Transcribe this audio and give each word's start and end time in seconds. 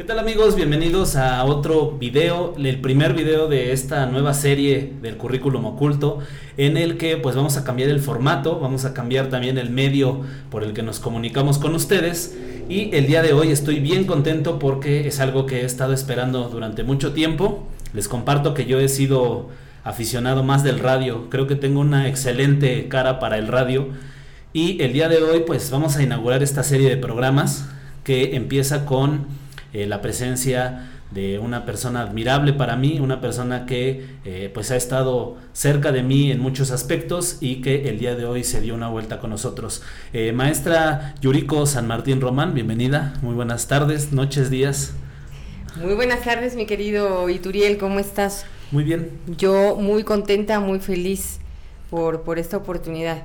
¿Qué 0.00 0.06
tal 0.06 0.18
amigos? 0.18 0.56
Bienvenidos 0.56 1.14
a 1.14 1.44
otro 1.44 1.90
video, 1.90 2.54
el 2.56 2.80
primer 2.80 3.12
video 3.12 3.48
de 3.48 3.72
esta 3.72 4.06
nueva 4.06 4.32
serie 4.32 4.94
del 5.02 5.18
currículum 5.18 5.66
oculto, 5.66 6.20
en 6.56 6.78
el 6.78 6.96
que 6.96 7.18
pues 7.18 7.36
vamos 7.36 7.58
a 7.58 7.64
cambiar 7.64 7.90
el 7.90 8.00
formato, 8.00 8.58
vamos 8.58 8.86
a 8.86 8.94
cambiar 8.94 9.28
también 9.28 9.58
el 9.58 9.68
medio 9.68 10.22
por 10.50 10.64
el 10.64 10.72
que 10.72 10.82
nos 10.82 11.00
comunicamos 11.00 11.58
con 11.58 11.74
ustedes 11.74 12.34
y 12.66 12.88
el 12.96 13.08
día 13.08 13.20
de 13.20 13.34
hoy 13.34 13.50
estoy 13.50 13.78
bien 13.78 14.04
contento 14.06 14.58
porque 14.58 15.06
es 15.06 15.20
algo 15.20 15.44
que 15.44 15.60
he 15.60 15.64
estado 15.66 15.92
esperando 15.92 16.48
durante 16.48 16.82
mucho 16.82 17.12
tiempo. 17.12 17.68
Les 17.92 18.08
comparto 18.08 18.54
que 18.54 18.64
yo 18.64 18.80
he 18.80 18.88
sido 18.88 19.50
aficionado 19.84 20.42
más 20.42 20.64
del 20.64 20.78
radio, 20.78 21.28
creo 21.28 21.46
que 21.46 21.56
tengo 21.56 21.78
una 21.78 22.08
excelente 22.08 22.88
cara 22.88 23.18
para 23.18 23.36
el 23.36 23.48
radio 23.48 23.88
y 24.54 24.80
el 24.80 24.94
día 24.94 25.10
de 25.10 25.18
hoy 25.18 25.40
pues 25.46 25.70
vamos 25.70 25.98
a 25.98 26.02
inaugurar 26.02 26.42
esta 26.42 26.62
serie 26.62 26.88
de 26.88 26.96
programas 26.96 27.68
que 28.02 28.34
empieza 28.34 28.86
con 28.86 29.38
eh, 29.72 29.86
la 29.86 30.00
presencia 30.00 30.88
de 31.10 31.38
una 31.38 31.64
persona 31.64 32.02
admirable 32.02 32.52
para 32.52 32.76
mí, 32.76 33.00
una 33.00 33.20
persona 33.20 33.66
que 33.66 34.06
eh, 34.24 34.50
pues 34.54 34.70
ha 34.70 34.76
estado 34.76 35.36
cerca 35.52 35.92
de 35.92 36.02
mí 36.02 36.30
en 36.30 36.40
muchos 36.40 36.70
aspectos 36.70 37.38
y 37.40 37.60
que 37.62 37.88
el 37.88 37.98
día 37.98 38.14
de 38.14 38.24
hoy 38.24 38.44
se 38.44 38.60
dio 38.60 38.74
una 38.74 38.88
vuelta 38.88 39.18
con 39.18 39.30
nosotros. 39.30 39.82
Eh, 40.12 40.32
maestra 40.32 41.14
Yuriko 41.20 41.66
San 41.66 41.86
Martín 41.86 42.20
Román, 42.20 42.54
bienvenida, 42.54 43.14
muy 43.22 43.34
buenas 43.34 43.66
tardes, 43.66 44.12
noches, 44.12 44.50
días. 44.50 44.92
Muy 45.76 45.94
buenas 45.94 46.22
tardes, 46.22 46.54
mi 46.54 46.66
querido 46.66 47.28
Ituriel, 47.28 47.78
¿cómo 47.78 47.98
estás? 47.98 48.44
Muy 48.70 48.84
bien. 48.84 49.10
Yo 49.36 49.76
muy 49.76 50.04
contenta, 50.04 50.60
muy 50.60 50.78
feliz 50.78 51.38
por, 51.90 52.22
por 52.22 52.38
esta 52.38 52.56
oportunidad. 52.56 53.24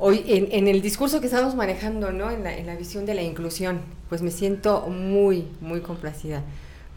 Hoy, 0.00 0.22
en, 0.26 0.68
el 0.68 0.80
discurso 0.80 1.20
que 1.20 1.26
estamos 1.26 1.56
manejando, 1.56 2.12
¿no? 2.12 2.30
En 2.30 2.44
la, 2.44 2.76
visión 2.76 3.04
de 3.04 3.14
la 3.14 3.22
inclusión, 3.22 3.80
pues 4.08 4.22
me 4.22 4.30
siento 4.30 4.86
muy, 4.88 5.48
muy 5.60 5.80
complacida 5.80 6.44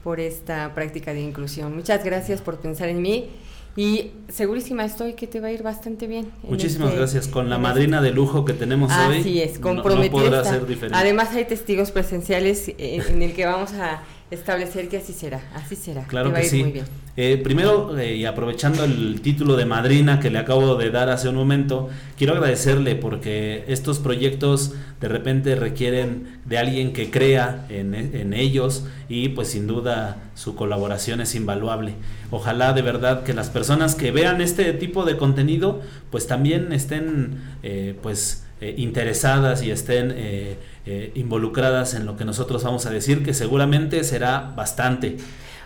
por 0.03 0.19
esta 0.19 0.73
práctica 0.75 1.11
de 1.11 1.21
inclusión. 1.21 1.75
Muchas 1.75 2.03
gracias 2.03 2.41
por 2.41 2.57
pensar 2.59 2.89
en 2.89 3.01
mí 3.01 3.29
y 3.75 4.11
segurísima 4.29 4.85
estoy 4.85 5.13
que 5.13 5.25
te 5.25 5.39
va 5.39 5.47
a 5.47 5.51
ir 5.51 5.63
bastante 5.63 6.05
bien. 6.05 6.31
Muchísimas 6.43 6.89
este 6.89 6.99
gracias. 6.99 7.27
Con 7.27 7.49
la 7.49 7.57
madrina 7.57 8.01
de 8.01 8.11
lujo 8.11 8.45
que 8.45 8.53
tenemos 8.53 8.91
hoy. 8.91 9.19
Así 9.19 9.41
es, 9.41 9.57
comprometida. 9.57 10.43
Además 10.91 11.33
hay 11.33 11.45
testigos 11.45 11.89
presenciales 11.89 12.71
en, 12.77 13.01
en 13.01 13.21
el 13.23 13.33
que 13.33 13.47
vamos 13.47 13.73
a 13.73 14.03
establecer 14.31 14.87
que 14.87 14.97
así 14.97 15.13
será, 15.13 15.41
así 15.53 15.75
será. 15.75 16.03
Claro 16.05 16.33
que 16.33 16.43
sí. 16.43 16.73
Eh, 17.17 17.39
primero, 17.43 17.97
eh, 17.99 18.15
y 18.15 18.25
aprovechando 18.25 18.85
el 18.85 19.19
título 19.21 19.57
de 19.57 19.65
madrina 19.65 20.21
que 20.21 20.29
le 20.29 20.39
acabo 20.39 20.75
de 20.75 20.89
dar 20.89 21.09
hace 21.09 21.27
un 21.27 21.35
momento, 21.35 21.89
quiero 22.17 22.33
agradecerle 22.33 22.95
porque 22.95 23.65
estos 23.67 23.99
proyectos 23.99 24.73
de 25.01 25.09
repente 25.09 25.55
requieren 25.55 26.39
de 26.45 26.57
alguien 26.57 26.93
que 26.93 27.11
crea 27.11 27.65
en, 27.69 27.93
en 27.93 28.33
ellos 28.33 28.85
y 29.09 29.29
pues 29.29 29.49
sin 29.49 29.67
duda 29.67 30.31
su 30.35 30.55
colaboración 30.55 31.19
es 31.19 31.35
invaluable. 31.35 31.95
Ojalá 32.31 32.71
de 32.71 32.81
verdad 32.81 33.23
que 33.23 33.33
las 33.33 33.49
personas 33.49 33.95
que 33.95 34.11
vean 34.11 34.39
este 34.39 34.71
tipo 34.71 35.03
de 35.03 35.17
contenido 35.17 35.81
pues 36.09 36.27
también 36.27 36.71
estén 36.71 37.41
eh, 37.61 37.95
pues 38.01 38.43
interesadas 38.77 39.63
y 39.63 39.71
estén 39.71 40.13
eh, 40.15 41.11
involucradas 41.15 41.93
en 41.93 42.05
lo 42.05 42.15
que 42.15 42.25
nosotros 42.25 42.63
vamos 42.63 42.85
a 42.85 42.89
decir, 42.89 43.23
que 43.23 43.33
seguramente 43.33 44.03
será 44.03 44.53
bastante. 44.55 45.17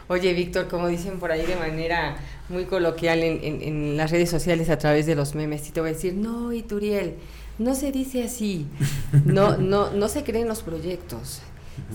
Oye, 0.07 0.33
Víctor, 0.33 0.67
como 0.67 0.87
dicen 0.87 1.19
por 1.19 1.31
ahí 1.31 1.45
de 1.45 1.55
manera 1.55 2.17
muy 2.49 2.65
coloquial 2.65 3.23
en, 3.23 3.61
en, 3.61 3.97
las 3.97 4.11
redes 4.11 4.29
sociales 4.29 4.69
a 4.69 4.77
través 4.77 5.07
de 5.07 5.15
los 5.15 5.33
memes, 5.33 5.67
y 5.67 5.71
te 5.71 5.81
voy 5.81 5.89
a 5.89 5.93
decir, 5.93 6.13
no, 6.13 6.53
Ituriel, 6.53 7.15
no 7.57 7.73
se 7.73 7.91
dice 7.91 8.23
así, 8.23 8.67
no, 9.25 9.57
no, 9.57 9.91
no 9.91 10.07
se 10.07 10.23
creen 10.23 10.47
los 10.47 10.61
proyectos, 10.61 11.41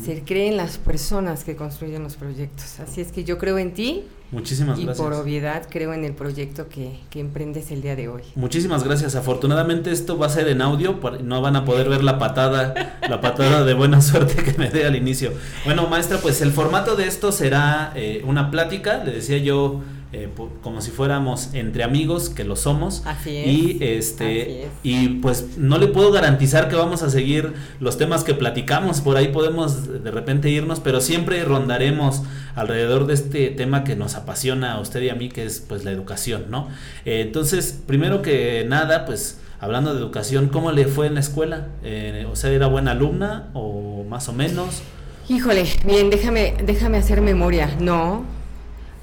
se 0.02 0.22
creen 0.22 0.56
las 0.56 0.78
personas 0.78 1.44
que 1.44 1.56
construyen 1.56 2.02
los 2.02 2.16
proyectos. 2.16 2.80
Así 2.80 3.00
es 3.00 3.12
que 3.12 3.24
yo 3.24 3.38
creo 3.38 3.58
en 3.58 3.74
ti. 3.74 4.04
Muchísimas 4.32 4.78
y 4.78 4.84
gracias. 4.84 5.04
por 5.04 5.12
obviedad 5.12 5.66
creo 5.68 5.92
en 5.92 6.04
el 6.04 6.12
proyecto 6.12 6.68
que, 6.68 7.00
que, 7.10 7.18
emprendes 7.18 7.72
el 7.72 7.82
día 7.82 7.96
de 7.96 8.08
hoy. 8.08 8.22
Muchísimas 8.36 8.84
gracias. 8.84 9.16
Afortunadamente 9.16 9.90
esto 9.90 10.19
va 10.19 10.26
a 10.26 10.28
ser 10.28 10.46
en 10.46 10.62
audio, 10.62 11.00
no 11.24 11.42
van 11.42 11.56
a 11.56 11.64
poder 11.64 11.88
ver 11.88 12.04
la 12.04 12.19
patada, 12.19 12.98
la 13.08 13.20
patada 13.20 13.64
de 13.64 13.74
buena 13.74 14.00
suerte 14.02 14.42
que 14.44 14.56
me 14.56 14.70
dé 14.70 14.86
al 14.86 14.94
inicio. 14.94 15.32
Bueno, 15.64 15.88
maestra, 15.88 16.19
pues 16.19 16.40
el 16.42 16.52
formato 16.52 16.94
de 16.94 17.08
esto 17.08 17.32
será 17.32 17.92
eh, 17.96 18.22
una 18.24 18.52
plática, 18.52 19.02
le 19.02 19.10
decía 19.10 19.38
yo 19.38 19.80
eh, 20.12 20.28
como 20.62 20.81
si 20.81 20.91
fuéramos 20.91 21.54
entre 21.54 21.84
amigos, 21.84 22.31
que 22.31 22.43
lo 22.44 22.56
somos. 22.56 23.03
Así 23.06 23.37
es. 23.37 23.47
Y, 23.47 23.78
este, 23.81 24.69
y 24.82 25.09
pues 25.21 25.56
no 25.56 25.78
le 25.78 25.87
puedo 25.87 26.10
garantizar 26.10 26.69
que 26.69 26.76
vamos 26.76 27.03
a 27.03 27.10
seguir 27.10 27.53
los 27.78 27.97
temas 27.97 28.25
que 28.25 28.34
platicamos, 28.34 29.00
por 29.00 29.16
ahí 29.16 29.28
podemos 29.28 30.03
de 30.03 30.10
repente 30.10 30.50
irnos, 30.50 30.81
pero 30.81 31.00
siempre 31.00 31.44
rondaremos 31.44 32.22
alrededor 32.54 33.06
de 33.06 33.15
este 33.15 33.50
tema 33.50 33.84
que 33.84 33.94
nos 33.94 34.15
apasiona 34.16 34.72
a 34.72 34.81
usted 34.81 35.03
y 35.03 35.10
a 35.10 35.15
mí, 35.15 35.28
que 35.28 35.44
es 35.44 35.60
pues 35.60 35.84
la 35.84 35.93
educación, 35.93 36.47
¿no? 36.50 36.69
Eh, 37.04 37.20
entonces, 37.20 37.81
primero 37.87 38.22
que 38.22 38.65
nada, 38.69 39.06
pues 39.06 39.38
hablando 39.60 39.94
de 39.94 40.00
educación, 40.00 40.49
¿cómo 40.49 40.72
le 40.72 40.87
fue 40.87 41.06
en 41.06 41.15
la 41.15 41.20
escuela? 41.20 41.69
Eh, 41.84 42.26
o 42.31 42.34
sea, 42.34 42.50
¿era 42.50 42.66
buena 42.66 42.93
alumna 42.93 43.50
o 43.54 44.04
más 44.09 44.28
o 44.28 44.32
menos? 44.32 44.82
Híjole, 45.28 45.65
bien, 45.87 46.10
déjame, 46.10 46.54
déjame 46.65 46.99
hacer 46.99 47.20
memoria. 47.20 47.76
No, 47.78 48.25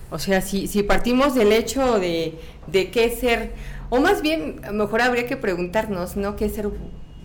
o 0.10 0.20
sea, 0.20 0.42
si, 0.42 0.68
si 0.68 0.84
partimos 0.84 1.36
del 1.36 1.52
hecho 1.52 2.00
de, 2.00 2.36
de 2.68 2.92
qué 2.92 3.10
ser, 3.10 3.52
o 3.90 4.00
más 4.00 4.22
bien, 4.22 4.62
mejor 4.74 5.02
habría 5.02 5.28
que 5.28 5.38
preguntarnos, 5.38 6.16
¿no? 6.16 6.36
¿Qué 6.36 6.50
ser 6.50 6.70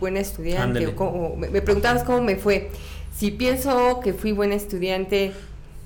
buena 0.00 0.20
estudiante? 0.20 0.86
O 0.96 1.36
me 1.36 1.62
preguntabas 1.62 2.02
cómo 2.02 2.22
me 2.22 2.36
fue. 2.36 2.70
Si 3.14 3.30
pienso 3.30 4.00
que 4.00 4.12
fui 4.14 4.32
buena 4.32 4.54
estudiante 4.54 5.32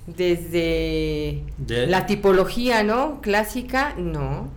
desde 0.07 1.43
la 1.67 2.07
tipología, 2.07 2.83
¿no? 2.83 3.21
Clásica, 3.21 3.95
no. 3.99 4.49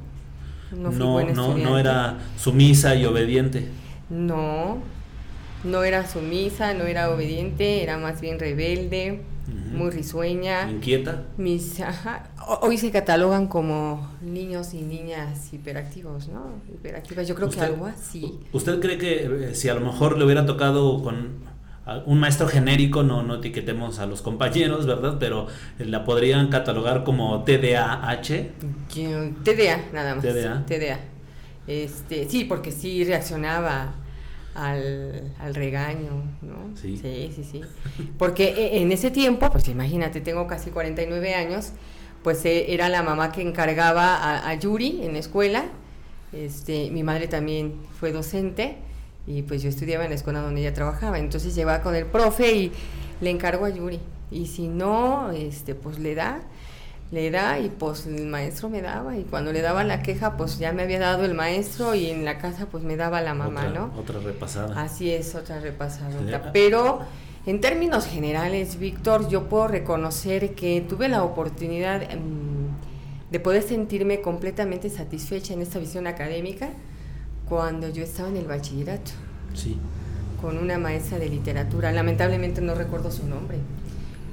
No, 0.72 0.92
fui 0.92 1.06
buena 1.06 1.34
no, 1.34 1.58
no 1.58 1.80
era 1.80 2.20
sumisa 2.38 2.96
y 2.96 3.06
obediente. 3.06 3.68
No, 4.10 4.78
no 5.64 5.84
era 5.84 6.08
sumisa, 6.08 6.74
no 6.74 6.86
era 6.86 7.10
obediente, 7.10 7.82
era 7.82 7.98
más 7.98 8.22
bien 8.22 8.40
rebelde 8.40 9.22
muy 9.74 9.90
risueña. 9.92 10.70
¿Inquieta? 10.70 11.24
Mis, 11.38 11.82
hoy 12.62 12.78
se 12.78 12.92
catalogan 12.92 13.48
como 13.48 14.10
niños 14.22 14.74
y 14.74 14.82
niñas 14.82 15.54
hiperactivos, 15.54 16.28
¿no? 16.28 16.62
Hiperactivas, 16.74 17.28
yo 17.28 17.36
creo 17.36 17.50
que 17.50 17.62
algo 17.62 17.86
así. 17.86 18.40
¿Usted 18.52 18.80
cree 18.80 18.98
que 18.98 19.50
eh, 19.50 19.56
si 19.56 19.70
a 19.70 19.74
lo 19.74 19.82
mejor 19.82 20.18
le 20.18 20.26
hubiera 20.26 20.46
tocado 20.46 21.02
con 21.02 21.50
un 22.06 22.20
maestro 22.20 22.48
genérico, 22.48 23.04
no, 23.04 23.24
no 23.24 23.36
etiquetemos 23.36 24.00
a 24.00 24.06
los 24.06 24.22
compañeros, 24.22 24.86
¿verdad? 24.86 25.18
Pero 25.20 25.48
eh, 25.80 25.86
la 25.86 26.04
podrían 26.04 26.50
catalogar 26.50 27.04
como 27.04 27.44
TDAH. 27.44 28.50
TDA, 29.44 29.82
nada 29.94 30.16
más. 30.16 30.24
TDA. 30.24 30.66
TDA. 30.66 31.00
Este, 31.68 32.28
sí, 32.30 32.46
porque 32.46 32.72
sí 32.72 33.04
reaccionaba 33.04 33.94
al, 34.56 35.34
al 35.40 35.56
regaño, 35.56 36.24
¿no? 36.42 36.76
Sí. 36.76 36.98
sí. 36.98 37.44
Sí, 37.52 37.62
Porque 38.18 38.50
e, 38.50 38.82
en 38.82 38.92
ese 38.92 39.12
tiempo, 39.12 39.50
pues 39.52 39.68
imagínate, 39.68 40.22
tengo 40.22 40.48
casi 40.48 40.70
49 40.72 41.36
años, 41.36 41.72
pues 42.24 42.44
e, 42.46 42.74
era 42.74 42.90
la 42.90 43.04
mamá 43.04 43.32
que 43.32 43.42
encargaba 43.42 44.48
a, 44.48 44.54
Yuri 44.56 45.02
en 45.04 45.14
la 45.14 45.20
escuela. 45.20 45.66
Este, 46.32 46.92
mi 46.92 47.04
madre 47.04 47.28
también 47.28 47.76
fue 48.00 48.12
docente 48.12 48.78
y 49.26 49.42
pues 49.42 49.64
yo 49.64 49.70
estudiaba 49.70 50.04
en 50.04 50.12
la 50.12 50.16
escuela 50.16 50.42
donde 50.42 50.62
ella 50.62 50.74
trabajaba. 50.74 51.20
Entonces 51.20 51.56
llevaba 51.56 51.82
con 51.82 51.96
el 51.96 52.06
profe 52.06 52.52
y 52.54 52.72
le 53.22 53.30
encargo 53.30 53.66
a 53.66 53.70
Yuri. 53.70 54.00
Y 54.32 54.48
si 54.48 54.68
no, 54.68 55.32
este, 55.32 55.74
pues 55.74 55.98
le 56.00 56.16
da 56.16 56.42
le 57.12 57.32
da 57.32 57.60
y 57.60 57.70
pues 57.70 58.06
el 58.06 58.28
maestro 58.28 58.70
me 58.70 58.82
daba 58.82 59.18
y 59.18 59.24
cuando 59.24 59.52
le 59.52 59.62
daba 59.62 59.84
la 59.84 60.04
queja 60.04 60.38
pues 60.38 60.60
ya 60.60 60.72
me 60.74 60.84
había 60.84 61.00
dado 61.00 61.26
el 61.26 61.34
maestro 61.34 61.96
y 61.96 62.08
en 62.08 62.24
la 62.24 62.38
casa 62.38 62.68
pues 62.68 62.84
me 62.84 62.96
daba 62.98 63.22
la 63.22 63.34
mamá, 63.34 63.68
¿no? 63.70 63.92
Otra 63.98 64.20
repasada. 64.20 64.80
Así 64.82 65.12
es, 65.12 65.34
otra 65.34 65.60
repasada. 65.60 66.52
Pero 66.54 67.00
en 67.48 67.62
términos 67.62 68.06
generales, 68.06 68.78
Víctor, 68.78 69.28
yo 69.28 69.50
puedo 69.50 69.68
reconocer 69.68 70.54
que 70.54 70.82
tuve 70.82 71.10
la 71.10 71.24
oportunidad 71.24 72.02
mm, 72.02 73.32
de 73.32 73.40
poder 73.40 73.64
sentirme 73.64 74.22
completamente 74.22 74.90
satisfecha 74.90 75.54
en 75.54 75.64
esta 75.64 75.80
visión 75.80 76.06
académica 76.06 76.70
cuando 77.48 77.90
yo 77.90 78.04
estaba 78.04 78.30
en 78.30 78.38
el 78.38 78.46
bachillerato. 78.46 79.12
Sí. 79.56 79.78
Con 80.40 80.60
una 80.60 80.78
maestra 80.78 81.18
de 81.18 81.28
literatura, 81.28 81.92
lamentablemente 81.92 82.62
no 82.62 82.76
recuerdo 82.76 83.12
su 83.12 83.26
nombre 83.28 83.58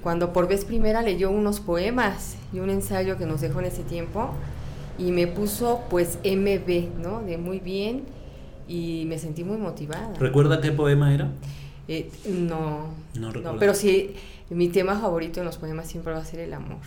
cuando 0.07 0.33
por 0.33 0.47
vez 0.47 0.65
primera 0.65 1.03
leyó 1.03 1.33
unos 1.33 1.59
poemas 1.59 2.37
y 2.53 2.61
un 2.61 2.71
ensayo 2.71 3.19
que 3.19 3.27
nos 3.27 3.41
dejó 3.41 3.59
en 3.59 3.67
ese 3.67 3.83
tiempo 3.83 4.31
y 5.01 5.11
me 5.11 5.27
puso 5.27 5.83
pues 5.91 6.21
MB, 6.25 7.03
¿no? 7.03 7.23
De 7.23 7.39
muy 7.39 7.59
bien 7.59 8.05
y 8.69 9.05
me 9.09 9.19
sentí 9.19 9.43
muy 9.43 9.57
motivada. 9.57 10.15
¿Recuerda 10.17 10.61
qué 10.61 10.71
poema 10.71 11.13
era? 11.13 11.33
Eh, 11.89 12.09
no, 12.25 12.87
no, 13.19 13.33
no, 13.33 13.57
pero 13.59 13.75
sí, 13.75 14.15
mi 14.49 14.69
tema 14.69 14.97
favorito 14.97 15.41
en 15.41 15.47
los 15.47 15.57
poemas 15.57 15.89
siempre 15.89 16.13
va 16.13 16.21
a 16.21 16.25
ser 16.25 16.39
el 16.39 16.55
amor. 16.55 16.79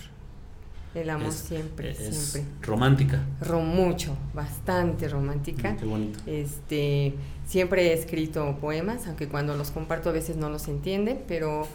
El 0.95 1.09
amor 1.09 1.33
siempre, 1.33 1.93
siempre. 1.93 2.45
Romántica. 2.61 3.21
mucho, 3.61 4.15
bastante 4.33 5.09
romántica. 5.09 5.75
qué 5.75 5.85
bonito. 5.85 6.19
Este, 6.25 7.15
siempre 7.45 7.87
he 7.87 7.93
escrito 7.93 8.57
poemas, 8.61 9.07
aunque 9.07 9.27
cuando 9.27 9.57
los 9.57 9.71
comparto 9.71 10.07
a 10.07 10.13
veces 10.13 10.37
no 10.37 10.49
los 10.49 10.69
entienden, 10.69 11.21
pero 11.27 11.67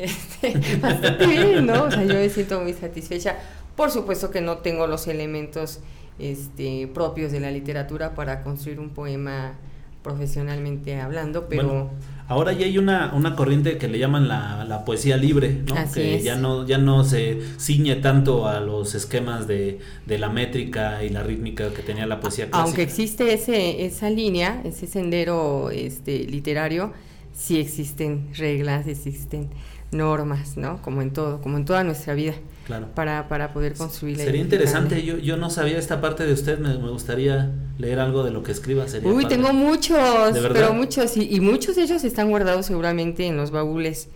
Este, 0.42 0.76
bastante 0.76 1.26
bien, 1.26 1.66
¿no? 1.66 1.84
O 1.84 1.90
sea, 1.90 2.04
yo 2.04 2.14
me 2.14 2.28
siento 2.28 2.60
muy 2.60 2.72
satisfecha. 2.72 3.36
Por 3.76 3.90
supuesto 3.90 4.30
que 4.30 4.40
no 4.40 4.58
tengo 4.58 4.86
los 4.86 5.06
elementos 5.06 5.80
este, 6.18 6.88
propios 6.92 7.32
de 7.32 7.40
la 7.40 7.50
literatura 7.50 8.14
para 8.14 8.42
construir 8.42 8.78
un 8.78 8.90
poema 8.90 9.54
profesionalmente 10.02 10.98
hablando, 10.98 11.46
pero... 11.48 11.90
ahora 12.26 12.52
ya 12.52 12.64
hay 12.64 12.78
una, 12.78 13.12
una 13.14 13.36
corriente 13.36 13.76
que 13.76 13.86
le 13.86 13.98
llaman 13.98 14.28
la, 14.28 14.64
la 14.64 14.84
poesía 14.84 15.18
libre, 15.18 15.62
¿no? 15.66 15.74
que 15.92 16.22
ya 16.22 16.36
no 16.36 16.66
ya 16.66 16.78
no 16.78 17.04
se 17.04 17.40
ciñe 17.58 17.96
tanto 17.96 18.48
a 18.48 18.60
los 18.60 18.94
esquemas 18.94 19.46
de, 19.46 19.78
de, 20.06 20.18
la 20.18 20.30
métrica 20.30 21.04
y 21.04 21.10
la 21.10 21.22
rítmica 21.22 21.70
que 21.74 21.82
tenía 21.82 22.06
la 22.06 22.18
poesía 22.18 22.46
clásica. 22.46 22.64
Aunque 22.64 22.82
existe 22.82 23.34
ese, 23.34 23.84
esa 23.84 24.08
línea, 24.08 24.62
ese 24.64 24.86
sendero 24.86 25.70
este, 25.70 26.20
literario, 26.20 26.94
sí 27.34 27.60
existen 27.60 28.30
reglas, 28.34 28.86
existen 28.86 29.50
normas, 29.92 30.56
¿no? 30.56 30.80
Como 30.82 31.02
en 31.02 31.12
todo, 31.12 31.40
como 31.40 31.56
en 31.56 31.64
toda 31.64 31.84
nuestra 31.84 32.14
vida. 32.14 32.34
Claro. 32.66 32.88
Para, 32.94 33.26
para 33.28 33.52
poder 33.52 33.74
construir 33.74 34.16
Sería 34.16 34.40
interesante, 34.40 35.02
yo, 35.02 35.18
yo 35.18 35.36
no 35.36 35.50
sabía 35.50 35.76
esta 35.76 36.00
parte 36.00 36.24
de 36.24 36.32
usted, 36.32 36.58
me, 36.60 36.76
gustaría 36.76 37.50
leer 37.78 37.98
algo 37.98 38.22
de 38.22 38.30
lo 38.30 38.44
que 38.44 38.52
escriba. 38.52 38.86
Sería 38.86 39.10
Uy, 39.10 39.26
tengo 39.26 39.52
muchos, 39.52 39.98
pero 40.52 40.72
muchos, 40.72 41.16
y, 41.16 41.34
y, 41.34 41.40
muchos 41.40 41.74
de 41.74 41.82
ellos 41.82 42.04
están 42.04 42.30
guardados 42.30 42.66
seguramente 42.66 43.26
en 43.26 43.36
los 43.36 43.50
baúles 43.50 44.08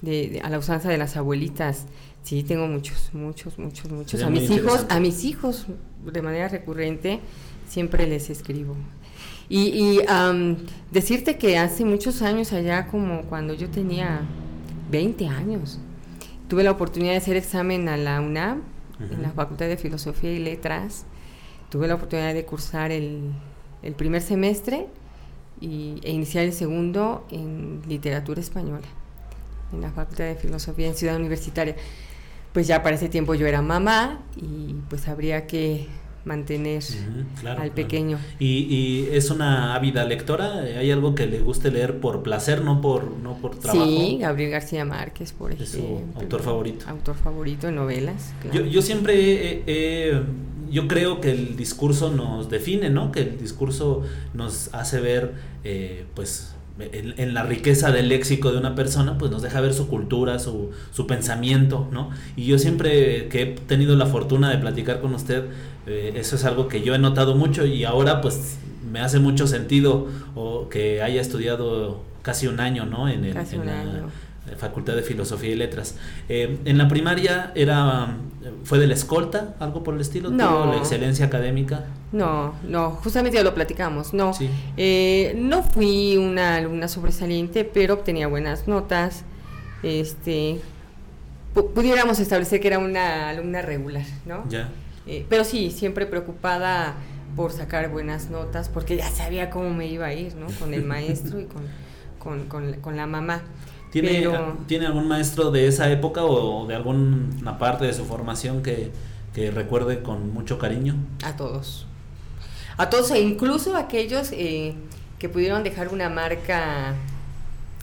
de, 0.00 0.40
a 0.42 0.48
la 0.48 0.58
usanza 0.58 0.88
de 0.88 0.96
las 0.96 1.16
abuelitas. 1.16 1.84
Sí, 2.22 2.42
tengo 2.42 2.66
muchos, 2.66 3.10
muchos, 3.12 3.58
muchos, 3.58 3.90
muchos. 3.90 4.22
a 4.22 4.30
mis 4.30 4.50
hijos, 4.50 4.86
a 4.88 5.00
mis 5.00 5.24
hijos, 5.24 5.66
de 6.04 6.22
manera 6.22 6.48
recurrente, 6.48 7.20
siempre 7.68 8.06
les 8.06 8.30
escribo. 8.30 8.74
Y, 9.50 9.60
y 9.60 10.00
decirte 10.90 11.38
que 11.38 11.58
hace 11.58 11.84
muchos 11.84 12.22
años 12.22 12.52
allá, 12.52 12.86
como 12.86 13.22
cuando 13.22 13.54
yo 13.54 13.70
tenía 13.70 14.22
20 14.90 15.28
años. 15.28 15.78
Tuve 16.48 16.62
la 16.64 16.70
oportunidad 16.70 17.12
de 17.12 17.18
hacer 17.18 17.36
examen 17.36 17.88
a 17.88 17.96
la 17.96 18.20
UNAM, 18.20 18.62
en 19.00 19.22
la 19.22 19.30
Facultad 19.30 19.66
de 19.66 19.76
Filosofía 19.76 20.32
y 20.32 20.38
Letras. 20.38 21.04
Tuve 21.70 21.86
la 21.86 21.94
oportunidad 21.94 22.34
de 22.34 22.44
cursar 22.44 22.90
el, 22.90 23.32
el 23.82 23.94
primer 23.94 24.22
semestre 24.22 24.86
y, 25.60 26.00
e 26.02 26.12
iniciar 26.12 26.44
el 26.44 26.52
segundo 26.52 27.26
en 27.30 27.82
literatura 27.86 28.40
española, 28.40 28.86
en 29.72 29.80
la 29.80 29.90
Facultad 29.90 30.24
de 30.24 30.34
Filosofía 30.36 30.88
en 30.88 30.94
Ciudad 30.94 31.16
Universitaria. 31.16 31.76
Pues 32.52 32.66
ya 32.66 32.82
para 32.82 32.96
ese 32.96 33.08
tiempo 33.08 33.34
yo 33.34 33.46
era 33.46 33.62
mamá 33.62 34.20
y 34.36 34.74
pues 34.88 35.06
habría 35.06 35.46
que 35.46 35.86
mantener 36.24 36.82
al 37.44 37.70
pequeño. 37.70 38.18
¿Y, 38.38 39.06
es 39.12 39.30
una 39.30 39.74
ávida 39.74 40.04
lectora? 40.04 40.60
¿Hay 40.60 40.90
algo 40.90 41.14
que 41.14 41.26
le 41.26 41.40
guste 41.40 41.70
leer 41.70 42.00
por 42.00 42.22
placer, 42.22 42.62
no 42.62 42.80
por, 42.80 43.10
no 43.10 43.38
por 43.38 43.56
trabajo? 43.56 43.84
Sí, 43.86 44.18
Gabriel 44.20 44.50
García 44.50 44.84
Márquez, 44.84 45.32
por 45.32 45.52
ejemplo. 45.52 45.64
Es 45.64 45.72
su 45.72 46.20
autor 46.20 46.42
favorito. 46.42 46.86
Autor 46.88 47.16
favorito 47.16 47.66
de 47.66 47.72
novelas. 47.72 48.32
Yo, 48.52 48.64
yo, 48.64 48.82
siempre 48.82 49.62
yo 50.70 50.88
creo 50.88 51.20
que 51.20 51.30
el 51.30 51.56
discurso 51.56 52.10
nos 52.10 52.48
define, 52.48 52.90
¿no? 52.90 53.12
Que 53.12 53.20
el 53.20 53.38
discurso 53.38 54.02
nos 54.34 54.72
hace 54.74 55.00
ver, 55.00 55.34
eh, 55.64 56.06
pues, 56.14 56.54
en, 56.80 57.34
la 57.34 57.42
riqueza 57.42 57.90
del 57.90 58.08
léxico 58.08 58.52
de 58.52 58.58
una 58.58 58.74
persona, 58.74 59.18
pues 59.18 59.30
nos 59.30 59.42
deja 59.42 59.60
ver 59.60 59.74
su 59.74 59.88
cultura, 59.88 60.38
su, 60.38 60.70
su 60.92 61.06
pensamiento, 61.06 61.88
¿no? 61.92 62.10
Y 62.36 62.46
yo 62.46 62.58
siempre 62.58 63.28
que 63.28 63.42
he 63.42 63.46
tenido 63.46 63.96
la 63.96 64.06
fortuna 64.06 64.50
de 64.50 64.58
platicar 64.58 65.00
con 65.00 65.14
usted, 65.14 65.44
eh, 65.86 66.12
eso 66.16 66.36
es 66.36 66.44
algo 66.44 66.68
que 66.68 66.82
yo 66.82 66.94
he 66.94 66.98
notado 66.98 67.34
mucho 67.34 67.66
y 67.66 67.84
ahora 67.84 68.20
pues 68.20 68.58
me 68.90 69.00
hace 69.00 69.18
mucho 69.18 69.46
sentido 69.46 70.06
o 70.34 70.68
que 70.68 71.02
haya 71.02 71.20
estudiado 71.20 72.02
casi 72.22 72.46
un 72.46 72.60
año, 72.60 72.86
¿no? 72.86 73.08
En, 73.08 73.24
el, 73.24 73.36
en 73.36 73.66
la 73.66 74.08
Facultad 74.56 74.94
de 74.94 75.02
Filosofía 75.02 75.50
y 75.50 75.56
Letras. 75.56 75.96
Eh, 76.28 76.58
en 76.64 76.78
la 76.78 76.88
primaria 76.88 77.52
era 77.54 78.16
fue 78.64 78.78
de 78.78 78.86
la 78.86 78.94
escolta, 78.94 79.54
algo 79.58 79.82
por 79.82 79.94
el 79.94 80.00
estilo, 80.00 80.30
no. 80.30 80.66
la 80.66 80.76
excelencia 80.76 81.26
académica. 81.26 81.84
No, 82.10 82.54
no, 82.62 82.92
justamente 82.92 83.36
ya 83.36 83.44
lo 83.44 83.54
platicamos, 83.54 84.14
no. 84.14 84.32
Eh, 84.76 85.34
no 85.36 85.62
fui 85.62 86.16
una 86.16 86.56
alumna 86.56 86.88
sobresaliente, 86.88 87.64
pero 87.64 87.94
obtenía 87.94 88.28
buenas 88.28 88.66
notas. 88.66 89.24
Este, 89.82 90.60
pudiéramos 91.74 92.18
establecer 92.18 92.60
que 92.60 92.68
era 92.68 92.78
una 92.78 93.28
alumna 93.28 93.60
regular, 93.60 94.04
¿no? 94.24 94.48
Ya. 94.48 94.70
Eh, 95.06 95.26
pero 95.28 95.44
sí, 95.44 95.70
siempre 95.70 96.06
preocupada 96.06 96.94
por 97.36 97.52
sacar 97.52 97.90
buenas 97.90 98.30
notas, 98.30 98.70
porque 98.70 98.96
ya 98.96 99.10
sabía 99.10 99.50
cómo 99.50 99.70
me 99.70 99.86
iba 99.86 100.06
a 100.06 100.14
ir, 100.14 100.34
¿no? 100.34 100.46
Con 100.58 100.72
el 100.72 100.84
maestro 100.84 101.38
y 101.40 101.44
con, 101.44 102.44
con, 102.48 102.72
con, 102.80 102.96
la 102.96 103.06
mamá. 103.06 103.42
¿Tiene, 103.92 104.26
¿Tiene 104.66 104.86
algún 104.86 105.08
maestro 105.08 105.50
de 105.50 105.66
esa 105.66 105.90
época 105.90 106.24
o 106.24 106.66
de 106.66 106.74
alguna 106.74 107.58
parte 107.58 107.84
de 107.84 107.92
su 107.92 108.06
formación 108.06 108.62
que, 108.62 108.92
que 109.34 109.50
recuerde 109.50 110.02
con 110.02 110.32
mucho 110.32 110.58
cariño? 110.58 110.96
A 111.22 111.36
todos 111.36 111.86
a 112.78 112.88
todos 112.88 113.10
e 113.10 113.20
incluso 113.20 113.76
aquellos 113.76 114.30
eh, 114.32 114.72
que 115.18 115.28
pudieron 115.28 115.64
dejar 115.64 115.92
una 115.92 116.08
marca 116.08 116.94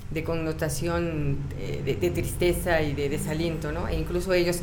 de 0.10 0.24
connotación 0.24 1.38
eh, 1.60 1.98
de, 2.00 2.10
tristeza 2.10 2.82
y 2.82 2.94
de 2.94 3.10
desaliento, 3.10 3.74
¿no? 3.74 3.90
E 3.90 4.00
incluso 4.00 4.34
ellos, 4.34 4.62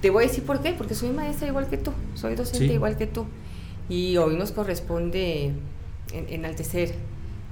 te 0.00 0.08
voy 0.08 0.24
a 0.24 0.26
decir 0.28 0.44
por 0.44 0.62
qué, 0.62 0.72
porque 0.72 0.94
soy 0.94 1.10
maestra 1.10 1.48
igual 1.48 1.68
que 1.68 1.76
tú, 1.76 1.92
soy 2.14 2.34
docente 2.34 2.72
igual 2.72 2.96
que 2.96 3.06
tú, 3.06 3.26
y 3.90 4.16
hoy 4.16 4.36
nos 4.36 4.52
corresponde 4.52 5.52
enaltecer 6.12 6.94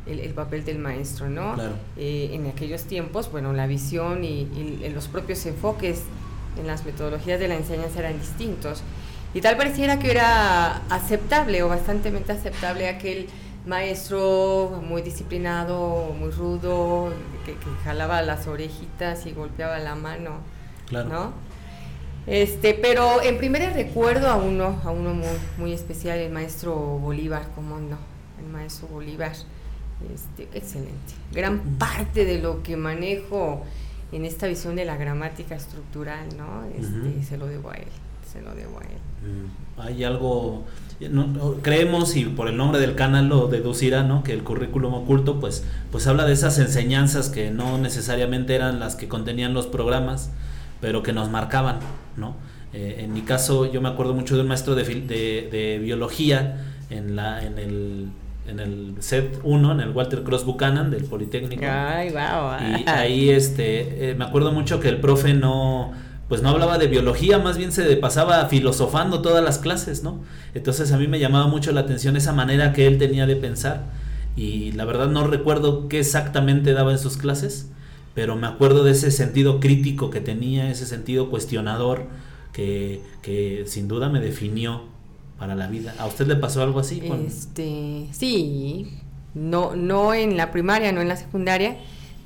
el, 0.07 0.33
papel 0.33 0.65
del 0.65 0.79
maestro, 0.79 1.29
¿no? 1.29 1.55
Eh, 1.99 2.31
en 2.33 2.47
aquellos 2.47 2.85
tiempos, 2.85 3.31
bueno, 3.31 3.53
la 3.53 3.67
visión 3.67 4.25
y, 4.25 4.49
y 4.55 4.89
los 4.95 5.09
propios 5.09 5.45
enfoques 5.45 6.01
en 6.59 6.67
las 6.67 6.87
metodologías 6.87 7.39
de 7.39 7.49
la 7.49 7.57
enseñanza 7.57 7.99
eran 7.99 8.19
distintos. 8.19 8.83
Y 9.35 9.41
tal 9.41 9.57
pareciera 9.57 9.99
que 9.99 10.11
era 10.11 10.83
aceptable 10.91 11.63
o 11.63 11.69
bastante 11.69 12.13
aceptable 12.29 12.89
aquel 12.89 13.29
maestro 13.67 14.83
muy 14.87 15.01
disciplinado, 15.01 16.15
muy 16.19 16.31
rudo, 16.31 17.13
que, 17.47 17.57
jalaba 17.85 18.21
las 18.23 18.47
orejitas 18.47 19.25
y 19.27 19.33
golpeaba 19.33 19.79
la 19.79 19.95
mano, 19.95 20.41
claro. 20.87 21.09
¿no? 21.09 21.33
Este, 22.27 22.75
pero 22.75 23.23
en 23.23 23.39
primera 23.39 23.71
recuerdo 23.71 24.29
a 24.29 24.37
uno, 24.37 24.81
a 24.85 24.91
uno 24.91 25.15
muy, 25.15 25.27
muy 25.57 25.73
especial, 25.73 26.19
el 26.19 26.31
maestro 26.31 26.75
Bolívar, 26.75 27.49
¿cómo 27.55 27.81
no? 27.81 27.97
El 28.39 28.53
maestro 28.53 28.89
Bolívar, 28.89 29.33
este, 30.15 30.43
excelente. 30.57 31.15
Gran 31.33 31.59
parte 31.79 32.25
de 32.25 32.39
lo 32.39 32.63
que 32.63 32.77
manejo 32.77 33.65
en 34.13 34.25
esta 34.27 34.47
visión 34.47 34.77
de 34.77 34.85
la 34.85 34.97
gramática 34.97 35.55
estructural, 35.55 36.29
¿no? 36.37 36.65
Este, 36.79 37.25
se 37.25 37.39
lo 37.39 37.47
debo 37.47 37.71
a 37.71 37.77
él 37.77 37.89
se 38.33 38.41
lo 38.41 38.55
debo 38.55 38.79
a 38.79 38.83
él. 38.83 38.99
Mm, 39.23 39.81
hay 39.81 40.05
algo, 40.05 40.65
creemos 41.63 42.17
y 42.17 42.25
por 42.25 42.49
el 42.49 42.57
nombre 42.57 42.81
del 42.81 42.95
canal 42.95 43.29
lo 43.29 43.49
deducirá, 43.49 44.03
¿no? 44.03 44.23
Que 44.23 44.33
el 44.33 44.43
currículum 44.43 44.95
oculto 44.95 45.39
pues, 45.39 45.65
pues 45.91 46.07
habla 46.07 46.25
de 46.25 46.33
esas 46.33 46.59
enseñanzas 46.59 47.29
que 47.29 47.51
no 47.51 47.79
necesariamente 47.79 48.55
eran 48.55 48.81
las 48.81 48.97
que 48.97 49.09
contenían 49.09 49.55
los 49.55 49.67
programas, 49.67 50.31
pero 50.81 51.03
que 51.03 51.13
nos 51.13 51.31
marcaban, 51.31 51.81
¿no? 52.17 52.37
Eh, 52.73 53.01
en 53.01 53.13
mi 53.13 53.21
caso 53.21 53.71
yo 53.71 53.83
me 53.83 53.89
acuerdo 53.89 54.15
mucho 54.15 54.35
de 54.35 54.43
un 54.43 54.49
maestro 54.49 54.75
de, 54.75 54.85
de, 54.85 55.79
biología 55.79 56.65
en, 56.89 57.17
la, 57.17 57.45
en 57.45 57.59
el 57.59 58.09
en 58.45 58.59
el 58.59 58.97
set 58.99 59.39
1, 59.45 59.73
en 59.73 59.81
el 59.81 59.91
Walter 59.91 60.25
Cross 60.25 60.45
Buchanan 60.45 60.91
del 60.91 61.05
Politécnico. 61.05 61.65
Ay, 61.65 62.11
wow. 62.11 62.81
Y 62.81 62.89
ahí 62.89 63.31
este, 63.31 64.11
eh, 64.11 64.15
me 64.17 64.25
acuerdo 64.25 64.51
mucho 64.51 64.81
que 64.81 64.89
el 64.89 64.99
profe 64.99 65.33
no, 65.33 65.93
pues 66.33 66.41
no 66.41 66.49
hablaba 66.49 66.79
de 66.79 66.87
biología, 66.87 67.39
más 67.39 67.59
bien 67.59 67.73
se 67.73 67.95
pasaba 67.97 68.47
filosofando 68.47 69.21
todas 69.21 69.45
las 69.45 69.59
clases, 69.59 70.03
¿no? 70.03 70.23
Entonces 70.55 70.91
a 70.91 70.97
mí 70.97 71.07
me 71.07 71.19
llamaba 71.19 71.47
mucho 71.47 71.73
la 71.73 71.83
atención 71.83 72.17
esa 72.17 72.33
manera 72.33 72.73
que 72.73 72.87
él 72.87 72.97
tenía 72.97 73.27
de 73.27 73.37
pensar 73.37 73.91
y 74.35 74.73
la 74.73 74.87
verdad 74.87 75.09
no 75.09 75.27
recuerdo 75.27 75.89
qué 75.89 75.99
exactamente 75.99 76.73
daba 76.73 76.91
en 76.91 76.99
sus 76.99 77.19
clases, 77.19 77.69
pero 78.15 78.35
me 78.35 78.47
acuerdo 78.47 78.83
de 78.83 78.93
ese 78.93 79.11
sentido 79.11 79.61
crítico 79.61 80.09
que 80.09 80.23
tenía, 80.23 80.71
ese 80.71 80.87
sentido 80.87 81.29
cuestionador 81.29 82.07
que, 82.55 83.03
que 83.21 83.65
sin 83.67 83.87
duda 83.87 84.09
me 84.09 84.21
definió 84.21 84.85
para 85.39 85.55
la 85.55 85.67
vida. 85.67 85.95
¿A 85.99 86.07
usted 86.07 86.27
le 86.27 86.37
pasó 86.37 86.63
algo 86.63 86.81
así? 86.81 87.03
Este, 87.27 88.07
sí, 88.11 89.01
no, 89.35 89.77
no 89.77 90.15
en 90.15 90.39
la 90.39 90.51
primaria, 90.51 90.93
no 90.93 91.03
en 91.03 91.09
la 91.09 91.17
secundaria, 91.17 91.77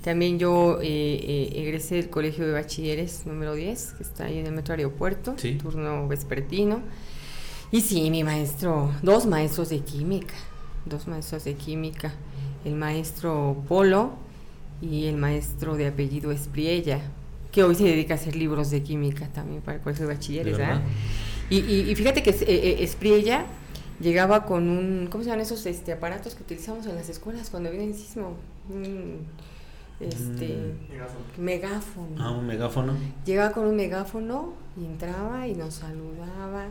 también 0.06 0.38
yo 0.38 0.78
eh, 0.82 0.86
eh, 0.86 1.52
egresé 1.56 1.96
del 1.96 2.08
Colegio 2.10 2.46
de 2.46 2.52
Bachilleres 2.52 3.26
número 3.26 3.54
10, 3.54 3.94
que 3.94 4.04
está 4.04 4.26
ahí 4.26 4.38
en 4.38 4.46
el 4.46 4.52
Metro 4.52 4.72
Aeropuerto, 4.72 5.34
turno 5.60 6.06
vespertino. 6.06 6.80
Y 7.72 7.80
sí, 7.80 8.08
mi 8.12 8.22
maestro, 8.22 8.92
dos 9.02 9.26
maestros 9.26 9.68
de 9.70 9.80
química, 9.80 10.36
dos 10.84 11.08
maestros 11.08 11.42
de 11.42 11.54
química, 11.54 12.14
el 12.64 12.76
maestro 12.76 13.64
Polo 13.66 14.12
y 14.80 15.06
el 15.06 15.16
maestro 15.16 15.74
de 15.74 15.88
apellido 15.88 16.30
Espriella, 16.30 17.00
que 17.50 17.64
hoy 17.64 17.74
se 17.74 17.82
dedica 17.82 18.14
a 18.14 18.16
hacer 18.16 18.36
libros 18.36 18.70
de 18.70 18.84
química 18.84 19.26
también 19.32 19.60
para 19.60 19.78
el 19.78 19.82
Colegio 19.82 20.06
de 20.06 20.14
Bachilleres. 20.14 20.56
¿verdad? 20.56 20.82
Y, 21.50 21.56
y, 21.58 21.94
fíjate 21.96 22.22
que 22.22 22.30
eh, 22.30 22.84
Espriella 22.84 23.44
llegaba 23.98 24.46
con 24.46 24.68
un, 24.68 25.08
¿cómo 25.10 25.24
se 25.24 25.30
llaman 25.30 25.44
esos 25.44 25.66
este, 25.66 25.92
aparatos 25.92 26.36
que 26.36 26.44
utilizamos 26.44 26.86
en 26.86 26.94
las 26.94 27.08
escuelas 27.08 27.50
cuando 27.50 27.72
viene 27.72 27.86
el 27.86 27.94
sismo? 27.94 28.36
Este 30.00 30.74
Megáfono. 30.90 31.24
megáfono. 31.38 32.16
Ah, 32.18 32.30
un 32.32 32.46
megáfono. 32.46 32.92
Llegaba 33.24 33.52
con 33.52 33.66
un 33.66 33.76
megáfono 33.76 34.52
y 34.80 34.84
entraba 34.84 35.46
y 35.48 35.54
nos 35.54 35.74
saludaba. 35.74 36.66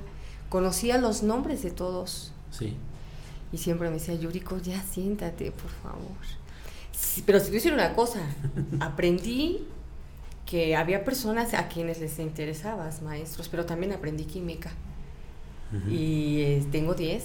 Conocía 0.50 0.98
los 1.00 1.24
nombres 1.24 1.64
de 1.64 1.72
todos 1.72 2.32
Sí. 2.52 2.76
y 3.52 3.58
siempre 3.58 3.90
me 3.90 3.96
decía, 3.96 4.14
Yuriko, 4.16 4.58
ya 4.60 4.82
siéntate, 4.84 5.52
por 5.52 5.72
favor. 5.72 6.18
Sí, 6.92 7.24
pero 7.26 7.40
si 7.40 7.48
te 7.48 7.52
decir 7.54 7.74
una 7.74 7.94
cosa, 7.94 8.20
aprendí 8.80 9.66
que 10.46 10.76
había 10.76 11.04
personas 11.04 11.54
a 11.56 11.68
quienes 11.68 12.00
les 12.00 12.20
interesabas, 12.20 13.02
maestros, 13.02 13.50
pero 13.50 13.66
también 13.66 13.92
aprendí 13.92 14.26
química. 14.26 14.72
Y 15.90 16.42
eh, 16.42 16.66
tengo 16.72 16.94
10. 16.94 17.24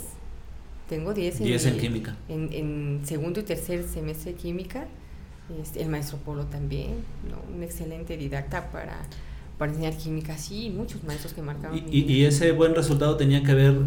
Tengo 0.88 1.14
10 1.14 1.40
en, 1.40 1.46
10 1.46 1.66
en 1.66 1.74
mi- 1.74 1.80
química. 1.80 2.16
En, 2.28 2.52
en 2.52 3.02
segundo 3.04 3.38
y 3.38 3.42
tercer 3.44 3.86
semestre 3.86 4.32
de 4.32 4.38
química. 4.38 4.88
Este, 5.62 5.82
el 5.82 5.88
maestro 5.88 6.18
Polo 6.18 6.44
también, 6.44 7.04
¿no? 7.28 7.54
un 7.54 7.62
excelente 7.62 8.16
didacta 8.16 8.70
para, 8.70 8.98
para 9.58 9.72
enseñar 9.72 9.96
química. 9.96 10.36
Sí, 10.38 10.70
muchos 10.70 11.02
maestros 11.04 11.32
que 11.32 11.42
marcaron. 11.42 11.82
Y 11.90 12.24
ese 12.24 12.52
buen 12.52 12.74
resultado 12.74 13.16
tenía 13.16 13.42
que 13.42 13.54
ver, 13.54 13.72
eh, 13.72 13.78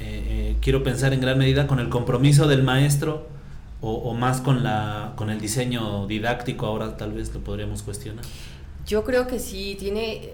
eh, 0.00 0.56
quiero 0.60 0.82
pensar 0.82 1.12
en 1.12 1.20
gran 1.20 1.38
medida, 1.38 1.66
con 1.66 1.80
el 1.80 1.88
compromiso 1.88 2.46
del 2.46 2.62
maestro 2.62 3.26
o, 3.80 3.92
o 3.92 4.14
más 4.14 4.40
con, 4.40 4.62
la, 4.62 5.14
con 5.16 5.30
el 5.30 5.40
diseño 5.40 6.06
didáctico, 6.06 6.66
ahora 6.66 6.96
tal 6.96 7.12
vez 7.12 7.32
lo 7.34 7.40
podríamos 7.40 7.82
cuestionar. 7.82 8.24
Yo 8.86 9.02
creo 9.02 9.26
que 9.26 9.40
sí, 9.40 9.76
tiene, 9.78 10.30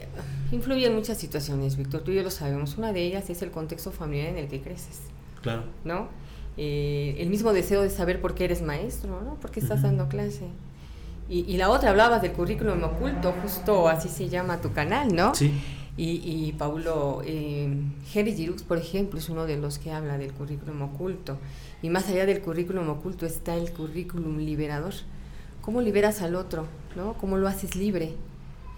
influye 0.53 0.87
en 0.87 0.95
muchas 0.95 1.17
situaciones, 1.17 1.77
Víctor, 1.77 2.03
tú 2.03 2.11
y 2.11 2.17
yo 2.17 2.23
lo 2.23 2.31
sabemos. 2.31 2.77
Una 2.77 2.93
de 2.93 3.03
ellas 3.07 3.31
es 3.31 3.41
el 3.41 3.51
contexto 3.51 3.91
familiar 3.91 4.29
en 4.29 4.37
el 4.39 4.49
que 4.49 4.61
creces, 4.61 5.01
Claro. 5.41 5.63
¿no? 5.85 6.09
Eh, 6.57 7.17
el 7.19 7.31
mismo 7.31 7.53
deseo 7.53 7.83
de 7.83 7.91
saber 7.91 8.21
por 8.21 8.35
qué 8.35 8.45
eres 8.45 8.63
maestro, 8.63 9.21
¿no? 9.23 9.35
¿Por 9.37 9.51
qué 9.51 9.61
estás 9.61 9.83
dando 9.83 10.09
clase? 10.09 10.47
Y, 11.29 11.41
y 11.41 11.57
la 11.57 11.71
otra, 11.71 11.91
hablabas 11.91 12.21
del 12.21 12.33
currículum 12.33 12.83
oculto, 12.83 13.35
justo 13.43 13.89
así 13.89 14.09
se 14.09 14.29
llama 14.29 14.61
tu 14.61 14.73
canal, 14.73 15.15
¿no? 15.15 15.35
Sí. 15.35 15.53
Y, 15.97 16.21
y 16.25 16.53
Paulo, 16.53 17.23
eh, 17.25 17.69
Henry 18.15 18.35
Giroux, 18.35 18.63
por 18.63 18.79
ejemplo, 18.79 19.19
es 19.19 19.29
uno 19.29 19.45
de 19.45 19.59
los 19.59 19.79
que 19.79 19.93
habla 19.93 20.19
del 20.19 20.33
currículum 20.33 20.83
oculto. 20.83 21.39
Y 21.83 21.91
más 21.91 22.09
allá 22.09 22.27
del 22.27 22.41
currículum 22.41 22.89
oculto 22.89 23.27
está 23.27 23.57
el 23.57 23.73
currículum 23.73 24.39
liberador. 24.39 24.95
¿Cómo 25.61 25.81
liberas 25.81 26.23
al 26.23 26.35
otro? 26.35 26.67
¿no? 26.97 27.15
¿Cómo 27.15 27.37
lo 27.37 27.49
haces 27.49 27.77
libre? 27.77 28.15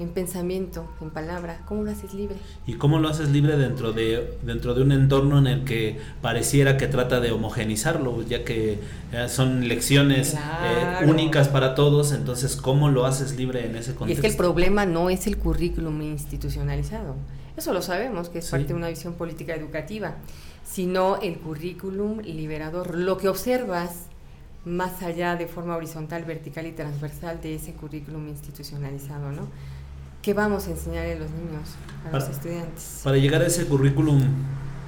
En 0.00 0.08
pensamiento, 0.08 0.88
en 1.00 1.10
palabra, 1.10 1.60
¿cómo 1.66 1.84
lo 1.84 1.90
haces 1.92 2.14
libre? 2.14 2.34
¿Y 2.66 2.74
cómo 2.74 2.98
lo 2.98 3.08
haces 3.08 3.28
libre 3.30 3.56
dentro 3.56 3.92
de, 3.92 4.36
dentro 4.42 4.74
de 4.74 4.82
un 4.82 4.90
entorno 4.90 5.38
en 5.38 5.46
el 5.46 5.64
que 5.64 6.00
pareciera 6.20 6.76
que 6.76 6.88
trata 6.88 7.20
de 7.20 7.30
homogenizarlo, 7.30 8.22
ya 8.22 8.44
que 8.44 8.80
eh, 9.12 9.28
son 9.28 9.68
lecciones 9.68 10.34
eh, 10.34 11.06
únicas 11.06 11.46
para 11.48 11.76
todos, 11.76 12.10
entonces 12.10 12.56
¿cómo 12.56 12.88
lo 12.90 13.06
haces 13.06 13.36
libre 13.36 13.66
en 13.66 13.76
ese 13.76 13.90
Y 13.90 13.92
es 13.92 13.98
contexto? 13.98 14.22
que 14.22 14.28
el 14.28 14.36
problema 14.36 14.84
no 14.84 15.10
es 15.10 15.28
el 15.28 15.36
currículum 15.38 16.02
institucionalizado. 16.02 17.14
Eso 17.56 17.72
lo 17.72 17.80
sabemos, 17.80 18.30
que 18.30 18.40
es 18.40 18.46
Sí. 18.46 18.50
parte 18.50 18.66
de 18.68 18.74
una 18.74 18.88
visión 18.88 19.14
política 19.14 19.54
educativa, 19.54 20.16
sino 20.64 21.20
el 21.20 21.36
currículum 21.38 22.18
liberador. 22.20 22.96
Lo 22.98 23.16
que 23.16 23.28
observas 23.28 24.06
más 24.64 25.02
allá 25.02 25.36
de 25.36 25.46
forma 25.46 25.76
horizontal, 25.76 26.24
vertical 26.24 26.66
y 26.66 26.72
transversal 26.72 27.40
de 27.40 27.54
ese 27.54 27.74
currículum 27.74 28.26
institucionalizado, 28.28 29.30
¿no? 29.30 29.46
¿Qué 30.24 30.32
vamos 30.32 30.66
a 30.66 30.70
enseñar 30.70 31.04
a 31.06 31.14
los 31.16 31.30
niños, 31.30 31.68
a 32.06 32.10
Para- 32.10 32.24
los 32.24 32.34
estudiantes? 32.34 33.00
Para 33.04 33.16
llegar 33.18 33.42
a 33.42 33.46
ese 33.46 33.66
currículum 33.66 34.22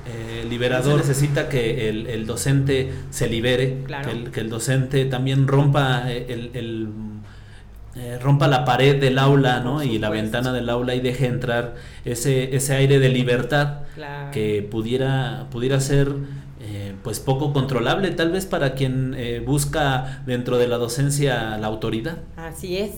eh, 0.09 0.47
liberador 0.49 1.03
se 1.03 1.09
necesita 1.09 1.49
que 1.49 1.89
el, 1.89 2.07
el 2.07 2.27
docente 2.27 2.93
se 3.11 3.29
libere, 3.29 3.83
Claro. 3.87 4.09
que, 4.11 4.17
el, 4.17 4.31
que 4.31 4.41
el 4.41 4.49
docente 4.49 5.05
también 5.05 5.47
rompa 5.49 6.11
eh, 6.11 6.27
el, 6.29 6.51
el, 6.55 6.89
eh, 7.97 8.19
rompa 8.23 8.47
la 8.47 8.65
pared 8.65 9.01
del 9.01 9.19
aula 9.19 9.61
¿no? 9.61 9.83
Y 9.83 9.99
la 9.99 10.11
ventana 10.11 10.53
del 10.53 10.69
aula 10.71 10.95
y 10.95 11.01
deje 11.01 11.27
entrar 11.27 11.75
ese, 12.05 12.55
ese 12.57 12.75
aire 12.75 12.99
de 12.99 13.09
libertad 13.09 13.81
Claro. 13.95 14.31
que 14.31 14.67
pudiera, 14.71 15.47
pudiera 15.51 15.81
ser 15.81 16.13
eh, 16.61 16.95
pues 17.03 17.19
poco 17.21 17.53
controlable 17.53 18.11
tal 18.13 18.31
vez 18.31 18.47
para 18.47 18.75
quien 18.75 19.15
eh, 19.19 19.43
busca 19.45 20.23
dentro 20.27 20.57
de 20.59 20.69
la 20.69 20.77
docencia 20.79 21.57
la 21.59 21.67
autoridad. 21.67 22.19
Así 22.37 22.77
es. 22.79 22.93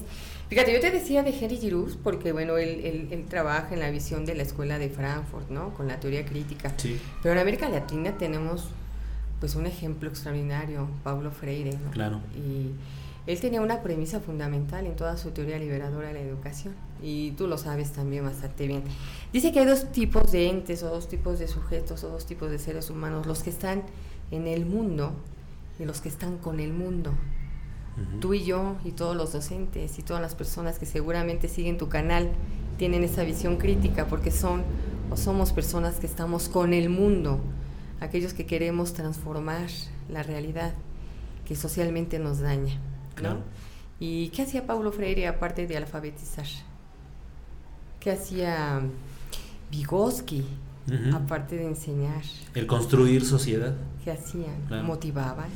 Fíjate, 0.48 0.72
yo 0.72 0.80
te 0.80 0.90
decía 0.90 1.22
de 1.22 1.30
Henry 1.38 1.58
Giroux 1.58 1.96
porque, 2.02 2.32
bueno, 2.32 2.56
él, 2.56 2.80
él- 2.84 3.08
él 3.10 3.24
trabaja 3.28 3.74
en 3.74 3.80
la 3.80 3.90
visión 3.90 4.24
de 4.24 4.34
la 4.34 4.42
escuela 4.42 4.78
de 4.78 4.88
Frankfurt, 4.88 5.50
¿no? 5.50 5.74
Con 5.74 5.88
la 5.88 6.00
teoría 6.00 6.24
crítica. 6.24 6.72
Sí, 6.78 6.98
Pero 7.22 7.34
en 7.34 7.40
América 7.40 7.68
Latina 7.68 8.16
tenemos, 8.16 8.68
pues, 9.40 9.54
un 9.56 9.66
ejemplo 9.66 10.08
extraordinario, 10.08 10.88
Paulo 11.04 11.30
Freire, 11.30 11.72
¿no? 11.84 11.90
claro. 11.90 12.20
Y 12.34 12.70
él 13.30 13.38
tenía 13.40 13.60
una 13.60 13.82
premisa 13.82 14.20
fundamental 14.20 14.86
en 14.86 14.96
toda 14.96 15.18
su 15.18 15.32
teoría 15.32 15.58
liberadora 15.58 16.08
de 16.08 16.14
la 16.14 16.20
educación. 16.20 16.74
Y 17.02 17.32
tú 17.32 17.46
lo 17.46 17.58
sabes 17.58 17.92
también 17.92 18.24
bastante 18.24 18.66
bien. 18.66 18.82
Dice 19.34 19.52
que 19.52 19.60
hay 19.60 19.66
dos 19.66 19.92
tipos 19.92 20.32
de 20.32 20.48
entes, 20.48 20.82
o 20.82 20.88
dos 20.88 21.08
tipos 21.08 21.38
de 21.38 21.46
sujetos, 21.46 22.02
o 22.04 22.08
dos 22.08 22.24
tipos 22.24 22.50
de 22.50 22.58
seres 22.58 22.88
humanos. 22.88 23.26
Los 23.26 23.42
que 23.42 23.50
están 23.50 23.82
en 24.30 24.46
el 24.46 24.64
mundo 24.64 25.12
y 25.78 25.84
los 25.84 26.00
que 26.00 26.08
están 26.08 26.38
con 26.38 26.58
el 26.58 26.72
mundo 26.72 27.12
Tú 28.20 28.34
y 28.34 28.44
yo 28.44 28.76
y 28.84 28.92
todos 28.92 29.16
los 29.16 29.32
docentes 29.32 29.98
y 29.98 30.02
todas 30.02 30.22
las 30.22 30.34
personas 30.34 30.78
que 30.78 30.86
seguramente 30.86 31.48
siguen 31.48 31.78
tu 31.78 31.88
canal 31.88 32.30
tienen 32.76 33.02
esa 33.04 33.24
visión 33.24 33.56
crítica 33.56 34.06
porque 34.06 34.30
son 34.30 34.62
o 35.10 35.16
somos 35.16 35.52
personas 35.52 35.96
que 35.96 36.06
estamos 36.06 36.48
con 36.48 36.72
el 36.72 36.90
mundo, 36.90 37.40
aquellos 38.00 38.34
que 38.34 38.46
queremos 38.46 38.92
transformar 38.92 39.68
la 40.08 40.22
realidad 40.22 40.74
que 41.44 41.56
socialmente 41.56 42.18
nos 42.18 42.40
daña, 42.40 42.74
¿no? 42.74 43.14
Claro. 43.14 43.40
¿Y 44.00 44.28
qué 44.28 44.42
hacía 44.42 44.66
Paulo 44.66 44.92
Freire 44.92 45.26
aparte 45.26 45.66
de 45.66 45.76
alfabetizar? 45.76 46.46
¿Qué 47.98 48.12
hacía 48.12 48.80
Vygotsky 49.70 50.46
aparte 51.12 51.56
de 51.56 51.66
enseñar? 51.66 52.22
El 52.54 52.66
construir 52.66 53.24
sociedad. 53.24 53.74
¿Qué 54.04 54.12
hacían? 54.12 54.62
Claro. 54.68 54.84
Motivaban. 54.84 55.48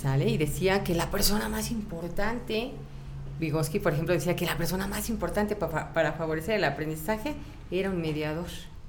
¿Sale? 0.00 0.28
Y 0.28 0.36
decía 0.38 0.84
que 0.84 0.94
la 0.94 1.10
persona 1.10 1.48
más 1.48 1.70
importante, 1.70 2.72
Vygotsky, 3.40 3.80
por 3.80 3.92
ejemplo, 3.92 4.14
decía 4.14 4.36
que 4.36 4.46
la 4.46 4.56
persona 4.56 4.86
más 4.86 5.08
importante 5.10 5.56
pa- 5.56 5.68
pa- 5.70 5.92
para 5.92 6.12
favorecer 6.12 6.54
el 6.56 6.64
aprendizaje 6.64 7.34
era 7.70 7.90
un 7.90 8.00
mediador. 8.00 8.46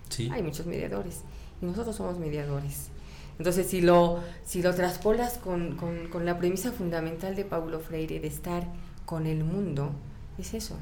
Sí. 0.09 0.29
Hay 0.31 0.43
muchos 0.43 0.65
mediadores 0.65 1.21
y 1.61 1.65
nosotros 1.65 1.95
somos 1.95 2.17
mediadores. 2.19 2.89
Entonces, 3.37 3.67
si 3.67 3.81
lo, 3.81 4.19
si 4.43 4.61
lo 4.61 4.73
traspolas 4.75 5.37
con, 5.37 5.75
con- 5.77 6.09
con 6.09 6.25
la 6.25 6.37
premisa 6.37 6.71
fundamental 6.71 7.35
de 7.35 7.45
Paulo 7.45 7.79
Freire 7.79 8.19
de 8.19 8.27
estar 8.27 8.67
con 9.05 9.25
el 9.25 9.43
mundo, 9.43 9.91
es 10.37 10.53
eso, 10.53 10.75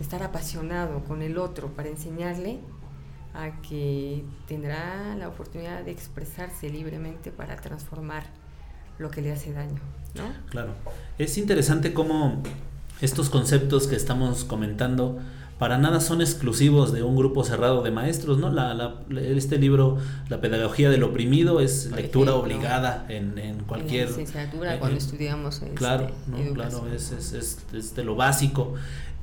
estar 0.00 0.22
apasionado 0.22 1.04
con 1.04 1.22
el 1.22 1.36
otro 1.38 1.68
para 1.68 1.88
enseñarle 1.88 2.60
a 3.34 3.60
que 3.62 4.24
tendrá 4.46 5.14
la 5.16 5.28
oportunidad 5.28 5.82
de 5.84 5.90
expresarse 5.90 6.68
libremente 6.70 7.30
para 7.32 7.56
transformar 7.56 8.24
lo 9.02 9.10
que 9.10 9.20
le 9.20 9.32
hace 9.32 9.52
daño, 9.52 9.80
¿no? 10.14 10.22
Claro. 10.50 10.70
Es 11.18 11.36
interesante 11.38 11.92
cómo 11.92 12.42
estos 13.00 13.28
conceptos 13.30 13.86
que 13.88 13.96
estamos 13.96 14.44
comentando 14.44 15.18
para 15.58 15.78
nada 15.78 16.00
son 16.00 16.20
exclusivos 16.20 16.92
de 16.92 17.04
un 17.04 17.14
grupo 17.16 17.44
cerrado 17.44 17.82
de 17.82 17.92
maestros, 17.92 18.38
¿no? 18.38 18.50
La, 18.50 18.74
la- 18.74 18.94
este 19.20 19.58
libro, 19.58 19.98
La 20.28 20.40
pedagogía 20.40 20.90
del 20.90 21.04
oprimido, 21.04 21.60
es 21.60 21.86
Por 21.88 21.98
lectura 21.98 22.32
ejemplo, 22.32 22.42
obligada 22.56 23.06
en, 23.08 23.38
en 23.38 23.62
cualquier... 23.64 24.08
en 24.08 24.12
la 24.12 24.18
licenciatura 24.18 24.78
cuando 24.80 24.98
estudiamos 24.98 25.62
este, 25.62 25.74
Claro, 25.74 26.10
no, 26.26 26.52
claro, 26.54 26.86
es, 26.92 27.12
es, 27.12 27.32
es- 27.32 27.58
es 27.72 27.94
de 27.94 28.02
lo 28.02 28.16
básico. 28.16 28.74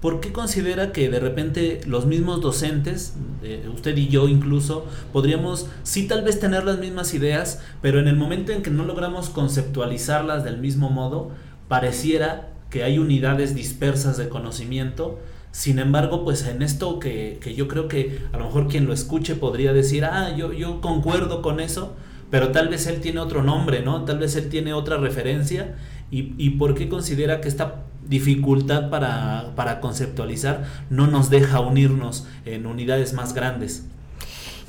¿Por 0.01 0.22
qué 0.22 0.32
considera 0.32 0.94
que 0.94 1.10
de 1.10 1.20
repente 1.20 1.82
los 1.86 2.06
mismos 2.06 2.39
docentes, 2.39 3.15
eh, 3.44 3.70
usted 3.74 3.98
y 3.98 4.08
yo 4.08 4.29
incluso, 4.29 4.86
podríamos 5.12 5.68
sí 5.84 6.08
tal 6.08 6.24
vez 6.24 6.39
tener 6.39 6.63
las 6.63 6.79
mismas 6.79 7.13
ideas, 7.13 7.62
pero 7.82 8.00
en 8.00 8.08
el 8.08 8.15
momento 8.15 8.53
en 8.53 8.62
que 8.62 8.72
no 8.72 8.86
logramos 8.86 9.29
conceptualizarlas 9.29 10.46
del 10.46 10.58
mismo 10.58 10.89
modo, 10.89 11.32
pareciera 11.68 12.48
que 12.70 12.84
hay 12.84 12.98
unidades 12.98 13.56
dispersas 13.56 14.15
de 14.18 14.29
conocimiento? 14.29 15.20
Sin 15.51 15.79
embargo, 15.79 16.24
pues 16.24 16.48
en 16.48 16.62
esto 16.62 17.00
que, 17.00 17.38
que 17.41 17.53
yo 17.53 17.68
creo 17.68 17.89
que 17.89 18.22
a 18.32 18.38
lo 18.38 18.46
mejor 18.46 18.70
quien 18.70 18.86
lo 18.86 18.94
escuche 18.94 19.36
podría 19.36 19.74
decir, 19.74 20.06
ah, 20.06 20.34
yo, 20.38 20.53
yo 20.53 20.79
concuerdo 20.79 21.41
con 21.41 21.60
eso, 21.60 21.96
pero 22.32 22.51
tal 22.51 22.70
vez 22.70 22.88
él 22.88 23.01
tiene 23.01 23.20
otro 23.20 23.44
nombre, 23.44 23.82
¿no? 23.82 24.06
Tal 24.06 24.20
vez 24.20 24.36
él 24.38 24.48
tiene 24.48 24.72
otra 24.72 24.98
referencia. 24.98 25.75
¿Y, 26.12 26.34
y 26.38 26.51
por 26.51 26.74
qué 26.74 26.88
considera 26.88 27.41
que 27.41 27.48
esta 27.50 27.88
dificultad 28.09 28.89
para, 28.89 29.53
para 29.55 29.79
conceptualizar 29.79 30.65
no 30.89 31.07
nos 31.07 31.29
deja 31.29 31.59
unirnos 31.61 32.25
en 32.45 32.65
unidades 32.65 33.13
más 33.13 33.33
grandes? 33.33 33.85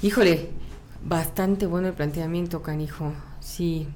Híjole, 0.02 0.50
bastante 1.04 1.66
bueno 1.66 1.88
el 1.88 1.94
planteamiento, 1.94 2.62
canijo. 2.62 3.12
Sí, 3.40 3.86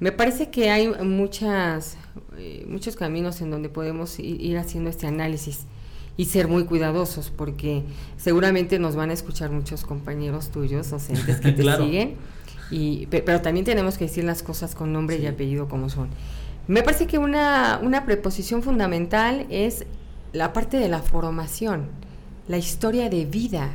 me 0.00 0.12
parece 0.12 0.50
que 0.50 0.70
hay 0.70 0.88
muchas, 1.04 1.96
eh, 2.38 2.64
muchos 2.68 2.96
caminos 2.96 3.40
en 3.40 3.50
donde 3.50 3.68
podemos 3.68 4.18
ir 4.18 4.56
haciendo 4.58 4.90
este 4.90 5.06
análisis 5.06 5.66
y 6.16 6.26
ser 6.26 6.48
muy 6.48 6.64
cuidadosos, 6.64 7.30
porque 7.30 7.82
seguramente 8.16 8.78
nos 8.78 8.96
van 8.96 9.10
a 9.10 9.12
escuchar 9.12 9.50
muchos 9.50 9.84
compañeros 9.84 10.50
tuyos, 10.50 10.88
docentes 10.90 11.40
que 11.40 11.52
te 11.52 11.62
Claro. 11.62 11.84
siguen, 11.84 12.14
y, 12.70 13.06
pe- 13.06 13.22
pero 13.22 13.42
también 13.42 13.64
tenemos 13.66 13.98
que 13.98 14.04
decir 14.06 14.24
las 14.24 14.42
cosas 14.42 14.74
con 14.74 14.92
nombre 14.92 15.16
Sí. 15.18 15.22
y 15.24 15.26
apellido 15.26 15.68
como 15.68 15.88
son. 15.90 16.08
Me 16.68 16.82
parece 16.82 17.06
que 17.06 17.18
una, 17.18 17.80
una 17.82 18.04
preposición 18.04 18.62
fundamental 18.62 19.46
es 19.50 19.86
la 20.32 20.52
parte 20.52 20.78
de 20.78 20.88
la 20.88 21.00
formación, 21.00 21.86
la 22.48 22.58
historia 22.58 23.08
de 23.08 23.24
vida, 23.24 23.70